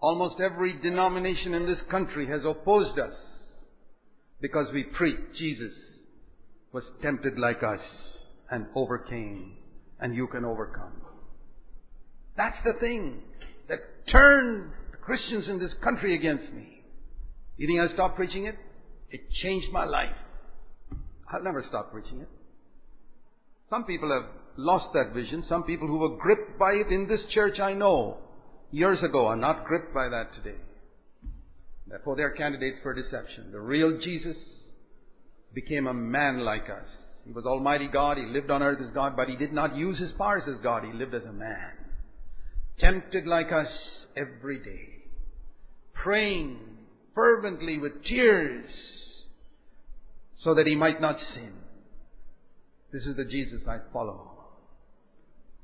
almost 0.00 0.40
every 0.40 0.78
denomination 0.80 1.54
in 1.54 1.66
this 1.66 1.78
country 1.90 2.26
has 2.28 2.40
opposed 2.44 2.98
us? 2.98 3.14
Because 4.40 4.66
we 4.72 4.84
preach 4.84 5.18
Jesus 5.38 5.72
was 6.72 6.84
tempted 7.02 7.38
like 7.38 7.62
us 7.62 7.80
and 8.50 8.66
overcame 8.74 9.56
and 10.00 10.14
you 10.14 10.26
can 10.26 10.44
overcome. 10.44 10.92
That's 12.36 12.56
the 12.64 12.72
thing 12.80 13.20
that 13.68 13.78
turned 14.10 14.70
Christians 15.02 15.48
in 15.48 15.58
this 15.58 15.72
country 15.82 16.14
against 16.14 16.52
me. 16.52 16.82
You 17.56 17.66
think 17.66 17.80
I 17.80 17.92
stopped 17.92 18.16
preaching 18.16 18.46
it? 18.46 18.56
It 19.10 19.30
changed 19.42 19.72
my 19.72 19.84
life. 19.84 20.16
I'll 21.30 21.42
never 21.42 21.62
stop 21.68 21.92
preaching 21.92 22.20
it. 22.20 22.28
Some 23.68 23.84
people 23.84 24.10
have 24.10 24.30
lost 24.56 24.86
that 24.94 25.12
vision. 25.12 25.44
Some 25.48 25.64
people 25.64 25.86
who 25.86 25.98
were 25.98 26.16
gripped 26.16 26.58
by 26.58 26.72
it 26.72 26.92
in 26.92 27.06
this 27.06 27.20
church 27.30 27.60
I 27.60 27.74
know 27.74 28.18
years 28.70 29.02
ago 29.02 29.26
are 29.26 29.36
not 29.36 29.64
gripped 29.64 29.94
by 29.94 30.08
that 30.08 30.34
today. 30.34 30.58
Therefore 31.86 32.16
they're 32.16 32.30
candidates 32.30 32.78
for 32.82 32.94
deception. 32.94 33.50
The 33.52 33.60
real 33.60 33.98
Jesus 34.00 34.36
became 35.52 35.86
a 35.86 35.94
man 35.94 36.40
like 36.40 36.64
us. 36.70 36.88
He 37.24 37.32
was 37.32 37.44
Almighty 37.44 37.88
God. 37.88 38.16
He 38.16 38.24
lived 38.24 38.50
on 38.50 38.62
earth 38.62 38.80
as 38.80 38.92
God, 38.92 39.16
but 39.16 39.28
He 39.28 39.36
did 39.36 39.52
not 39.52 39.76
use 39.76 39.98
His 39.98 40.12
powers 40.12 40.44
as 40.48 40.56
God. 40.62 40.84
He 40.84 40.92
lived 40.92 41.14
as 41.14 41.24
a 41.24 41.32
man. 41.32 41.72
Tempted 42.78 43.26
like 43.26 43.52
us 43.52 43.68
every 44.16 44.58
day 44.58 45.00
praying 46.02 46.58
fervently 47.14 47.78
with 47.78 48.04
tears 48.04 48.70
so 50.42 50.54
that 50.54 50.66
he 50.66 50.74
might 50.74 51.00
not 51.00 51.16
sin. 51.34 51.52
This 52.92 53.02
is 53.02 53.16
the 53.16 53.24
Jesus 53.24 53.60
I 53.68 53.78
follow. 53.92 54.30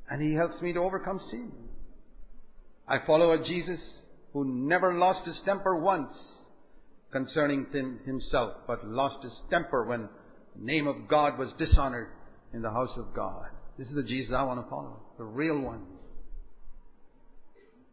And 0.08 0.22
he 0.22 0.34
helps 0.34 0.60
me 0.60 0.72
to 0.72 0.80
overcome 0.80 1.20
sin. 1.30 1.50
I 2.88 2.98
follow 3.06 3.32
a 3.32 3.44
Jesus 3.44 3.80
who 4.32 4.44
never 4.44 4.94
lost 4.94 5.26
his 5.26 5.36
temper 5.44 5.76
once 5.76 6.12
concerning 7.10 7.66
himself, 8.04 8.54
but 8.66 8.86
lost 8.86 9.22
his 9.22 9.32
temper 9.50 9.84
when 9.84 10.08
the 10.54 10.64
name 10.64 10.86
of 10.86 11.08
God 11.08 11.38
was 11.38 11.48
dishonored 11.58 12.08
in 12.52 12.62
the 12.62 12.70
house 12.70 12.96
of 12.96 13.14
God. 13.14 13.46
This 13.78 13.88
is 13.88 13.94
the 13.94 14.02
Jesus 14.02 14.34
I 14.36 14.42
want 14.44 14.64
to 14.64 14.70
follow, 14.70 15.00
the 15.18 15.24
real 15.24 15.60
one, 15.60 15.82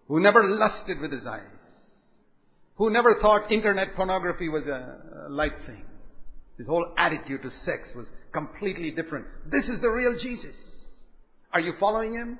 who 0.08 0.20
never 0.20 0.44
lusted 0.44 1.00
with 1.00 1.12
his 1.12 1.26
eyes, 1.26 1.42
who 2.76 2.90
never 2.90 3.20
thought 3.22 3.52
internet 3.52 3.96
pornography 3.96 4.50
was 4.50 4.64
a 4.66 5.30
light 5.30 5.54
thing. 5.66 5.86
His 6.58 6.68
whole 6.68 6.94
attitude 6.98 7.42
to 7.42 7.50
sex 7.66 7.90
was 7.96 8.06
completely 8.32 8.92
different. 8.92 9.26
This 9.50 9.66
is 9.66 9.82
the 9.82 9.90
real 9.90 10.18
Jesus. 10.20 10.56
Are 11.52 11.60
you 11.60 11.74
following 11.80 12.14
him? 12.14 12.38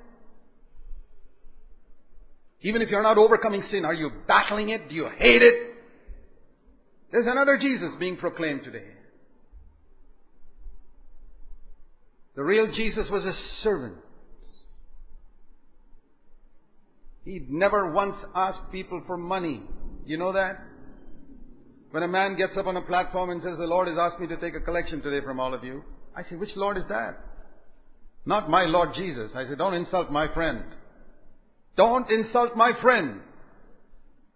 Even 2.64 2.80
if 2.80 2.88
you're 2.88 3.02
not 3.02 3.18
overcoming 3.18 3.62
sin, 3.70 3.84
are 3.84 3.92
you 3.92 4.10
battling 4.26 4.70
it? 4.70 4.88
Do 4.88 4.94
you 4.94 5.08
hate 5.18 5.42
it? 5.42 5.54
There's 7.12 7.26
another 7.28 7.58
Jesus 7.58 7.90
being 8.00 8.16
proclaimed 8.16 8.64
today. 8.64 8.86
The 12.34 12.42
real 12.42 12.66
Jesus 12.74 13.06
was 13.10 13.24
a 13.24 13.34
servant. 13.62 13.96
He 17.24 17.40
never 17.48 17.92
once 17.92 18.16
asked 18.34 18.72
people 18.72 19.02
for 19.06 19.18
money. 19.18 19.62
You 20.06 20.16
know 20.16 20.32
that? 20.32 20.58
When 21.90 22.02
a 22.02 22.08
man 22.08 22.36
gets 22.36 22.56
up 22.56 22.66
on 22.66 22.76
a 22.76 22.82
platform 22.82 23.30
and 23.30 23.42
says, 23.42 23.56
the 23.58 23.64
Lord 23.64 23.88
has 23.88 23.96
asked 24.00 24.20
me 24.20 24.26
to 24.28 24.36
take 24.38 24.54
a 24.54 24.60
collection 24.60 25.00
today 25.00 25.24
from 25.24 25.38
all 25.38 25.54
of 25.54 25.62
you, 25.64 25.84
I 26.16 26.22
say, 26.22 26.36
which 26.36 26.56
Lord 26.56 26.78
is 26.78 26.84
that? 26.88 27.18
Not 28.26 28.50
my 28.50 28.64
Lord 28.64 28.94
Jesus. 28.94 29.30
I 29.34 29.44
say, 29.44 29.54
don't 29.54 29.74
insult 29.74 30.10
my 30.10 30.32
friend. 30.32 30.64
Don't 31.76 32.10
insult 32.10 32.56
my 32.56 32.72
friend. 32.80 33.20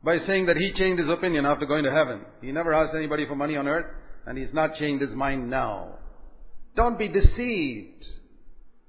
by 0.03 0.18
saying 0.26 0.47
that 0.47 0.57
he 0.57 0.72
changed 0.72 1.01
his 1.01 1.11
opinion 1.11 1.45
after 1.45 1.66
going 1.66 1.84
to 1.84 1.91
heaven. 1.91 2.20
He 2.41 2.53
never 2.53 2.72
asked 2.72 2.95
anybody 2.95 3.26
for 3.26 3.34
money 3.34 3.57
on 3.57 3.66
earth, 3.66 3.86
and 4.26 4.39
he's 4.39 4.53
not 4.53 4.76
changed 4.76 5.03
his 5.03 5.14
mind 5.14 5.51
now. 5.51 5.95
Don't 6.76 6.99
be 6.99 7.09
deceived. 7.09 8.05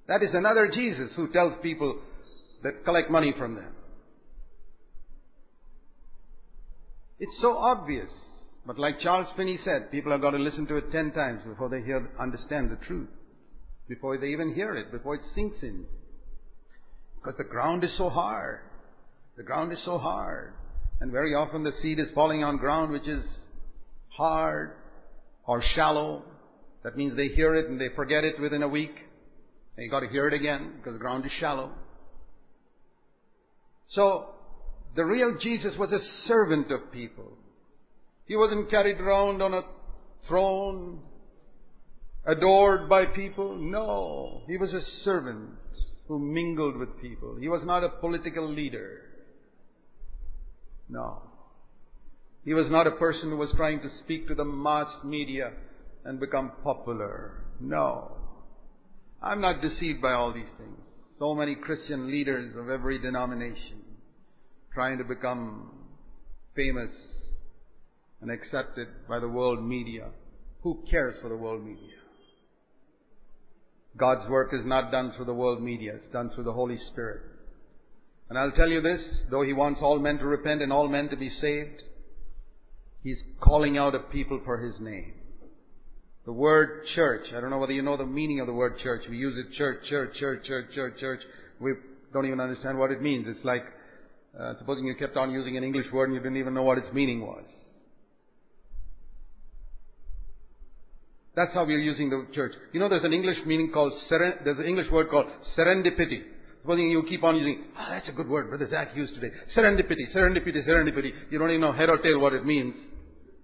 That 0.08 0.22
is 0.22 0.30
another 0.34 0.70
Jesus 0.74 1.12
who 1.16 1.32
tells 1.32 1.54
people 1.64 2.00
that 2.64 2.86
collect 2.86 3.10
money 3.10 3.34
from 3.38 3.56
them. 3.56 3.74
It's 7.20 7.36
so 7.42 7.58
obvious. 7.58 8.10
But 8.66 8.78
like 8.78 9.00
Charles 9.00 9.28
Finney 9.36 9.60
said, 9.64 9.92
people 9.92 10.12
have 10.12 10.22
got 10.22 10.32
to 10.32 10.38
listen 10.38 10.68
to 10.68 10.78
it 10.78 10.92
ten 10.92 11.12
times 11.12 11.42
before 11.48 11.70
they 11.70 11.82
hear, 11.82 12.08
understand 12.20 12.70
the 12.70 12.86
truth. 12.86 13.10
Before 13.88 14.18
they 14.18 14.28
even 14.28 14.54
hear 14.54 14.76
it, 14.76 14.92
before 14.92 15.16
it 15.16 15.22
sinks 15.34 15.58
in. 15.64 15.86
Because 17.22 17.38
the 17.38 17.44
ground 17.44 17.84
is 17.84 17.92
so 17.98 18.10
hard. 18.10 18.60
The 19.38 19.44
ground 19.44 19.72
is 19.74 19.80
so 19.86 19.98
hard. 19.98 20.54
And 21.02 21.12
very 21.12 21.34
often 21.34 21.64
the 21.64 21.74
seed 21.82 22.00
is 22.00 22.08
falling 22.14 22.44
on 22.44 22.58
ground 22.58 22.92
which 22.92 23.08
is 23.08 23.24
hard 24.10 24.72
or 25.46 25.64
shallow. 25.76 26.24
That 26.84 26.98
means 26.98 27.16
they 27.16 27.30
hear 27.30 27.56
it 27.56 27.70
and 27.70 27.80
they 27.80 27.90
forget 27.96 28.24
it 28.24 28.40
within 28.40 28.64
a 28.64 28.68
week. 28.68 28.96
And 29.76 29.86
you 29.86 29.90
got 29.90 30.02
to 30.02 30.10
hear 30.10 30.28
it 30.28 30.34
again 30.34 30.74
because 30.78 30.94
the 30.94 31.00
ground 31.00 31.26
is 31.26 31.32
shallow. 31.40 31.72
So, 33.90 34.36
the 34.96 35.06
real 35.06 35.38
Jesus 35.42 35.76
was 35.78 35.92
a 35.92 36.00
servant 36.28 36.72
of 36.72 36.92
people. 36.92 37.38
He 38.26 38.36
wasn't 38.36 38.70
carried 38.70 39.00
around 39.00 39.42
on 39.42 39.54
a 39.54 39.62
throne, 40.28 41.00
adored 42.26 42.90
by 42.90 43.06
people. 43.06 43.56
No, 43.56 44.42
he 44.48 44.58
was 44.58 44.74
a 44.74 44.82
servant 45.04 45.52
who 46.10 46.18
mingled 46.18 46.76
with 46.76 47.00
people. 47.00 47.38
He 47.40 47.48
was 47.48 47.62
not 47.64 47.84
a 47.84 47.90
political 47.90 48.52
leader. 48.52 49.04
No. 50.90 51.22
He 52.44 52.56
was 52.56 52.66
not 52.72 52.88
a 52.88 52.92
person 52.92 53.30
who 53.30 53.38
was 53.38 53.52
trying 53.56 53.80
to 53.82 53.90
speak 54.04 54.28
to 54.28 54.34
the 54.34 54.44
mass 54.44 54.88
media 55.06 55.52
and 56.04 56.20
become 56.20 56.52
popular. 56.64 57.44
No. 57.60 58.18
I'm 59.22 59.40
not 59.40 59.62
deceived 59.62 60.02
by 60.02 60.14
all 60.14 60.34
these 60.34 60.52
things. 60.58 60.80
So 61.20 61.36
many 61.36 61.54
Christian 61.54 62.10
leaders 62.10 62.56
of 62.58 62.70
every 62.70 62.98
denomination 63.00 63.84
trying 64.74 64.98
to 64.98 65.04
become 65.04 65.70
famous 66.56 66.92
and 68.22 68.32
accepted 68.32 68.88
by 69.08 69.20
the 69.20 69.28
world 69.28 69.64
media. 69.64 70.08
Who 70.64 70.84
cares 70.90 71.16
for 71.22 71.30
the 71.30 71.36
world 71.36 71.64
media? 71.64 71.99
God's 74.00 74.30
work 74.30 74.54
is 74.54 74.66
not 74.66 74.92
done 74.92 75.14
through 75.16 75.26
the 75.26 75.34
world 75.34 75.62
media, 75.62 75.96
it's 75.96 76.14
done 76.14 76.32
through 76.34 76.46
the 76.46 76.54
Holy 76.54 76.78
Spirit. 76.92 77.22
And 78.30 78.38
I'll 78.38 78.52
tell 78.52 78.70
you 78.70 78.82
this, 78.82 79.02
though 79.30 79.42
He 79.42 79.54
wants 79.54 79.82
all 79.82 80.00
men 80.00 80.18
to 80.20 80.26
repent 80.26 80.62
and 80.62 80.72
all 80.72 80.88
men 80.88 81.10
to 81.10 81.18
be 81.18 81.30
saved, 81.42 81.82
He's 83.04 83.18
calling 83.42 83.78
out 83.78 83.96
a 83.96 84.00
people 84.00 84.42
for 84.46 84.58
His 84.60 84.80
name. 84.80 85.14
The 86.26 86.34
word 86.34 86.86
church, 86.96 87.28
I 87.36 87.42
don't 87.42 87.50
know 87.50 87.58
whether 87.58 87.74
you 87.74 87.82
know 87.82 87.98
the 87.98 88.06
meaning 88.06 88.40
of 88.40 88.48
the 88.48 88.54
word 88.54 88.78
church. 88.84 89.04
We 89.10 89.18
use 89.18 89.36
it 89.38 89.58
church, 89.58 89.80
church, 89.90 90.16
church, 90.20 90.46
church, 90.46 90.66
church, 90.76 91.00
church. 91.00 91.22
We 91.60 91.74
don't 92.14 92.26
even 92.26 92.40
understand 92.40 92.78
what 92.78 92.92
it 92.92 93.02
means. 93.02 93.26
It's 93.28 93.44
like, 93.44 93.64
uh, 94.40 94.54
supposing 94.60 94.86
you 94.86 94.96
kept 94.96 95.18
on 95.18 95.32
using 95.32 95.58
an 95.58 95.64
English 95.64 95.88
word 95.92 96.06
and 96.06 96.14
you 96.14 96.20
didn't 96.20 96.38
even 96.38 96.54
know 96.54 96.64
what 96.64 96.78
its 96.78 96.94
meaning 96.94 97.22
was. 97.22 97.44
That's 101.36 101.54
how 101.54 101.64
we 101.64 101.76
are 101.76 101.80
using 101.80 102.10
the 102.10 102.26
church. 102.34 102.54
You 102.74 102.80
know, 102.80 102.90
there's 102.90 103.04
an 103.04 103.14
English 103.14 103.38
meaning 103.46 103.72
called 103.72 103.94
seren- 104.10 104.44
there's 104.44 104.60
an 104.60 104.66
English 104.66 104.90
word 104.92 105.10
called 105.10 105.28
serendipity. 105.58 106.24
Supposing 106.62 106.90
you 106.90 107.04
keep 107.08 107.24
on 107.24 107.38
using, 107.38 107.64
ah, 107.78 107.88
that's 107.92 108.10
a 108.10 108.12
good 108.12 108.28
word, 108.28 108.50
Brother 108.50 108.68
Zac 108.70 108.90
used 108.96 109.14
today. 109.16 109.32
Serendipity, 109.56 110.14
serendipity, 110.14 110.68
serendipity. 110.68 111.12
You 111.30 111.40
don't 111.40 111.50
even 111.50 111.62
know 111.62 111.72
head 111.72 111.90
or 111.90 111.98
tail 112.00 112.20
what 112.20 112.34
it 112.34 112.46
means. 112.46 112.76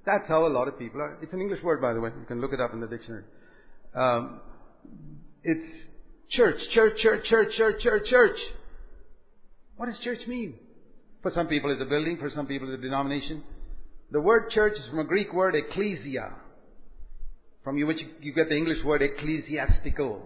That's 0.05 0.27
how 0.27 0.45
a 0.45 0.49
lot 0.49 0.67
of 0.67 0.77
people 0.77 1.01
are. 1.01 1.17
It's 1.21 1.33
an 1.33 1.41
English 1.41 1.63
word, 1.63 1.81
by 1.81 1.93
the 1.93 2.01
way. 2.01 2.09
You 2.09 2.25
can 2.27 2.41
look 2.41 2.53
it 2.53 2.59
up 2.59 2.73
in 2.73 2.81
the 2.81 2.87
dictionary. 2.87 3.23
Um, 3.95 4.41
it's 5.43 5.65
church, 6.31 6.57
church, 6.73 6.97
church, 7.01 7.25
church, 7.27 7.47
church, 7.57 7.81
church, 7.81 8.09
church. 8.09 8.37
What 9.77 9.87
does 9.87 9.97
church 10.03 10.27
mean? 10.27 10.55
For 11.21 11.31
some 11.31 11.47
people, 11.47 11.71
it's 11.71 11.81
a 11.81 11.85
building. 11.85 12.17
For 12.17 12.29
some 12.29 12.45
people, 12.45 12.71
it's 12.71 12.79
a 12.79 12.81
denomination. 12.81 13.43
The 14.11 14.21
word 14.21 14.51
church 14.51 14.73
is 14.73 14.87
from 14.89 14.99
a 14.99 15.03
Greek 15.03 15.33
word 15.33 15.55
ecclesia, 15.55 16.33
from 17.65 17.83
which 17.87 17.97
you 18.21 18.31
get 18.31 18.47
the 18.47 18.55
English 18.55 18.77
word 18.85 19.01
ecclesiastical. 19.01 20.21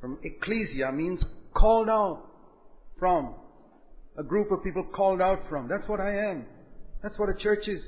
From 0.00 0.18
ecclesia 0.24 0.90
means 0.90 1.20
called 1.54 1.90
out 1.90 2.22
from. 2.98 3.34
A 4.18 4.22
group 4.22 4.50
of 4.50 4.64
people 4.64 4.84
called 4.96 5.20
out 5.20 5.42
from. 5.50 5.68
That's 5.68 5.86
what 5.86 6.00
I 6.00 6.30
am. 6.30 6.46
That's 7.02 7.16
what 7.18 7.28
a 7.28 7.34
church 7.34 7.68
is. 7.68 7.84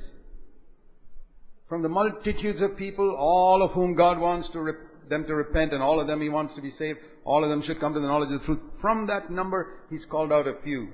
From 1.69 1.83
the 1.83 1.89
multitudes 1.89 2.61
of 2.61 2.77
people, 2.77 3.17
all 3.19 3.63
of 3.63 3.71
whom 3.71 3.97
God 3.97 4.19
wants 4.19 4.49
to 4.53 4.61
rep- 4.61 5.09
them 5.09 5.25
to 5.27 5.35
repent 5.35 5.73
and 5.73 5.83
all 5.83 5.99
of 5.99 6.07
them 6.07 6.21
He 6.21 6.29
wants 6.29 6.55
to 6.57 6.63
be 6.63 6.73
saved, 6.79 6.99
all 7.25 7.43
of 7.43 7.49
them 7.49 7.63
should 7.67 7.81
come 7.81 7.95
to 7.95 8.01
the 8.01 8.07
knowledge 8.07 8.31
of 8.33 8.41
the 8.41 8.47
truth. 8.47 8.61
From 8.83 9.07
that 9.07 9.31
number, 9.31 9.79
He's 9.89 10.05
called 10.11 10.31
out 10.31 10.47
a 10.47 10.55
few. 10.63 10.89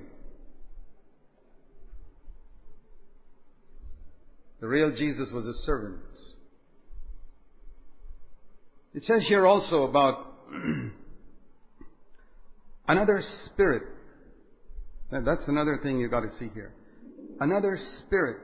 The 4.61 4.67
real 4.67 4.91
Jesus 4.91 5.27
was 5.33 5.45
a 5.45 5.65
servant. 5.65 5.97
It 8.97 9.03
says 9.05 9.21
here 9.27 9.45
also 9.45 9.83
about 9.83 10.25
another 12.87 13.23
spirit. 13.45 13.83
That's 15.11 15.43
another 15.45 15.79
thing 15.83 15.99
you've 15.99 16.09
got 16.09 16.21
to 16.21 16.31
see 16.39 16.49
here. 16.51 16.73
Another 17.39 17.77
spirit. 17.99 18.37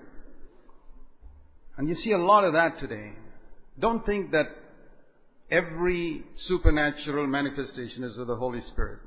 And 1.75 1.89
you 1.89 1.95
see 2.03 2.11
a 2.11 2.19
lot 2.19 2.43
of 2.43 2.53
that 2.53 2.77
today. 2.79 3.13
Don't 3.79 4.05
think 4.05 4.29
that 4.29 4.49
every 5.49 6.23
supernatural 6.47 7.25
manifestation 7.25 8.03
is 8.03 8.15
of 8.19 8.27
the 8.27 8.35
Holy 8.35 8.61
Spirit. 8.73 8.99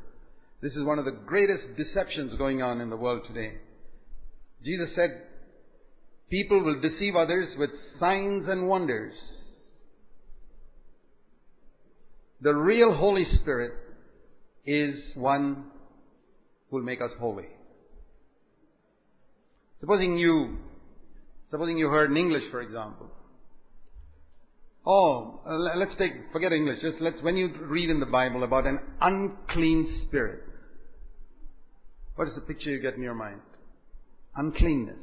This 0.61 0.73
is 0.73 0.83
one 0.83 0.99
of 0.99 1.05
the 1.05 1.13
greatest 1.13 1.77
deceptions 1.77 2.35
going 2.35 2.61
on 2.61 2.81
in 2.81 2.91
the 2.91 2.97
world 2.97 3.23
today. 3.29 3.53
Jesus 4.65 4.89
said, 4.97 5.23
people 6.29 6.65
will 6.65 6.81
deceive 6.81 7.15
others 7.15 7.55
with 7.57 7.71
signs 8.01 8.49
and 8.49 8.67
wonders. 8.67 9.15
The 12.41 12.55
real 12.55 12.95
Holy 12.95 13.25
Spirit 13.41 13.73
is 14.65 14.97
one 15.15 15.65
who 16.71 16.77
will 16.77 16.85
make 16.85 17.01
us 17.01 17.11
holy. 17.19 17.47
Supposing 19.81 20.19
you, 20.19 20.59
supposing 21.51 21.79
you 21.79 21.89
heard 21.89 22.11
in 22.11 22.17
English, 22.17 22.45
for 22.51 22.61
example. 22.61 23.11
Oh, 24.85 25.41
uh, 25.47 25.77
let's 25.77 25.97
take, 25.99 26.13
forget 26.33 26.53
English, 26.53 26.81
just 26.81 27.01
let's, 27.01 27.17
when 27.23 27.37
you 27.37 27.51
read 27.63 27.91
in 27.91 27.99
the 28.01 28.07
Bible 28.07 28.45
about 28.45 28.67
an 28.67 28.79
unclean 29.01 30.05
spirit, 30.07 30.45
what 32.15 32.29
is 32.29 32.35
the 32.35 32.41
picture 32.41 32.71
you 32.71 32.81
get 32.81 32.95
in 32.95 33.03
your 33.03 33.15
mind? 33.15 33.41
Uncleanness. 34.37 34.97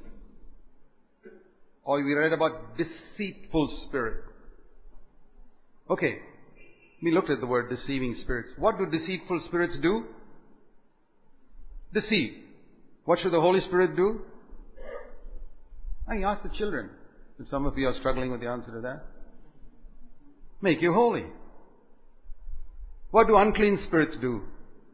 Or 1.84 2.04
we 2.04 2.14
read 2.14 2.32
about 2.32 2.78
deceitful 2.78 3.86
spirit. 3.88 4.24
Okay, 5.90 6.20
we 7.04 7.12
looked 7.12 7.30
at 7.30 7.42
the 7.42 7.46
word 7.46 7.70
deceiving 7.70 8.16
spirits. 8.24 8.50
What 8.58 8.78
do 8.78 8.86
deceitful 8.86 9.42
spirits 9.48 9.76
do? 9.82 10.06
Deceive. 11.94 12.36
What 13.04 13.20
should 13.20 13.34
the 13.34 13.42
Holy 13.42 13.60
Spirit 13.62 13.98
do? 13.98 14.22
I 16.08 16.16
ask 16.24 16.44
the 16.44 16.58
children. 16.58 16.90
If 17.40 17.50
some 17.50 17.66
of 17.66 17.78
you 17.78 17.88
are 17.88 17.96
struggling 18.00 18.32
with 18.32 18.40
the 18.40 18.48
answer 18.48 18.72
to 18.72 18.82
that. 18.82 19.04
Make 20.62 20.82
you 20.82 20.94
holy. 20.94 21.26
What 23.12 23.28
do 23.28 23.36
unclean 23.36 23.80
spirits 23.88 24.16
do? 24.22 24.44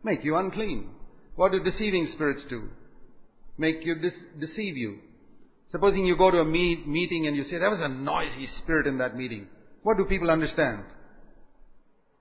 Make 0.03 0.23
you 0.23 0.35
unclean. 0.35 0.89
What 1.35 1.51
do 1.51 1.63
deceiving 1.63 2.09
spirits 2.15 2.41
do? 2.49 2.69
Make 3.57 3.85
you 3.85 3.95
de- 3.95 4.45
deceive 4.47 4.75
you. 4.75 4.97
Supposing 5.71 6.05
you 6.05 6.17
go 6.17 6.31
to 6.31 6.39
a 6.39 6.45
meet, 6.45 6.87
meeting 6.87 7.27
and 7.27 7.35
you 7.35 7.43
say, 7.43 7.59
there 7.59 7.69
was 7.69 7.81
a 7.81 7.87
noisy 7.87 8.49
spirit 8.63 8.87
in 8.87 8.97
that 8.97 9.15
meeting. 9.15 9.47
What 9.83 9.97
do 9.97 10.05
people 10.05 10.31
understand? 10.31 10.83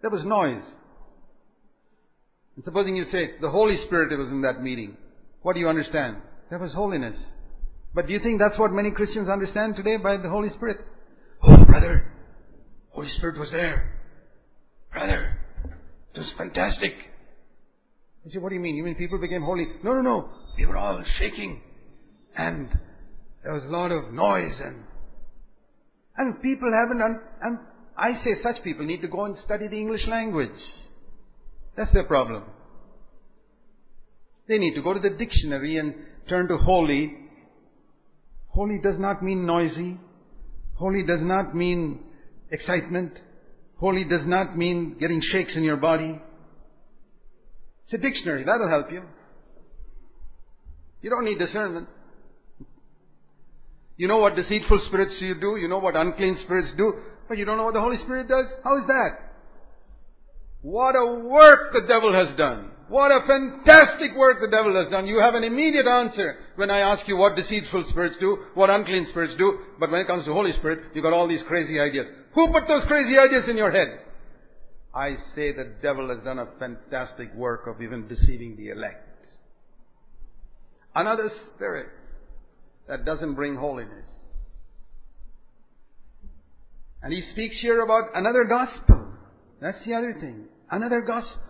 There 0.00 0.10
was 0.10 0.24
noise. 0.24 0.64
And 2.56 2.64
supposing 2.64 2.96
you 2.96 3.04
say, 3.10 3.32
the 3.40 3.50
Holy 3.50 3.78
Spirit 3.86 4.16
was 4.18 4.28
in 4.28 4.42
that 4.42 4.62
meeting. 4.62 4.96
What 5.42 5.54
do 5.54 5.60
you 5.60 5.68
understand? 5.68 6.16
There 6.50 6.58
was 6.58 6.72
holiness. 6.72 7.18
But 7.94 8.06
do 8.06 8.12
you 8.12 8.20
think 8.20 8.40
that's 8.40 8.58
what 8.58 8.72
many 8.72 8.90
Christians 8.90 9.28
understand 9.28 9.76
today 9.76 9.96
by 9.96 10.16
the 10.16 10.28
Holy 10.28 10.50
Spirit? 10.50 10.78
Oh, 11.42 11.64
brother, 11.64 12.12
Holy 12.90 13.10
Spirit 13.16 13.38
was 13.38 13.50
there. 13.50 13.94
Brother, 14.92 15.38
it 16.14 16.18
was 16.18 16.28
fantastic. 16.36 16.92
I 18.26 18.30
say, 18.30 18.38
what 18.38 18.48
do 18.50 18.54
you 18.54 18.60
mean? 18.60 18.76
You 18.76 18.84
mean 18.84 18.96
people 18.96 19.18
became 19.18 19.42
holy? 19.42 19.66
No, 19.82 19.94
no, 19.94 20.00
no. 20.00 20.28
They 20.56 20.66
were 20.66 20.76
all 20.76 21.02
shaking. 21.18 21.60
And 22.36 22.68
there 23.42 23.54
was 23.54 23.64
a 23.64 23.68
lot 23.68 23.90
of 23.90 24.12
noise 24.12 24.54
and, 24.62 24.82
and 26.16 26.42
people 26.42 26.70
haven't, 26.72 27.00
un- 27.00 27.20
and 27.42 27.58
I 27.98 28.14
say 28.24 28.36
such 28.42 28.62
people 28.62 28.86
need 28.86 29.02
to 29.02 29.08
go 29.08 29.24
and 29.24 29.36
study 29.44 29.68
the 29.68 29.76
English 29.76 30.06
language. 30.06 30.50
That's 31.76 31.92
their 31.92 32.04
problem. 32.04 32.44
They 34.46 34.58
need 34.58 34.74
to 34.74 34.82
go 34.82 34.94
to 34.94 35.00
the 35.00 35.10
dictionary 35.10 35.76
and 35.78 35.94
turn 36.28 36.48
to 36.48 36.56
holy 36.56 37.28
Holy 38.58 38.80
does 38.82 38.98
not 38.98 39.22
mean 39.22 39.46
noisy. 39.46 39.98
Holy 40.74 41.04
does 41.04 41.20
not 41.22 41.54
mean 41.54 42.00
excitement. 42.50 43.12
Holy 43.76 44.02
does 44.02 44.26
not 44.26 44.58
mean 44.58 44.96
getting 44.98 45.22
shakes 45.30 45.52
in 45.54 45.62
your 45.62 45.76
body. 45.76 46.20
It's 47.84 47.94
a 47.94 47.98
dictionary. 47.98 48.42
That'll 48.44 48.68
help 48.68 48.90
you. 48.90 49.02
You 51.00 51.10
don't 51.10 51.24
need 51.24 51.38
discernment. 51.38 51.88
You 53.96 54.08
know 54.08 54.18
what 54.18 54.34
deceitful 54.34 54.82
spirits 54.88 55.14
you 55.20 55.38
do. 55.40 55.56
You 55.56 55.68
know 55.68 55.78
what 55.78 55.94
unclean 55.94 56.38
spirits 56.44 56.70
do. 56.76 56.94
But 57.28 57.38
you 57.38 57.44
don't 57.44 57.56
know 57.56 57.64
what 57.64 57.74
the 57.74 57.80
Holy 57.80 57.98
Spirit 57.98 58.28
does. 58.28 58.46
How 58.64 58.78
is 58.78 58.86
that? 58.86 59.28
What 60.62 60.96
a 60.96 61.20
work 61.20 61.72
the 61.72 61.86
devil 61.86 62.12
has 62.12 62.36
done. 62.36 62.70
What 62.88 63.12
a 63.12 63.20
fantastic 63.26 64.16
work 64.16 64.38
the 64.40 64.50
devil 64.50 64.74
has 64.82 64.90
done. 64.90 65.06
You 65.06 65.20
have 65.20 65.34
an 65.34 65.44
immediate 65.44 65.86
answer 65.86 66.36
when 66.56 66.70
I 66.70 66.78
ask 66.78 67.06
you 67.06 67.16
what 67.16 67.36
deceitful 67.36 67.84
spirits 67.90 68.16
do, 68.18 68.38
what 68.54 68.70
unclean 68.70 69.06
spirits 69.10 69.34
do. 69.36 69.58
But 69.78 69.90
when 69.90 70.00
it 70.00 70.06
comes 70.06 70.24
to 70.24 70.32
Holy 70.32 70.52
Spirit, 70.52 70.94
you 70.94 71.02
got 71.02 71.12
all 71.12 71.28
these 71.28 71.42
crazy 71.46 71.78
ideas. 71.78 72.06
Who 72.34 72.50
put 72.50 72.66
those 72.66 72.84
crazy 72.86 73.18
ideas 73.18 73.44
in 73.48 73.58
your 73.58 73.70
head? 73.70 74.00
I 74.94 75.16
say 75.34 75.52
the 75.52 75.74
devil 75.82 76.08
has 76.08 76.24
done 76.24 76.38
a 76.38 76.48
fantastic 76.58 77.32
work 77.34 77.66
of 77.66 77.82
even 77.82 78.08
deceiving 78.08 78.56
the 78.56 78.70
elect. 78.70 79.04
Another 80.94 81.30
spirit 81.54 81.88
that 82.88 83.04
doesn't 83.04 83.34
bring 83.34 83.54
holiness. 83.54 84.06
And 87.02 87.12
he 87.12 87.22
speaks 87.32 87.56
here 87.60 87.82
about 87.82 88.10
another 88.14 88.44
gospel. 88.44 89.06
That's 89.60 89.78
the 89.86 89.94
other 89.94 90.14
thing. 90.20 90.46
Another 90.70 91.00
gospel. 91.00 91.42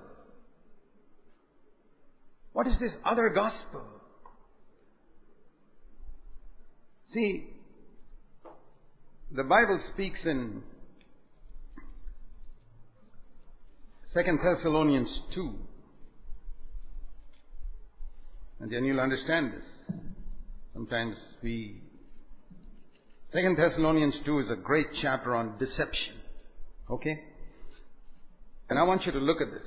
What 2.52 2.66
is 2.66 2.74
this 2.80 2.92
other 3.04 3.30
gospel? 3.30 3.82
See, 7.14 7.46
the 9.34 9.42
Bible 9.42 9.80
speaks 9.94 10.20
in 10.24 10.62
2 14.14 14.22
Thessalonians 14.42 15.08
2. 15.34 15.54
And 18.60 18.72
then 18.72 18.84
you'll 18.84 19.00
understand 19.00 19.52
this. 19.52 19.96
Sometimes 20.74 21.14
we. 21.42 21.80
2 23.34 23.56
Thessalonians 23.56 24.14
2 24.24 24.38
is 24.40 24.50
a 24.50 24.56
great 24.56 24.86
chapter 25.02 25.36
on 25.36 25.58
deception. 25.58 26.14
Okay? 26.90 27.20
And 28.70 28.78
I 28.78 28.84
want 28.84 29.04
you 29.04 29.12
to 29.12 29.18
look 29.18 29.42
at 29.42 29.50
this. 29.50 29.66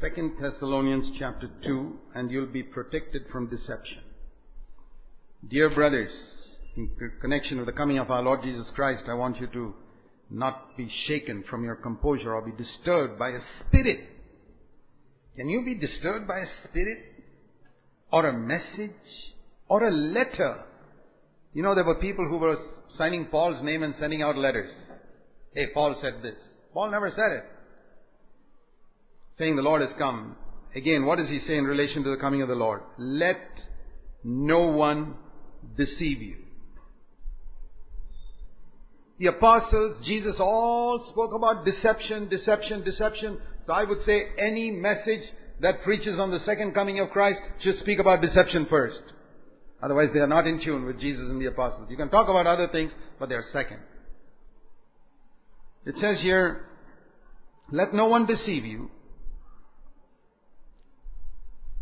Second 0.00 0.32
Thessalonians 0.40 1.14
chapter 1.18 1.50
2, 1.62 1.98
and 2.14 2.30
you'll 2.30 2.46
be 2.46 2.62
protected 2.62 3.22
from 3.30 3.48
deception. 3.48 3.98
Dear 5.46 5.74
brothers, 5.74 6.10
in 6.74 6.90
connection 7.20 7.58
with 7.58 7.66
the 7.66 7.72
coming 7.72 7.98
of 7.98 8.10
our 8.10 8.22
Lord 8.22 8.42
Jesus 8.42 8.66
Christ, 8.74 9.04
I 9.08 9.14
want 9.14 9.38
you 9.40 9.46
to 9.48 9.74
not 10.30 10.74
be 10.78 10.90
shaken 11.06 11.44
from 11.50 11.64
your 11.64 11.76
composure 11.76 12.34
or 12.34 12.40
be 12.40 12.52
disturbed 12.52 13.18
by 13.18 13.28
a 13.28 13.40
spirit. 13.60 14.08
Can 15.36 15.50
you 15.50 15.62
be 15.64 15.74
disturbed 15.74 16.26
by 16.26 16.38
a 16.38 16.46
spirit? 16.68 16.98
Or 18.10 18.26
a 18.26 18.32
message? 18.32 18.90
Or 19.68 19.86
a 19.86 19.90
letter? 19.90 20.64
You 21.52 21.62
know, 21.62 21.74
there 21.74 21.84
were 21.84 21.96
people 21.96 22.26
who 22.26 22.38
were 22.38 22.56
signing 22.96 23.26
Paul's 23.26 23.62
name 23.62 23.82
and 23.82 23.94
sending 24.00 24.22
out 24.22 24.36
letters. 24.36 24.70
Hey, 25.54 25.66
Paul 25.74 25.96
said 26.00 26.22
this. 26.22 26.36
Paul 26.72 26.90
never 26.90 27.10
said 27.10 27.32
it. 27.32 27.44
Saying 29.38 29.56
the 29.56 29.62
Lord 29.62 29.82
has 29.82 29.90
come. 29.98 30.36
Again, 30.74 31.04
what 31.04 31.18
does 31.18 31.28
he 31.28 31.40
say 31.46 31.56
in 31.56 31.64
relation 31.64 32.02
to 32.04 32.10
the 32.10 32.16
coming 32.16 32.40
of 32.40 32.48
the 32.48 32.54
Lord? 32.54 32.80
Let 32.98 33.40
no 34.24 34.60
one 34.68 35.16
deceive 35.76 36.22
you. 36.22 36.36
The 39.18 39.26
apostles, 39.26 40.04
Jesus 40.06 40.36
all 40.40 41.06
spoke 41.12 41.32
about 41.34 41.66
deception, 41.66 42.28
deception, 42.28 42.82
deception. 42.82 43.38
So 43.66 43.72
I 43.72 43.84
would 43.84 44.04
say 44.06 44.22
any 44.38 44.70
message 44.70 45.22
that 45.60 45.82
preaches 45.84 46.18
on 46.18 46.30
the 46.30 46.40
second 46.46 46.72
coming 46.72 46.98
of 46.98 47.10
Christ 47.10 47.38
should 47.62 47.78
speak 47.80 47.98
about 47.98 48.22
deception 48.22 48.66
first. 48.68 49.02
Otherwise 49.82 50.10
they 50.14 50.20
are 50.20 50.28
not 50.28 50.46
in 50.46 50.62
tune 50.62 50.84
with 50.84 51.00
Jesus 51.00 51.24
and 51.28 51.40
the 51.40 51.46
apostles. 51.46 51.88
You 51.90 51.96
can 51.96 52.08
talk 52.08 52.28
about 52.28 52.46
other 52.46 52.68
things, 52.70 52.92
but 53.18 53.28
they 53.28 53.34
are 53.34 53.44
second. 53.52 53.78
It 55.84 55.96
says 56.00 56.18
here, 56.20 56.66
let 57.72 57.92
no 57.92 58.06
one 58.06 58.26
deceive 58.26 58.64
you, 58.64 58.90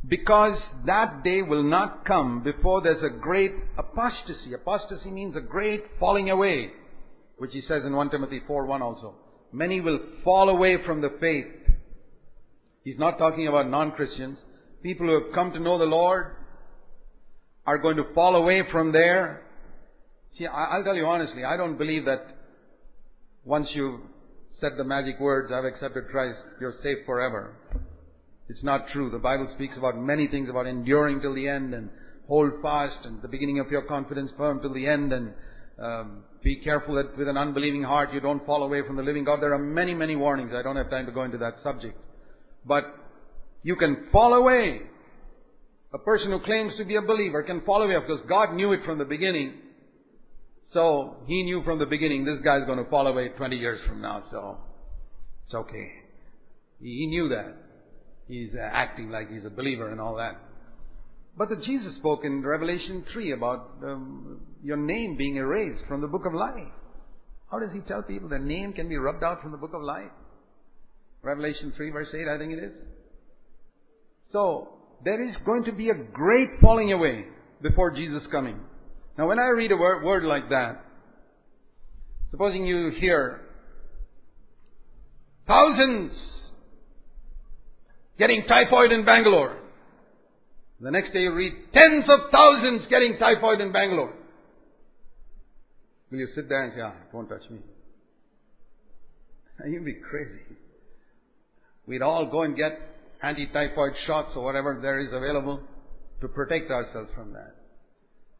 because 0.06 0.58
that 0.86 1.22
day 1.22 1.42
will 1.42 1.62
not 1.62 2.06
come 2.06 2.42
before 2.42 2.80
there's 2.80 3.02
a 3.02 3.18
great 3.18 3.52
apostasy. 3.76 4.54
Apostasy 4.54 5.10
means 5.10 5.36
a 5.36 5.40
great 5.40 5.84
falling 5.98 6.30
away, 6.30 6.70
which 7.36 7.52
he 7.52 7.60
says 7.60 7.82
in 7.84 7.94
1 7.94 8.10
Timothy 8.10 8.40
4 8.46 8.64
1 8.64 8.80
also. 8.80 9.14
Many 9.52 9.82
will 9.82 10.00
fall 10.24 10.48
away 10.48 10.78
from 10.86 11.02
the 11.02 11.10
faith. 11.20 11.46
He's 12.82 12.98
not 12.98 13.18
talking 13.18 13.46
about 13.46 13.68
non-Christians. 13.68 14.38
People 14.82 15.06
who 15.06 15.24
have 15.24 15.34
come 15.34 15.52
to 15.52 15.60
know 15.60 15.76
the 15.76 15.84
Lord 15.84 16.34
are 17.70 17.78
going 17.78 17.96
to 17.96 18.04
fall 18.14 18.34
away 18.34 18.64
from 18.72 18.90
there. 18.90 19.42
See, 20.36 20.44
I'll 20.44 20.82
tell 20.82 20.96
you 20.96 21.06
honestly, 21.06 21.44
I 21.44 21.56
don't 21.56 21.78
believe 21.78 22.04
that 22.06 22.26
once 23.44 23.68
you've 23.74 24.00
said 24.60 24.72
the 24.76 24.82
magic 24.82 25.20
words, 25.20 25.52
I've 25.52 25.64
accepted 25.64 26.08
Christ, 26.10 26.40
you're 26.60 26.74
safe 26.82 26.98
forever. 27.06 27.54
It's 28.48 28.64
not 28.64 28.88
true. 28.92 29.08
The 29.08 29.18
Bible 29.18 29.48
speaks 29.54 29.76
about 29.78 29.96
many 29.96 30.26
things 30.26 30.48
about 30.48 30.66
enduring 30.66 31.20
till 31.20 31.32
the 31.32 31.46
end 31.46 31.72
and 31.72 31.90
hold 32.26 32.50
fast 32.60 33.04
and 33.04 33.22
the 33.22 33.28
beginning 33.28 33.60
of 33.60 33.70
your 33.70 33.82
confidence 33.82 34.32
firm 34.36 34.60
till 34.60 34.74
the 34.74 34.88
end 34.88 35.12
and 35.12 35.32
um, 35.80 36.24
be 36.42 36.56
careful 36.56 36.96
that 36.96 37.16
with 37.16 37.28
an 37.28 37.36
unbelieving 37.36 37.84
heart 37.84 38.12
you 38.12 38.18
don't 38.18 38.44
fall 38.44 38.64
away 38.64 38.82
from 38.84 38.96
the 38.96 39.02
living 39.04 39.22
God. 39.22 39.40
There 39.40 39.54
are 39.54 39.58
many, 39.58 39.94
many 39.94 40.16
warnings. 40.16 40.50
I 40.56 40.62
don't 40.62 40.76
have 40.76 40.90
time 40.90 41.06
to 41.06 41.12
go 41.12 41.22
into 41.22 41.38
that 41.38 41.54
subject. 41.62 41.96
But 42.66 42.82
you 43.62 43.76
can 43.76 44.08
fall 44.10 44.34
away. 44.34 44.80
A 45.92 45.98
person 45.98 46.30
who 46.30 46.40
claims 46.40 46.74
to 46.78 46.84
be 46.84 46.96
a 46.96 47.02
believer 47.02 47.42
can 47.42 47.62
fall 47.62 47.82
away 47.82 47.98
because 47.98 48.24
God 48.28 48.54
knew 48.54 48.72
it 48.72 48.80
from 48.84 48.98
the 48.98 49.04
beginning. 49.04 49.54
So 50.72 51.16
He 51.26 51.42
knew 51.42 51.62
from 51.64 51.78
the 51.78 51.86
beginning 51.86 52.24
this 52.24 52.38
guy's 52.44 52.66
going 52.66 52.82
to 52.82 52.88
fall 52.90 53.06
away 53.06 53.28
20 53.30 53.56
years 53.56 53.80
from 53.88 54.00
now. 54.00 54.24
So 54.30 54.58
it's 55.46 55.54
okay. 55.54 55.90
He 56.80 57.06
knew 57.08 57.28
that 57.30 57.56
he's 58.28 58.50
uh, 58.54 58.62
acting 58.62 59.10
like 59.10 59.30
he's 59.30 59.44
a 59.44 59.50
believer 59.50 59.90
and 59.90 60.00
all 60.00 60.16
that. 60.16 60.40
But 61.36 61.48
the 61.48 61.56
Jesus 61.56 61.96
spoke 61.96 62.24
in 62.24 62.42
Revelation 62.42 63.04
3 63.12 63.32
about 63.32 63.70
um, 63.82 64.40
your 64.62 64.76
name 64.76 65.16
being 65.16 65.36
erased 65.36 65.84
from 65.88 66.00
the 66.00 66.06
book 66.06 66.24
of 66.26 66.34
life. 66.34 66.72
How 67.50 67.58
does 67.58 67.70
he 67.72 67.80
tell 67.80 68.02
people 68.02 68.28
their 68.28 68.38
name 68.38 68.72
can 68.72 68.88
be 68.88 68.96
rubbed 68.96 69.24
out 69.24 69.42
from 69.42 69.50
the 69.52 69.58
book 69.58 69.74
of 69.74 69.82
life? 69.82 70.10
Revelation 71.22 71.72
3 71.76 71.90
verse 71.90 72.08
8, 72.14 72.28
I 72.28 72.38
think 72.38 72.52
it 72.52 72.62
is. 72.62 72.74
So, 74.30 74.79
there 75.04 75.22
is 75.22 75.34
going 75.44 75.64
to 75.64 75.72
be 75.72 75.90
a 75.90 75.94
great 75.94 76.48
falling 76.60 76.92
away 76.92 77.24
before 77.62 77.90
Jesus 77.90 78.22
coming. 78.30 78.58
Now 79.16 79.28
when 79.28 79.38
I 79.38 79.48
read 79.48 79.72
a 79.72 79.76
word, 79.76 80.04
word 80.04 80.24
like 80.24 80.48
that, 80.50 80.84
supposing 82.30 82.66
you 82.66 82.92
hear 82.98 83.40
thousands 85.46 86.12
getting 88.18 88.44
typhoid 88.46 88.92
in 88.92 89.04
Bangalore. 89.04 89.56
The 90.80 90.90
next 90.90 91.12
day 91.12 91.20
you 91.20 91.32
read 91.32 91.52
tens 91.74 92.04
of 92.08 92.30
thousands 92.30 92.86
getting 92.88 93.18
typhoid 93.18 93.60
in 93.60 93.72
Bangalore. 93.72 94.14
Will 96.10 96.18
you 96.18 96.28
sit 96.34 96.48
there 96.48 96.64
and 96.64 96.72
say, 96.74 96.80
ah, 96.80 96.90
it 96.90 97.14
won't 97.14 97.28
touch 97.28 97.48
me? 97.50 97.58
You'd 99.70 99.84
be 99.84 99.94
crazy. 99.94 100.40
We'd 101.86 102.02
all 102.02 102.26
go 102.26 102.42
and 102.42 102.56
get 102.56 102.78
anti-typhoid 103.22 103.92
shots 104.06 104.32
or 104.34 104.44
whatever 104.44 104.78
there 104.80 105.00
is 105.00 105.12
available 105.12 105.60
to 106.20 106.28
protect 106.28 106.70
ourselves 106.70 107.10
from 107.14 107.32
that. 107.32 107.54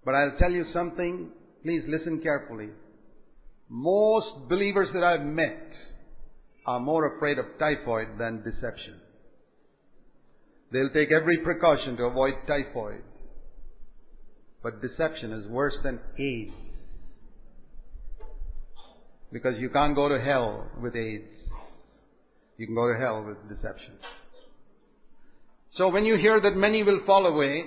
But 0.04 0.14
I'll 0.14 0.36
tell 0.38 0.50
you 0.50 0.64
something, 0.72 1.30
please 1.62 1.82
listen 1.88 2.20
carefully. 2.20 2.68
Most 3.68 4.48
believers 4.48 4.88
that 4.94 5.04
I've 5.04 5.24
met 5.24 5.72
are 6.66 6.80
more 6.80 7.16
afraid 7.16 7.38
of 7.38 7.44
typhoid 7.58 8.18
than 8.18 8.42
deception. 8.42 9.00
They'll 10.72 10.90
take 10.90 11.10
every 11.12 11.38
precaution 11.38 11.96
to 11.96 12.04
avoid 12.04 12.34
typhoid. 12.46 13.02
But 14.62 14.82
deception 14.82 15.32
is 15.32 15.46
worse 15.48 15.76
than 15.82 15.98
AIDS. 16.18 16.52
Because 19.32 19.58
you 19.58 19.70
can't 19.70 19.94
go 19.94 20.08
to 20.08 20.20
hell 20.20 20.68
with 20.82 20.94
AIDS. 20.96 21.24
You 22.56 22.66
can 22.66 22.74
go 22.74 22.92
to 22.92 22.98
hell 22.98 23.24
with 23.24 23.36
deception. 23.48 23.94
So 25.76 25.88
when 25.88 26.04
you 26.04 26.16
hear 26.16 26.40
that 26.40 26.56
many 26.56 26.82
will 26.82 27.00
fall 27.06 27.26
away, 27.26 27.64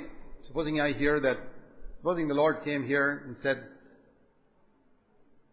supposing 0.47 0.81
I 0.81 0.93
hear 0.93 1.19
that, 1.21 1.37
supposing 1.99 2.27
the 2.27 2.33
Lord 2.33 2.63
came 2.63 2.85
here 2.85 3.23
and 3.25 3.35
said, 3.41 3.63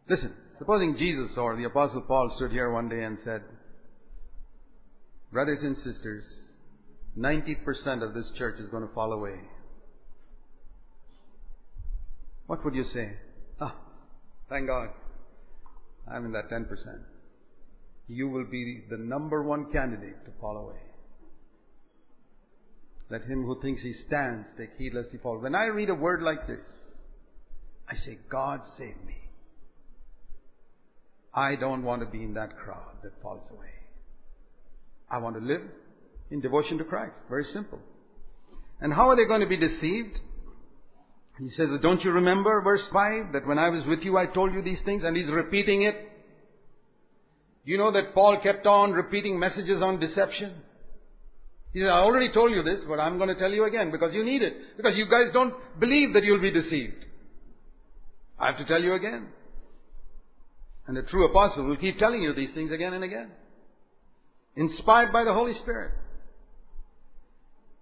listen, 0.08 0.32
supposing 0.58 0.96
Jesus 0.98 1.30
or 1.36 1.56
the 1.56 1.64
Apostle 1.64 2.02
Paul 2.02 2.32
stood 2.36 2.50
here 2.50 2.72
one 2.72 2.88
day 2.88 3.04
and 3.04 3.18
said, 3.24 3.42
brothers 5.32 5.60
and 5.62 5.76
sisters, 5.76 6.24
90% 7.16 8.06
of 8.06 8.14
this 8.14 8.30
church 8.36 8.58
is 8.58 8.68
going 8.70 8.86
to 8.86 8.94
fall 8.94 9.12
away. 9.12 9.36
What 12.46 12.64
would 12.64 12.74
you 12.74 12.84
say? 12.92 13.12
Ah, 13.60 13.76
thank 14.48 14.66
God. 14.66 14.88
I'm 16.12 16.24
in 16.24 16.32
that 16.32 16.50
10%. 16.50 16.66
You 18.08 18.28
will 18.28 18.46
be 18.50 18.82
the 18.90 18.96
number 18.96 19.44
one 19.44 19.70
candidate 19.70 20.24
to 20.24 20.32
fall 20.40 20.56
away. 20.56 20.80
Let 23.10 23.24
him 23.24 23.44
who 23.44 23.60
thinks 23.60 23.82
he 23.82 23.94
stands 24.06 24.46
take 24.56 24.70
heed 24.78 24.94
lest 24.94 25.08
he 25.10 25.18
fall. 25.18 25.38
When 25.38 25.54
I 25.54 25.64
read 25.66 25.90
a 25.90 25.94
word 25.94 26.22
like 26.22 26.46
this, 26.46 26.60
I 27.88 27.96
say, 27.96 28.18
God 28.30 28.60
save 28.78 28.96
me. 29.04 29.16
I 31.34 31.56
don't 31.56 31.82
want 31.82 32.02
to 32.02 32.06
be 32.06 32.22
in 32.22 32.34
that 32.34 32.56
crowd 32.56 33.02
that 33.02 33.12
falls 33.20 33.46
away. 33.50 33.66
I 35.10 35.18
want 35.18 35.36
to 35.36 35.44
live 35.44 35.62
in 36.30 36.40
devotion 36.40 36.78
to 36.78 36.84
Christ. 36.84 37.14
Very 37.28 37.44
simple. 37.52 37.80
And 38.80 38.92
how 38.92 39.10
are 39.10 39.16
they 39.16 39.26
going 39.26 39.40
to 39.40 39.46
be 39.48 39.56
deceived? 39.56 40.18
He 41.38 41.50
says, 41.56 41.68
don't 41.82 42.04
you 42.04 42.12
remember 42.12 42.60
verse 42.62 42.82
5 42.92 43.32
that 43.32 43.46
when 43.46 43.58
I 43.58 43.70
was 43.70 43.82
with 43.86 44.00
you 44.02 44.18
I 44.18 44.26
told 44.26 44.52
you 44.52 44.62
these 44.62 44.78
things 44.84 45.02
and 45.04 45.16
he's 45.16 45.28
repeating 45.28 45.82
it? 45.82 45.96
You 47.64 47.78
know 47.78 47.92
that 47.92 48.14
Paul 48.14 48.38
kept 48.42 48.66
on 48.66 48.92
repeating 48.92 49.38
messages 49.38 49.82
on 49.82 49.98
deception? 49.98 50.54
He 51.72 51.80
said, 51.80 51.88
I 51.88 52.00
already 52.00 52.32
told 52.32 52.50
you 52.50 52.62
this, 52.62 52.80
but 52.88 52.98
I'm 52.98 53.16
going 53.16 53.28
to 53.28 53.36
tell 53.36 53.50
you 53.50 53.64
again 53.64 53.90
because 53.90 54.12
you 54.12 54.24
need 54.24 54.42
it. 54.42 54.76
Because 54.76 54.92
you 54.96 55.06
guys 55.06 55.32
don't 55.32 55.54
believe 55.78 56.14
that 56.14 56.24
you'll 56.24 56.40
be 56.40 56.50
deceived. 56.50 57.04
I 58.38 58.46
have 58.46 58.58
to 58.58 58.64
tell 58.64 58.82
you 58.82 58.94
again. 58.94 59.28
And 60.86 60.96
the 60.96 61.02
true 61.02 61.28
apostle 61.28 61.64
will 61.66 61.76
keep 61.76 61.98
telling 61.98 62.22
you 62.22 62.34
these 62.34 62.50
things 62.54 62.72
again 62.72 62.94
and 62.94 63.04
again. 63.04 63.30
Inspired 64.56 65.12
by 65.12 65.22
the 65.22 65.32
Holy 65.32 65.54
Spirit. 65.62 65.92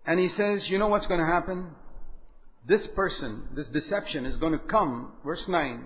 And 0.05 0.21
he 0.21 0.29
says, 0.37 0.63
you 0.69 0.79
know 0.79 0.89
what's 0.89 1.07
going 1.07 1.21
to 1.21 1.27
happen? 1.27 1.71
This 2.67 2.83
person, 2.95 3.45
this 3.57 3.67
deception 3.69 4.27
is 4.27 4.37
going 4.37 4.53
to 4.53 4.59
come, 4.59 5.13
verse 5.25 5.43
9, 5.49 5.85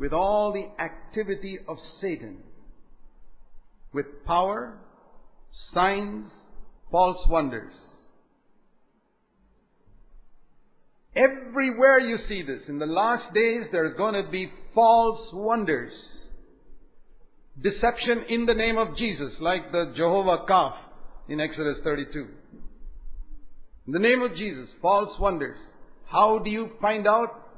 with 0.00 0.12
all 0.12 0.52
the 0.52 0.66
activity 0.82 1.58
of 1.68 1.76
Satan. 2.00 2.38
With 3.92 4.24
power, 4.26 4.78
signs, 5.72 6.30
false 6.90 7.18
wonders. 7.28 7.72
Everywhere 11.16 11.98
you 11.98 12.18
see 12.28 12.42
this, 12.42 12.62
in 12.68 12.78
the 12.78 12.86
last 12.86 13.34
days, 13.34 13.64
there's 13.72 13.96
going 13.96 14.14
to 14.14 14.30
be 14.30 14.50
false 14.74 15.32
wonders. 15.32 15.92
Deception 17.60 18.24
in 18.28 18.46
the 18.46 18.54
name 18.54 18.78
of 18.78 18.96
Jesus, 18.96 19.32
like 19.40 19.72
the 19.72 19.92
Jehovah 19.96 20.44
calf 20.46 20.76
in 21.28 21.40
Exodus 21.40 21.78
32. 21.82 22.28
In 23.88 23.92
the 23.92 23.98
name 23.98 24.22
of 24.22 24.36
Jesus, 24.36 24.68
false 24.80 25.18
wonders. 25.18 25.58
How 26.06 26.38
do 26.38 26.50
you 26.50 26.70
find 26.80 27.06
out? 27.06 27.48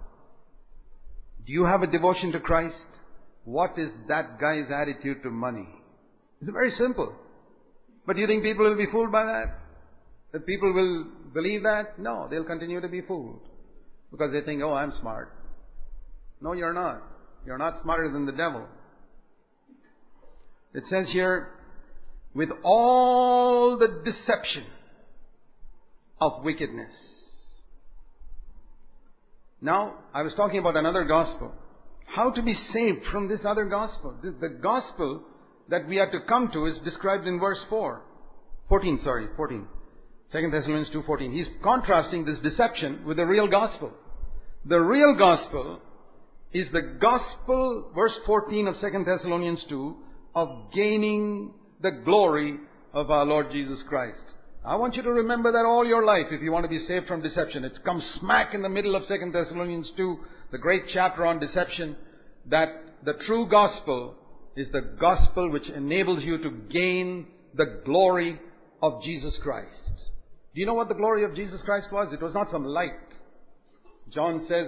Do 1.47 1.53
you 1.53 1.65
have 1.65 1.83
a 1.83 1.87
devotion 1.87 2.33
to 2.33 2.41
Christ? 2.41 2.77
What 3.45 3.79
is 3.79 3.91
that 4.09 4.41
guy's 4.41 4.71
attitude 4.71 5.23
to 5.23 5.31
money? 5.31 5.69
It's 6.41 6.51
very 6.51 6.73
simple. 6.79 7.13
But 8.07 8.17
do 8.17 8.23
you 8.23 8.27
think 8.27 8.43
people 8.43 8.65
will 8.69 8.77
be 8.77 8.91
fooled 8.91 9.13
by 9.13 9.25
that? 9.25 9.59
That 10.33 10.47
people 10.47 10.73
will 10.73 11.07
believe 11.33 11.63
that? 11.63 11.99
No, 11.99 12.29
they'll 12.31 12.45
continue 12.45 12.81
to 12.81 12.89
be 12.89 13.03
fooled. 13.03 13.41
Because 14.11 14.33
they 14.33 14.41
think, 14.41 14.63
oh, 14.63 14.73
I'm 14.73 14.93
smart. 15.01 15.33
No, 16.41 16.53
you're 16.53 16.73
not. 16.73 17.03
You're 17.47 17.59
not 17.59 17.83
smarter 17.83 18.11
than 18.11 18.27
the 18.27 18.33
devil. 18.33 18.67
It 20.75 20.85
says 20.89 21.07
here, 21.13 21.51
with 22.35 22.51
all 22.63 23.77
the 23.79 24.03
deception 24.05 24.65
of 26.21 26.45
wickedness. 26.45 26.93
Now, 29.61 29.95
I 30.15 30.23
was 30.23 30.33
talking 30.37 30.59
about 30.59 30.77
another 30.77 31.05
gospel. 31.05 31.53
How 32.07 32.31
to 32.31 32.43
be 32.43 32.57
saved 32.73 33.05
from 33.13 33.29
this 33.29 33.41
other 33.47 33.65
gospel. 33.65 34.15
The 34.23 34.49
gospel 34.49 35.23
that 35.71 35.89
we 35.89 35.99
are 35.99 36.11
to 36.11 36.21
come 36.29 36.51
to 36.53 36.67
is 36.67 36.79
described 36.85 37.27
in 37.27 37.41
verse 37.41 37.59
4. 37.69 38.03
14, 38.69 39.01
sorry, 39.03 39.27
14. 39.37 39.67
2 40.33 40.51
Thessalonians 40.53 40.91
2.14. 40.91 41.33
He's 41.33 41.47
contrasting 41.63 42.25
this 42.25 42.39
deception 42.41 43.05
with 43.05 43.17
the 43.17 43.25
real 43.25 43.49
gospel. 43.49 43.93
The 44.65 44.79
real 44.79 45.17
gospel 45.17 45.81
is 46.53 46.67
the 46.73 46.99
gospel, 47.01 47.91
verse 47.95 48.13
14 48.27 48.69
of 48.69 48.75
2 48.81 49.05
Thessalonians 49.05 49.65
2, 49.69 49.97
of 50.35 50.73
gaining 50.75 51.53
the 51.81 51.91
glory 52.05 52.59
of 52.93 53.11
our 53.11 53.25
Lord 53.25 53.51
Jesus 53.53 53.79
Christ. 53.89 54.19
I 54.65 54.77
want 54.77 54.95
you 54.95 55.03
to 55.03 55.11
remember 55.11 55.53
that 55.53 55.65
all 55.65 55.87
your 55.87 56.05
life 56.05 56.27
if 56.31 56.43
you 56.43 56.53
want 56.53 56.65
to 56.65 56.69
be 56.69 56.85
saved 56.87 57.07
from 57.07 57.23
deception. 57.23 57.65
It's 57.65 57.79
come 57.85 58.03
smack 58.21 58.53
in 58.53 58.63
the 58.63 58.69
middle 58.69 58.95
of 58.95 59.09
2 59.09 59.31
Thessalonians 59.33 59.91
2, 59.97 60.19
the 60.53 60.59
great 60.59 60.83
chapter 60.93 61.25
on 61.25 61.41
deception, 61.41 61.97
that 62.47 62.69
the 63.05 63.15
true 63.27 63.49
gospel 63.49 64.17
is 64.61 64.71
the 64.73 64.83
gospel 65.01 65.51
which 65.51 65.69
enables 65.71 66.23
you 66.23 66.37
to 66.37 66.51
gain 66.71 67.27
the 67.55 67.81
glory 67.87 68.39
of 68.83 69.03
Jesus 69.03 69.35
Christ. 69.43 69.91
Do 70.55 70.61
you 70.61 70.67
know 70.67 70.75
what 70.75 70.89
the 70.89 70.95
glory 70.95 71.25
of 71.25 71.35
Jesus 71.35 71.61
Christ 71.65 71.87
was? 71.91 72.13
It 72.13 72.21
was 72.21 72.35
not 72.35 72.51
some 72.53 72.65
light. 72.65 72.91
John 74.13 74.45
says, 74.49 74.67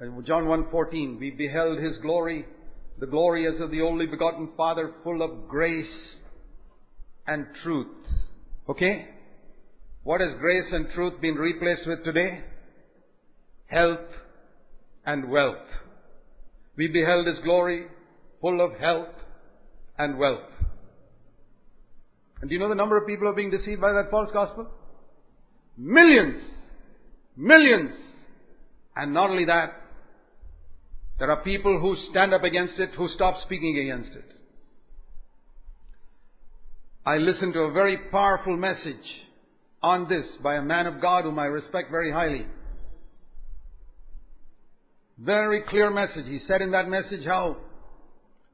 uh, 0.00 0.22
John 0.22 0.44
1.14, 0.44 1.18
we 1.18 1.30
beheld 1.30 1.78
His 1.78 1.98
glory, 1.98 2.44
the 3.00 3.08
glory 3.08 3.48
as 3.48 3.60
of 3.60 3.72
the 3.72 3.80
only 3.80 4.06
begotten 4.06 4.50
Father, 4.56 4.92
full 5.02 5.22
of 5.22 5.48
grace 5.48 5.86
and 7.26 7.46
truth. 7.64 7.88
Okay? 8.68 9.08
What 10.04 10.20
has 10.20 10.30
grace 10.38 10.70
and 10.70 10.90
truth 10.94 11.20
been 11.20 11.34
replaced 11.34 11.88
with 11.88 12.04
today? 12.04 12.42
Health 13.66 13.98
and 15.04 15.28
wealth. 15.28 15.56
We 16.76 16.86
beheld 16.86 17.26
His 17.26 17.38
glory, 17.42 17.86
full 18.40 18.64
of 18.64 18.78
health 18.78 19.14
and 19.98 20.18
wealth. 20.18 20.40
And 22.40 22.48
do 22.48 22.54
you 22.54 22.60
know 22.60 22.68
the 22.68 22.74
number 22.74 22.96
of 22.96 23.06
people 23.06 23.26
who 23.26 23.32
are 23.32 23.36
being 23.36 23.50
deceived 23.50 23.80
by 23.80 23.92
that 23.92 24.10
false 24.10 24.30
gospel? 24.32 24.66
Millions! 25.76 26.42
Millions! 27.36 27.92
And 28.96 29.12
not 29.12 29.30
only 29.30 29.44
that, 29.46 29.74
there 31.18 31.30
are 31.30 31.42
people 31.42 31.78
who 31.78 31.96
stand 32.10 32.32
up 32.32 32.44
against 32.44 32.78
it, 32.78 32.90
who 32.96 33.08
stop 33.08 33.36
speaking 33.42 33.78
against 33.78 34.16
it. 34.16 34.24
I 37.04 37.16
listened 37.16 37.52
to 37.54 37.60
a 37.60 37.72
very 37.72 37.98
powerful 38.10 38.56
message 38.56 38.96
on 39.82 40.08
this 40.08 40.26
by 40.42 40.56
a 40.56 40.62
man 40.62 40.86
of 40.86 41.00
God 41.00 41.24
whom 41.24 41.38
I 41.38 41.46
respect 41.46 41.90
very 41.90 42.10
highly. 42.12 42.46
Very 45.18 45.62
clear 45.68 45.90
message. 45.90 46.26
He 46.26 46.40
said 46.46 46.62
in 46.62 46.70
that 46.70 46.88
message 46.88 47.26
how 47.26 47.58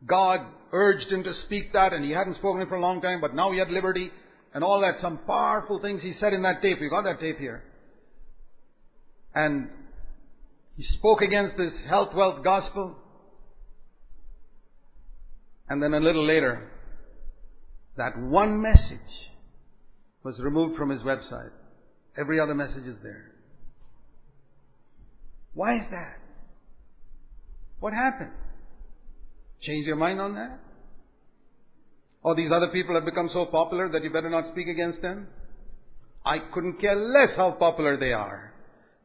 God 0.04 0.40
urged 0.72 1.10
him 1.10 1.24
to 1.24 1.32
speak 1.46 1.72
that 1.72 1.92
and 1.92 2.04
he 2.04 2.10
hadn't 2.10 2.36
spoken 2.36 2.60
it 2.60 2.68
for 2.68 2.76
a 2.76 2.80
long 2.80 3.00
time, 3.00 3.20
but 3.20 3.34
now 3.34 3.52
he 3.52 3.58
had 3.58 3.70
liberty 3.70 4.10
and 4.52 4.62
all 4.62 4.80
that. 4.80 5.00
Some 5.00 5.18
powerful 5.26 5.80
things 5.80 6.02
he 6.02 6.14
said 6.20 6.32
in 6.32 6.42
that 6.42 6.60
tape. 6.62 6.78
You 6.80 6.90
got 6.90 7.04
that 7.04 7.20
tape 7.20 7.38
here. 7.38 7.64
And 9.34 9.68
he 10.76 10.82
spoke 10.98 11.22
against 11.22 11.56
this 11.56 11.72
health 11.88 12.14
wealth 12.14 12.44
gospel. 12.44 12.96
And 15.68 15.82
then 15.82 15.94
a 15.94 16.00
little 16.00 16.26
later, 16.26 16.70
that 17.96 18.18
one 18.18 18.60
message 18.60 19.32
was 20.22 20.38
removed 20.38 20.76
from 20.76 20.90
his 20.90 21.02
website. 21.02 21.50
Every 22.16 22.40
other 22.40 22.54
message 22.54 22.86
is 22.86 22.96
there. 23.02 23.32
Why 25.54 25.76
is 25.76 25.86
that? 25.90 26.18
What 27.80 27.92
happened? 27.92 28.32
Change 29.62 29.86
your 29.86 29.96
mind 29.96 30.20
on 30.20 30.34
that? 30.34 30.58
Or 32.22 32.34
these 32.34 32.50
other 32.52 32.68
people 32.68 32.94
have 32.94 33.04
become 33.04 33.30
so 33.32 33.46
popular 33.46 33.88
that 33.90 34.02
you 34.02 34.10
better 34.10 34.30
not 34.30 34.50
speak 34.52 34.68
against 34.68 35.00
them? 35.00 35.28
I 36.24 36.38
couldn't 36.52 36.80
care 36.80 36.96
less 36.96 37.36
how 37.36 37.52
popular 37.52 37.96
they 37.96 38.12
are. 38.12 38.52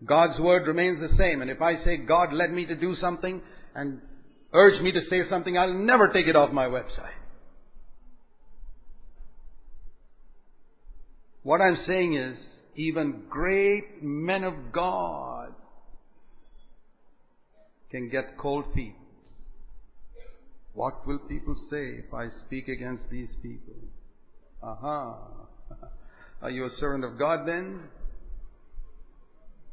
God's 0.05 0.39
word 0.39 0.65
remains 0.65 0.99
the 0.99 1.15
same. 1.17 1.41
And 1.41 1.51
if 1.51 1.61
I 1.61 1.83
say 1.83 1.97
God 1.97 2.33
led 2.33 2.51
me 2.51 2.65
to 2.65 2.75
do 2.75 2.95
something 2.95 3.41
and 3.75 4.01
urged 4.53 4.81
me 4.81 4.91
to 4.91 5.01
say 5.09 5.29
something, 5.29 5.57
I'll 5.57 5.73
never 5.73 6.07
take 6.11 6.27
it 6.27 6.35
off 6.35 6.51
my 6.51 6.65
website. 6.65 7.13
What 11.43 11.61
I'm 11.61 11.77
saying 11.87 12.15
is, 12.15 12.37
even 12.75 13.23
great 13.29 14.01
men 14.01 14.43
of 14.43 14.53
God 14.71 15.53
can 17.91 18.09
get 18.09 18.37
cold 18.37 18.65
feet. 18.73 18.95
What 20.74 21.05
will 21.05 21.19
people 21.19 21.55
say 21.69 21.99
if 22.05 22.13
I 22.13 22.28
speak 22.45 22.67
against 22.67 23.03
these 23.09 23.30
people? 23.41 23.74
Aha. 24.63 25.17
Are 26.41 26.49
you 26.49 26.65
a 26.65 26.69
servant 26.80 27.03
of 27.03 27.19
God 27.19 27.45
then? 27.45 27.82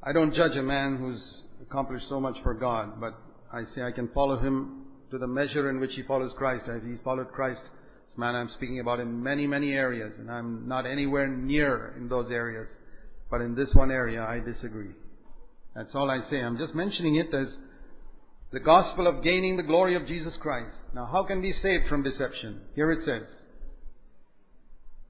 I 0.03 0.13
don't 0.13 0.35
judge 0.35 0.57
a 0.57 0.63
man 0.63 0.97
who's 0.97 1.23
accomplished 1.63 2.07
so 2.09 2.21
much 2.21 2.37
for 2.43 2.55
God, 2.55 3.01
but 3.01 3.15
I 3.53 3.63
say 3.75 3.83
I 3.83 3.93
can 3.93 4.09
follow 4.09 4.39
him 4.39 4.87
to 5.11 5.19
the 5.19 5.27
measure 5.27 5.71
in 5.71 5.81
which 5.81 5.93
he 5.95 6.03
follows 6.03 6.33
Christ. 6.37 6.65
If 6.69 6.85
he's 6.85 7.01
followed 7.03 7.29
Christ, 7.33 7.61
this 7.63 8.19
man 8.19 8.35
I'm 8.35 8.51
speaking 8.57 8.81
about 8.81 9.01
in 9.01 9.23
many, 9.23 9.47
many 9.47 9.73
areas, 9.73 10.13
and 10.19 10.31
I'm 10.31 10.69
not 10.69 10.87
anywhere 10.87 11.27
near 11.27 11.95
in 11.97 12.09
those 12.09 12.31
areas. 12.31 12.69
But 13.31 13.41
in 13.41 13.55
this 13.55 13.69
one 13.75 13.91
area, 13.91 14.23
I 14.23 14.41
disagree. 14.41 14.91
That's 15.75 15.95
all 15.95 16.11
I 16.11 16.29
say. 16.31 16.41
I'm 16.41 16.59
just 16.59 16.75
mentioning 16.75 17.17
it 17.17 17.35
as 17.35 17.49
The 18.51 18.61
gospel 18.61 19.07
of 19.07 19.23
gaining 19.23 19.57
the 19.57 19.63
glory 19.63 19.95
of 19.95 20.07
Jesus 20.07 20.33
Christ. 20.41 20.75
Now, 20.95 21.07
how 21.11 21.25
can 21.25 21.43
we 21.43 21.55
saved 21.63 21.89
from 21.89 22.03
deception? 22.03 22.63
Here 22.75 22.91
it 22.93 23.01
says, 23.05 23.29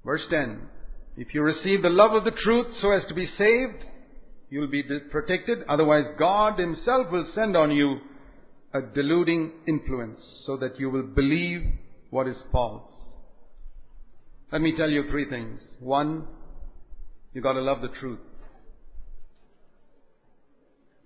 verse 0.04 0.22
10, 0.28 0.60
if 1.16 1.34
you 1.34 1.42
receive 1.42 1.82
the 1.82 1.88
love 1.88 2.12
of 2.12 2.24
the 2.24 2.32
truth 2.32 2.66
so 2.80 2.90
as 2.90 3.04
to 3.08 3.14
be 3.14 3.26
saved, 3.38 3.84
you 4.50 4.60
will 4.60 4.68
be 4.68 4.82
protected. 5.10 5.58
Otherwise, 5.68 6.04
God 6.18 6.58
Himself 6.58 7.12
will 7.12 7.26
send 7.34 7.56
on 7.56 7.70
you 7.70 7.98
a 8.74 8.80
deluding 8.80 9.52
influence 9.66 10.20
so 10.44 10.56
that 10.56 10.78
you 10.80 10.90
will 10.90 11.02
believe 11.02 11.62
what 12.10 12.26
is 12.26 12.36
false. 12.50 12.92
Let 14.50 14.62
me 14.62 14.76
tell 14.76 14.90
you 14.90 15.08
three 15.10 15.28
things. 15.28 15.60
One, 15.80 16.26
you 17.34 17.42
gotta 17.42 17.60
love 17.60 17.82
the 17.82 17.88
truth. 18.00 18.20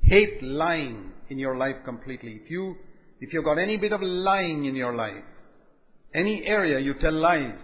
Hate 0.03 0.43
lying 0.43 1.13
in 1.33 1.39
your 1.39 1.57
life 1.57 1.77
completely. 1.85 2.41
If 2.45 2.51
you, 2.51 2.77
if 3.21 3.33
you've 3.33 3.45
got 3.45 3.59
any 3.59 3.77
bit 3.77 3.93
of 3.93 4.01
lying 4.03 4.67
in 4.67 4.77
your 4.77 4.95
life, 4.95 5.25
any 6.15 6.45
area 6.45 6.79
you 6.79 6.95
tell 7.01 7.13
lies, 7.13 7.59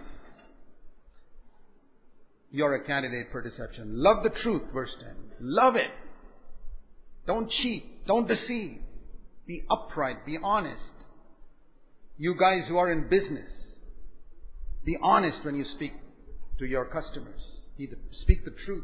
you're 2.51 2.73
a 2.75 2.83
candidate 2.83 3.27
for 3.31 3.41
deception. 3.41 3.91
Love 4.03 4.23
the 4.23 4.31
truth, 4.41 4.63
verse 4.73 4.89
10. 4.99 5.09
Love 5.39 5.75
it. 5.75 5.91
Don't 7.27 7.49
cheat. 7.61 8.07
Don't 8.07 8.27
deceive. 8.27 8.79
Be 9.45 9.63
upright. 9.69 10.25
Be 10.25 10.39
honest. 10.43 10.81
You 12.17 12.35
guys 12.37 12.67
who 12.67 12.77
are 12.77 12.91
in 12.91 13.07
business, 13.07 13.51
be 14.83 14.97
honest 15.01 15.45
when 15.45 15.55
you 15.55 15.63
speak 15.75 15.93
to 16.57 16.65
your 16.65 16.85
customers. 16.85 17.41
Speak 18.23 18.43
the 18.43 18.55
truth. 18.65 18.83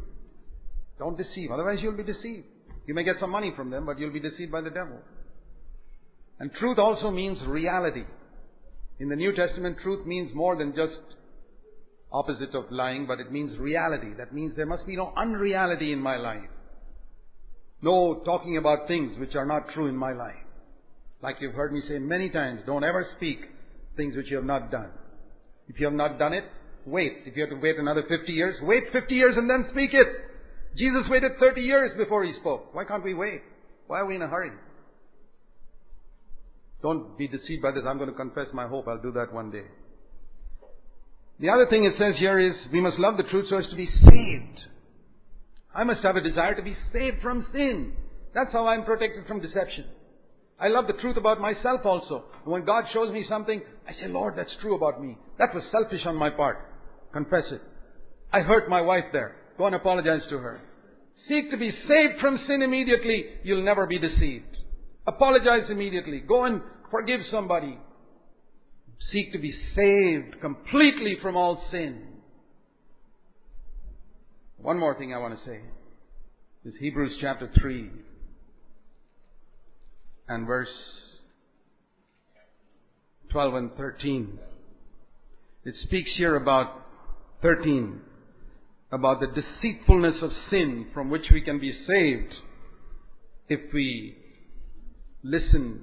Don't 0.99 1.17
deceive. 1.17 1.49
Otherwise 1.51 1.79
you'll 1.81 1.97
be 1.97 2.03
deceived. 2.03 2.45
You 2.85 2.93
may 2.93 3.03
get 3.03 3.15
some 3.19 3.31
money 3.31 3.51
from 3.55 3.69
them, 3.69 3.85
but 3.85 3.99
you'll 3.99 4.13
be 4.13 4.19
deceived 4.19 4.51
by 4.51 4.61
the 4.61 4.69
devil. 4.69 4.99
And 6.39 6.51
truth 6.53 6.77
also 6.77 7.11
means 7.11 7.39
reality. 7.47 8.03
In 8.99 9.09
the 9.09 9.15
New 9.15 9.33
Testament, 9.35 9.77
truth 9.81 10.05
means 10.05 10.33
more 10.33 10.55
than 10.55 10.75
just 10.75 10.99
opposite 12.11 12.53
of 12.53 12.71
lying, 12.71 13.07
but 13.07 13.19
it 13.19 13.31
means 13.31 13.57
reality. 13.57 14.13
That 14.17 14.33
means 14.33 14.55
there 14.55 14.65
must 14.65 14.85
be 14.85 14.95
no 14.95 15.13
unreality 15.17 15.91
in 15.91 15.99
my 15.99 16.17
life. 16.17 16.49
No 17.81 18.21
talking 18.25 18.57
about 18.57 18.87
things 18.87 19.17
which 19.19 19.35
are 19.35 19.45
not 19.45 19.69
true 19.73 19.87
in 19.87 19.97
my 19.97 20.13
life. 20.13 20.35
Like 21.21 21.37
you've 21.39 21.53
heard 21.53 21.73
me 21.73 21.81
say 21.87 21.99
many 21.99 22.29
times, 22.29 22.61
don't 22.65 22.83
ever 22.83 23.05
speak 23.15 23.39
things 23.97 24.15
which 24.15 24.29
you 24.29 24.37
have 24.37 24.45
not 24.45 24.71
done. 24.71 24.89
If 25.67 25.79
you 25.79 25.87
have 25.87 25.95
not 25.95 26.19
done 26.19 26.33
it, 26.33 26.45
wait. 26.85 27.23
If 27.25 27.35
you 27.35 27.43
have 27.43 27.49
to 27.49 27.59
wait 27.59 27.77
another 27.77 28.03
50 28.07 28.31
years, 28.31 28.55
wait 28.61 28.83
50 28.91 29.15
years 29.15 29.35
and 29.37 29.49
then 29.49 29.67
speak 29.71 29.93
it. 29.93 30.07
Jesus 30.75 31.03
waited 31.09 31.33
30 31.39 31.61
years 31.61 31.91
before 31.97 32.23
he 32.25 32.33
spoke. 32.33 32.73
Why 32.73 32.83
can't 32.83 33.03
we 33.03 33.13
wait? 33.13 33.41
Why 33.87 33.99
are 33.99 34.05
we 34.05 34.15
in 34.15 34.21
a 34.21 34.27
hurry? 34.27 34.51
Don't 36.81 37.17
be 37.17 37.27
deceived 37.27 37.61
by 37.61 37.71
this. 37.71 37.83
I'm 37.87 37.97
going 37.97 38.09
to 38.09 38.15
confess 38.15 38.47
my 38.53 38.67
hope. 38.67 38.87
I'll 38.87 39.01
do 39.01 39.11
that 39.13 39.33
one 39.33 39.51
day. 39.51 39.63
The 41.39 41.49
other 41.49 41.67
thing 41.69 41.83
it 41.83 41.95
says 41.97 42.15
here 42.17 42.39
is 42.39 42.53
we 42.71 42.81
must 42.81 42.99
love 42.99 43.17
the 43.17 43.23
truth 43.23 43.47
so 43.49 43.57
as 43.57 43.67
to 43.69 43.75
be 43.75 43.89
saved. 44.03 44.61
I 45.73 45.83
must 45.83 46.01
have 46.03 46.15
a 46.15 46.21
desire 46.21 46.55
to 46.55 46.61
be 46.61 46.75
saved 46.93 47.21
from 47.21 47.45
sin. 47.51 47.93
That's 48.33 48.51
how 48.51 48.67
I'm 48.67 48.85
protected 48.85 49.27
from 49.27 49.41
deception. 49.41 49.85
I 50.59 50.69
love 50.69 50.87
the 50.87 50.93
truth 50.93 51.17
about 51.17 51.41
myself 51.41 51.81
also. 51.85 52.25
When 52.45 52.63
God 52.63 52.85
shows 52.93 53.11
me 53.11 53.25
something, 53.27 53.61
I 53.87 53.93
say, 53.93 54.07
Lord, 54.07 54.35
that's 54.37 54.55
true 54.61 54.75
about 54.75 55.01
me. 55.01 55.17
That 55.37 55.53
was 55.53 55.63
selfish 55.71 56.05
on 56.05 56.15
my 56.15 56.29
part. 56.29 56.57
Confess 57.11 57.45
it. 57.51 57.61
I 58.31 58.41
hurt 58.41 58.69
my 58.69 58.81
wife 58.81 59.05
there. 59.11 59.35
Go 59.57 59.67
and 59.67 59.75
apologize 59.75 60.21
to 60.29 60.37
her. 60.37 60.59
Seek 61.27 61.49
to 61.51 61.57
be 61.57 61.71
saved 61.87 62.19
from 62.19 62.39
sin 62.45 62.61
immediately. 62.61 63.25
You'll 63.43 63.63
never 63.63 63.85
be 63.85 63.97
deceived. 63.97 64.57
Apologize 65.07 65.69
immediately. 65.69 66.19
Go 66.19 66.43
and 66.45 66.61
forgive 66.91 67.21
somebody. 67.31 67.77
Seek 69.11 69.31
to 69.31 69.39
be 69.39 69.53
saved 69.75 70.41
completely 70.41 71.17
from 71.21 71.35
all 71.35 71.63
sin. 71.71 72.01
One 74.57 74.79
more 74.79 74.97
thing 74.97 75.13
I 75.13 75.19
want 75.19 75.37
to 75.37 75.45
say 75.45 75.61
is 76.65 76.73
Hebrews 76.79 77.17
chapter 77.21 77.49
3 77.59 77.91
and 80.27 80.47
verse 80.47 80.69
12 83.29 83.53
and 83.53 83.71
13. 83.75 84.39
It 85.65 85.75
speaks 85.83 86.09
here 86.15 86.35
about 86.35 86.81
13 87.41 88.01
about 88.95 89.19
the 89.19 89.27
deceitfulness 89.27 90.21
of 90.21 90.31
sin 90.49 90.87
from 90.93 91.09
which 91.09 91.29
we 91.29 91.41
can 91.41 91.59
be 91.59 91.73
saved 91.85 92.33
if 93.49 93.59
we 93.73 94.15
listen 95.21 95.81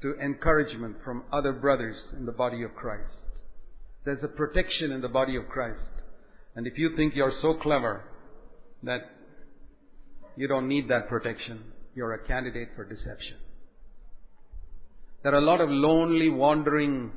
to 0.00 0.14
encouragement 0.18 0.96
from 1.04 1.22
other 1.30 1.52
brothers 1.52 1.98
in 2.16 2.24
the 2.24 2.32
body 2.32 2.62
of 2.62 2.74
Christ. 2.74 3.12
There's 4.06 4.22
a 4.24 4.28
protection 4.28 4.90
in 4.90 5.02
the 5.02 5.08
body 5.08 5.36
of 5.36 5.48
Christ. 5.48 5.84
And 6.56 6.66
if 6.66 6.78
you 6.78 6.96
think 6.96 7.14
you're 7.14 7.38
so 7.42 7.54
clever 7.54 8.04
that 8.84 9.02
you 10.34 10.48
don't 10.48 10.66
need 10.66 10.88
that 10.88 11.10
protection, 11.10 11.62
you're 11.94 12.14
a 12.14 12.26
candidate 12.26 12.70
for 12.74 12.84
deception. 12.86 13.36
There 15.22 15.34
are 15.34 15.42
a 15.42 15.44
lot 15.44 15.60
of 15.60 15.68
lonely, 15.68 16.30
wandering 16.30 17.12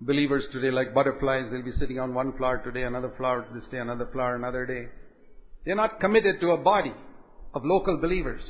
believers 0.00 0.44
today 0.52 0.70
like 0.70 0.94
butterflies. 0.94 1.46
They'll 1.50 1.62
be 1.62 1.72
sitting 1.78 1.98
on 1.98 2.14
one 2.14 2.36
flower 2.36 2.58
today, 2.58 2.82
another 2.82 3.12
flower 3.16 3.46
this 3.54 3.64
day, 3.70 3.78
another 3.78 4.08
flower 4.12 4.36
another 4.36 4.66
day. 4.66 4.88
They're 5.64 5.74
not 5.74 6.00
committed 6.00 6.40
to 6.40 6.50
a 6.50 6.58
body 6.58 6.94
of 7.54 7.64
local 7.64 7.98
believers. 8.00 8.42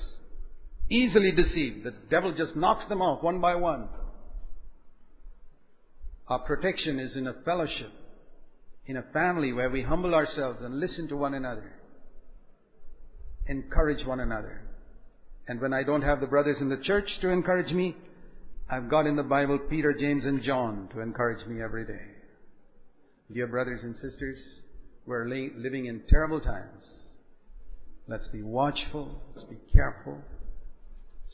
Easily 0.91 1.33
deceived. 1.33 1.85
The 1.85 1.95
devil 2.11 2.35
just 2.37 2.55
knocks 2.57 2.89
them 2.89 3.03
off 3.03 3.23
one 3.23 3.41
by 3.41 3.55
one. 3.55 3.89
Our 6.29 6.41
protection 6.41 6.99
is 6.99 7.17
in 7.17 7.27
a 7.27 7.35
fellowship, 7.45 7.93
in 8.87 8.97
a 8.97 9.05
family 9.13 9.53
where 9.53 9.71
we 9.71 9.83
humble 9.83 10.15
ourselves 10.15 10.59
and 10.63 10.81
listen 10.81 11.09
to 11.09 11.17
one 11.17 11.35
another, 11.35 11.73
encourage 13.47 14.05
one 14.05 14.21
another. 14.21 14.63
And 15.49 15.61
when 15.61 15.73
I 15.73 15.85
don't 15.85 16.03
have 16.03 16.21
the 16.21 16.27
brothers 16.27 16.57
in 16.61 16.69
the 16.69 16.83
church 16.83 17.09
to 17.21 17.29
encourage 17.29 17.73
me, 17.73 17.97
I've 18.69 18.91
got 18.91 19.07
in 19.07 19.15
the 19.15 19.23
Bible 19.23 19.61
Peter, 19.71 19.93
James, 19.93 20.25
and 20.25 20.43
John 20.43 20.89
to 20.93 21.01
encourage 21.01 21.47
me 21.47 21.63
every 21.63 21.87
day. 21.87 22.03
Dear 23.33 23.47
brothers 23.47 23.81
and 23.85 23.95
sisters, 23.95 24.39
we're 25.07 25.29
living 25.29 25.87
in 25.87 26.03
terrible 26.09 26.41
times. 26.41 26.83
Let's 28.09 28.27
be 28.29 28.43
watchful, 28.43 29.21
let's 29.35 29.49
be 29.49 29.59
careful, 29.73 30.19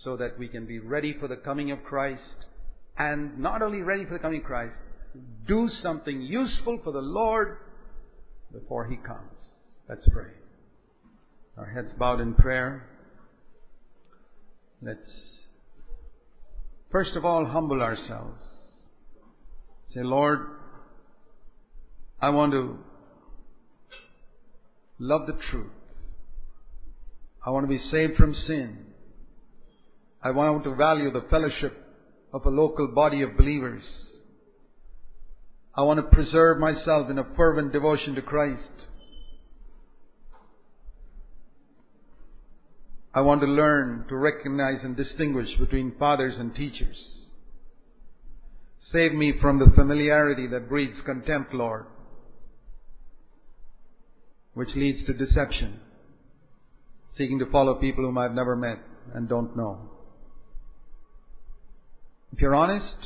so 0.04 0.18
that 0.18 0.38
we 0.38 0.46
can 0.46 0.66
be 0.66 0.78
ready 0.78 1.16
for 1.18 1.26
the 1.26 1.36
coming 1.36 1.70
of 1.70 1.82
Christ, 1.84 2.22
and 2.98 3.38
not 3.38 3.62
only 3.62 3.80
ready 3.80 4.04
for 4.04 4.12
the 4.12 4.18
coming 4.18 4.40
of 4.40 4.46
Christ, 4.46 4.74
do 5.46 5.70
something 5.82 6.20
useful 6.20 6.80
for 6.84 6.92
the 6.92 7.00
Lord 7.00 7.56
before 8.52 8.86
He 8.86 8.96
comes. 8.96 9.32
Let's 9.88 10.06
pray. 10.12 10.32
Our 11.56 11.66
heads 11.66 11.92
bowed 11.98 12.20
in 12.20 12.34
prayer. 12.34 12.88
Let's 14.82 15.31
first 16.92 17.16
of 17.16 17.24
all 17.24 17.46
humble 17.46 17.82
ourselves. 17.82 18.44
Say, 19.94 20.02
Lord, 20.02 20.46
I 22.20 22.30
want 22.30 22.52
to 22.52 22.78
love 24.98 25.26
the 25.26 25.36
truth. 25.50 25.72
I 27.44 27.50
want 27.50 27.64
to 27.64 27.68
be 27.68 27.82
saved 27.90 28.16
from 28.16 28.34
sin. 28.46 28.86
I 30.22 30.30
want 30.30 30.62
to 30.64 30.74
value 30.76 31.10
the 31.10 31.26
fellowship 31.28 31.76
of 32.32 32.46
a 32.46 32.50
local 32.50 32.92
body 32.94 33.22
of 33.22 33.36
believers. 33.36 33.82
I 35.74 35.82
want 35.82 35.98
to 35.98 36.14
preserve 36.14 36.58
myself 36.58 37.10
in 37.10 37.18
a 37.18 37.26
fervent 37.36 37.72
devotion 37.72 38.14
to 38.14 38.22
Christ. 38.22 38.62
I 43.14 43.20
want 43.20 43.42
to 43.42 43.46
learn 43.46 44.06
to 44.08 44.16
recognize 44.16 44.78
and 44.82 44.96
distinguish 44.96 45.48
between 45.58 45.94
fathers 45.98 46.34
and 46.38 46.54
teachers. 46.54 46.96
Save 48.90 49.12
me 49.12 49.34
from 49.40 49.58
the 49.58 49.70
familiarity 49.74 50.46
that 50.48 50.68
breeds 50.68 50.96
contempt, 51.04 51.52
Lord, 51.54 51.86
which 54.54 54.68
leads 54.74 55.04
to 55.06 55.12
deception, 55.12 55.80
seeking 57.16 57.38
to 57.38 57.50
follow 57.50 57.74
people 57.74 58.04
whom 58.04 58.18
I've 58.18 58.34
never 58.34 58.56
met 58.56 58.78
and 59.14 59.28
don't 59.28 59.56
know. 59.56 59.90
If 62.32 62.40
you're 62.40 62.54
honest, 62.54 62.96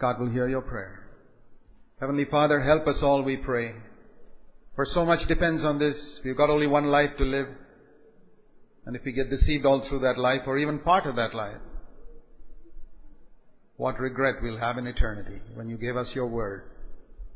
God 0.00 0.20
will 0.20 0.30
hear 0.30 0.48
your 0.48 0.62
prayer. 0.62 1.04
Heavenly 2.00 2.26
Father, 2.30 2.60
help 2.60 2.86
us 2.88 3.02
all, 3.02 3.22
we 3.22 3.36
pray. 3.36 3.72
For 4.74 4.86
so 4.92 5.04
much 5.06 5.26
depends 5.28 5.64
on 5.64 5.78
this. 5.78 5.96
We've 6.24 6.36
got 6.36 6.50
only 6.50 6.66
one 6.66 6.86
life 6.86 7.10
to 7.18 7.24
live. 7.24 7.46
And 8.86 8.94
if 8.94 9.02
we 9.04 9.12
get 9.12 9.28
deceived 9.30 9.66
all 9.66 9.84
through 9.88 10.00
that 10.00 10.18
life, 10.18 10.42
or 10.46 10.58
even 10.58 10.78
part 10.78 11.06
of 11.06 11.16
that 11.16 11.34
life, 11.34 11.58
what 13.76 14.00
regret 14.00 14.36
we'll 14.42 14.58
have 14.58 14.78
in 14.78 14.86
eternity 14.86 15.40
when 15.54 15.68
you 15.68 15.76
gave 15.76 15.96
us 15.96 16.06
your 16.14 16.28
word. 16.28 16.62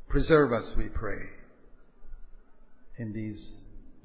Preserve 0.09 0.53
us, 0.53 0.65
we 0.77 0.89
pray. 0.89 1.19
In 2.99 3.13
these 3.13 3.39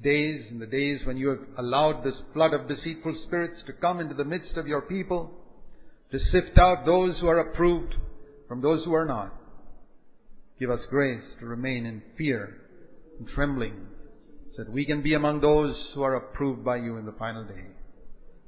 days, 0.02 0.44
in 0.50 0.58
the 0.58 0.66
days 0.66 1.00
when 1.04 1.16
you 1.16 1.28
have 1.28 1.38
allowed 1.56 2.04
this 2.04 2.20
flood 2.34 2.52
of 2.52 2.68
deceitful 2.68 3.16
spirits 3.26 3.62
to 3.66 3.72
come 3.72 4.00
into 4.00 4.14
the 4.14 4.24
midst 4.24 4.56
of 4.56 4.66
your 4.66 4.82
people, 4.82 5.30
to 6.12 6.18
sift 6.18 6.58
out 6.58 6.84
those 6.84 7.18
who 7.20 7.28
are 7.28 7.40
approved 7.40 7.94
from 8.48 8.60
those 8.60 8.84
who 8.84 8.94
are 8.94 9.06
not. 9.06 9.34
Give 10.60 10.70
us 10.70 10.80
grace 10.90 11.24
to 11.40 11.46
remain 11.46 11.86
in 11.86 12.02
fear 12.16 12.56
and 13.18 13.28
trembling 13.28 13.88
that 14.56 14.70
we 14.70 14.84
can 14.84 15.02
be 15.02 15.14
among 15.14 15.40
those 15.40 15.90
who 15.94 16.02
are 16.02 16.14
approved 16.14 16.64
by 16.64 16.76
you 16.76 16.96
in 16.96 17.06
the 17.06 17.12
final 17.12 17.44
day. 17.44 17.66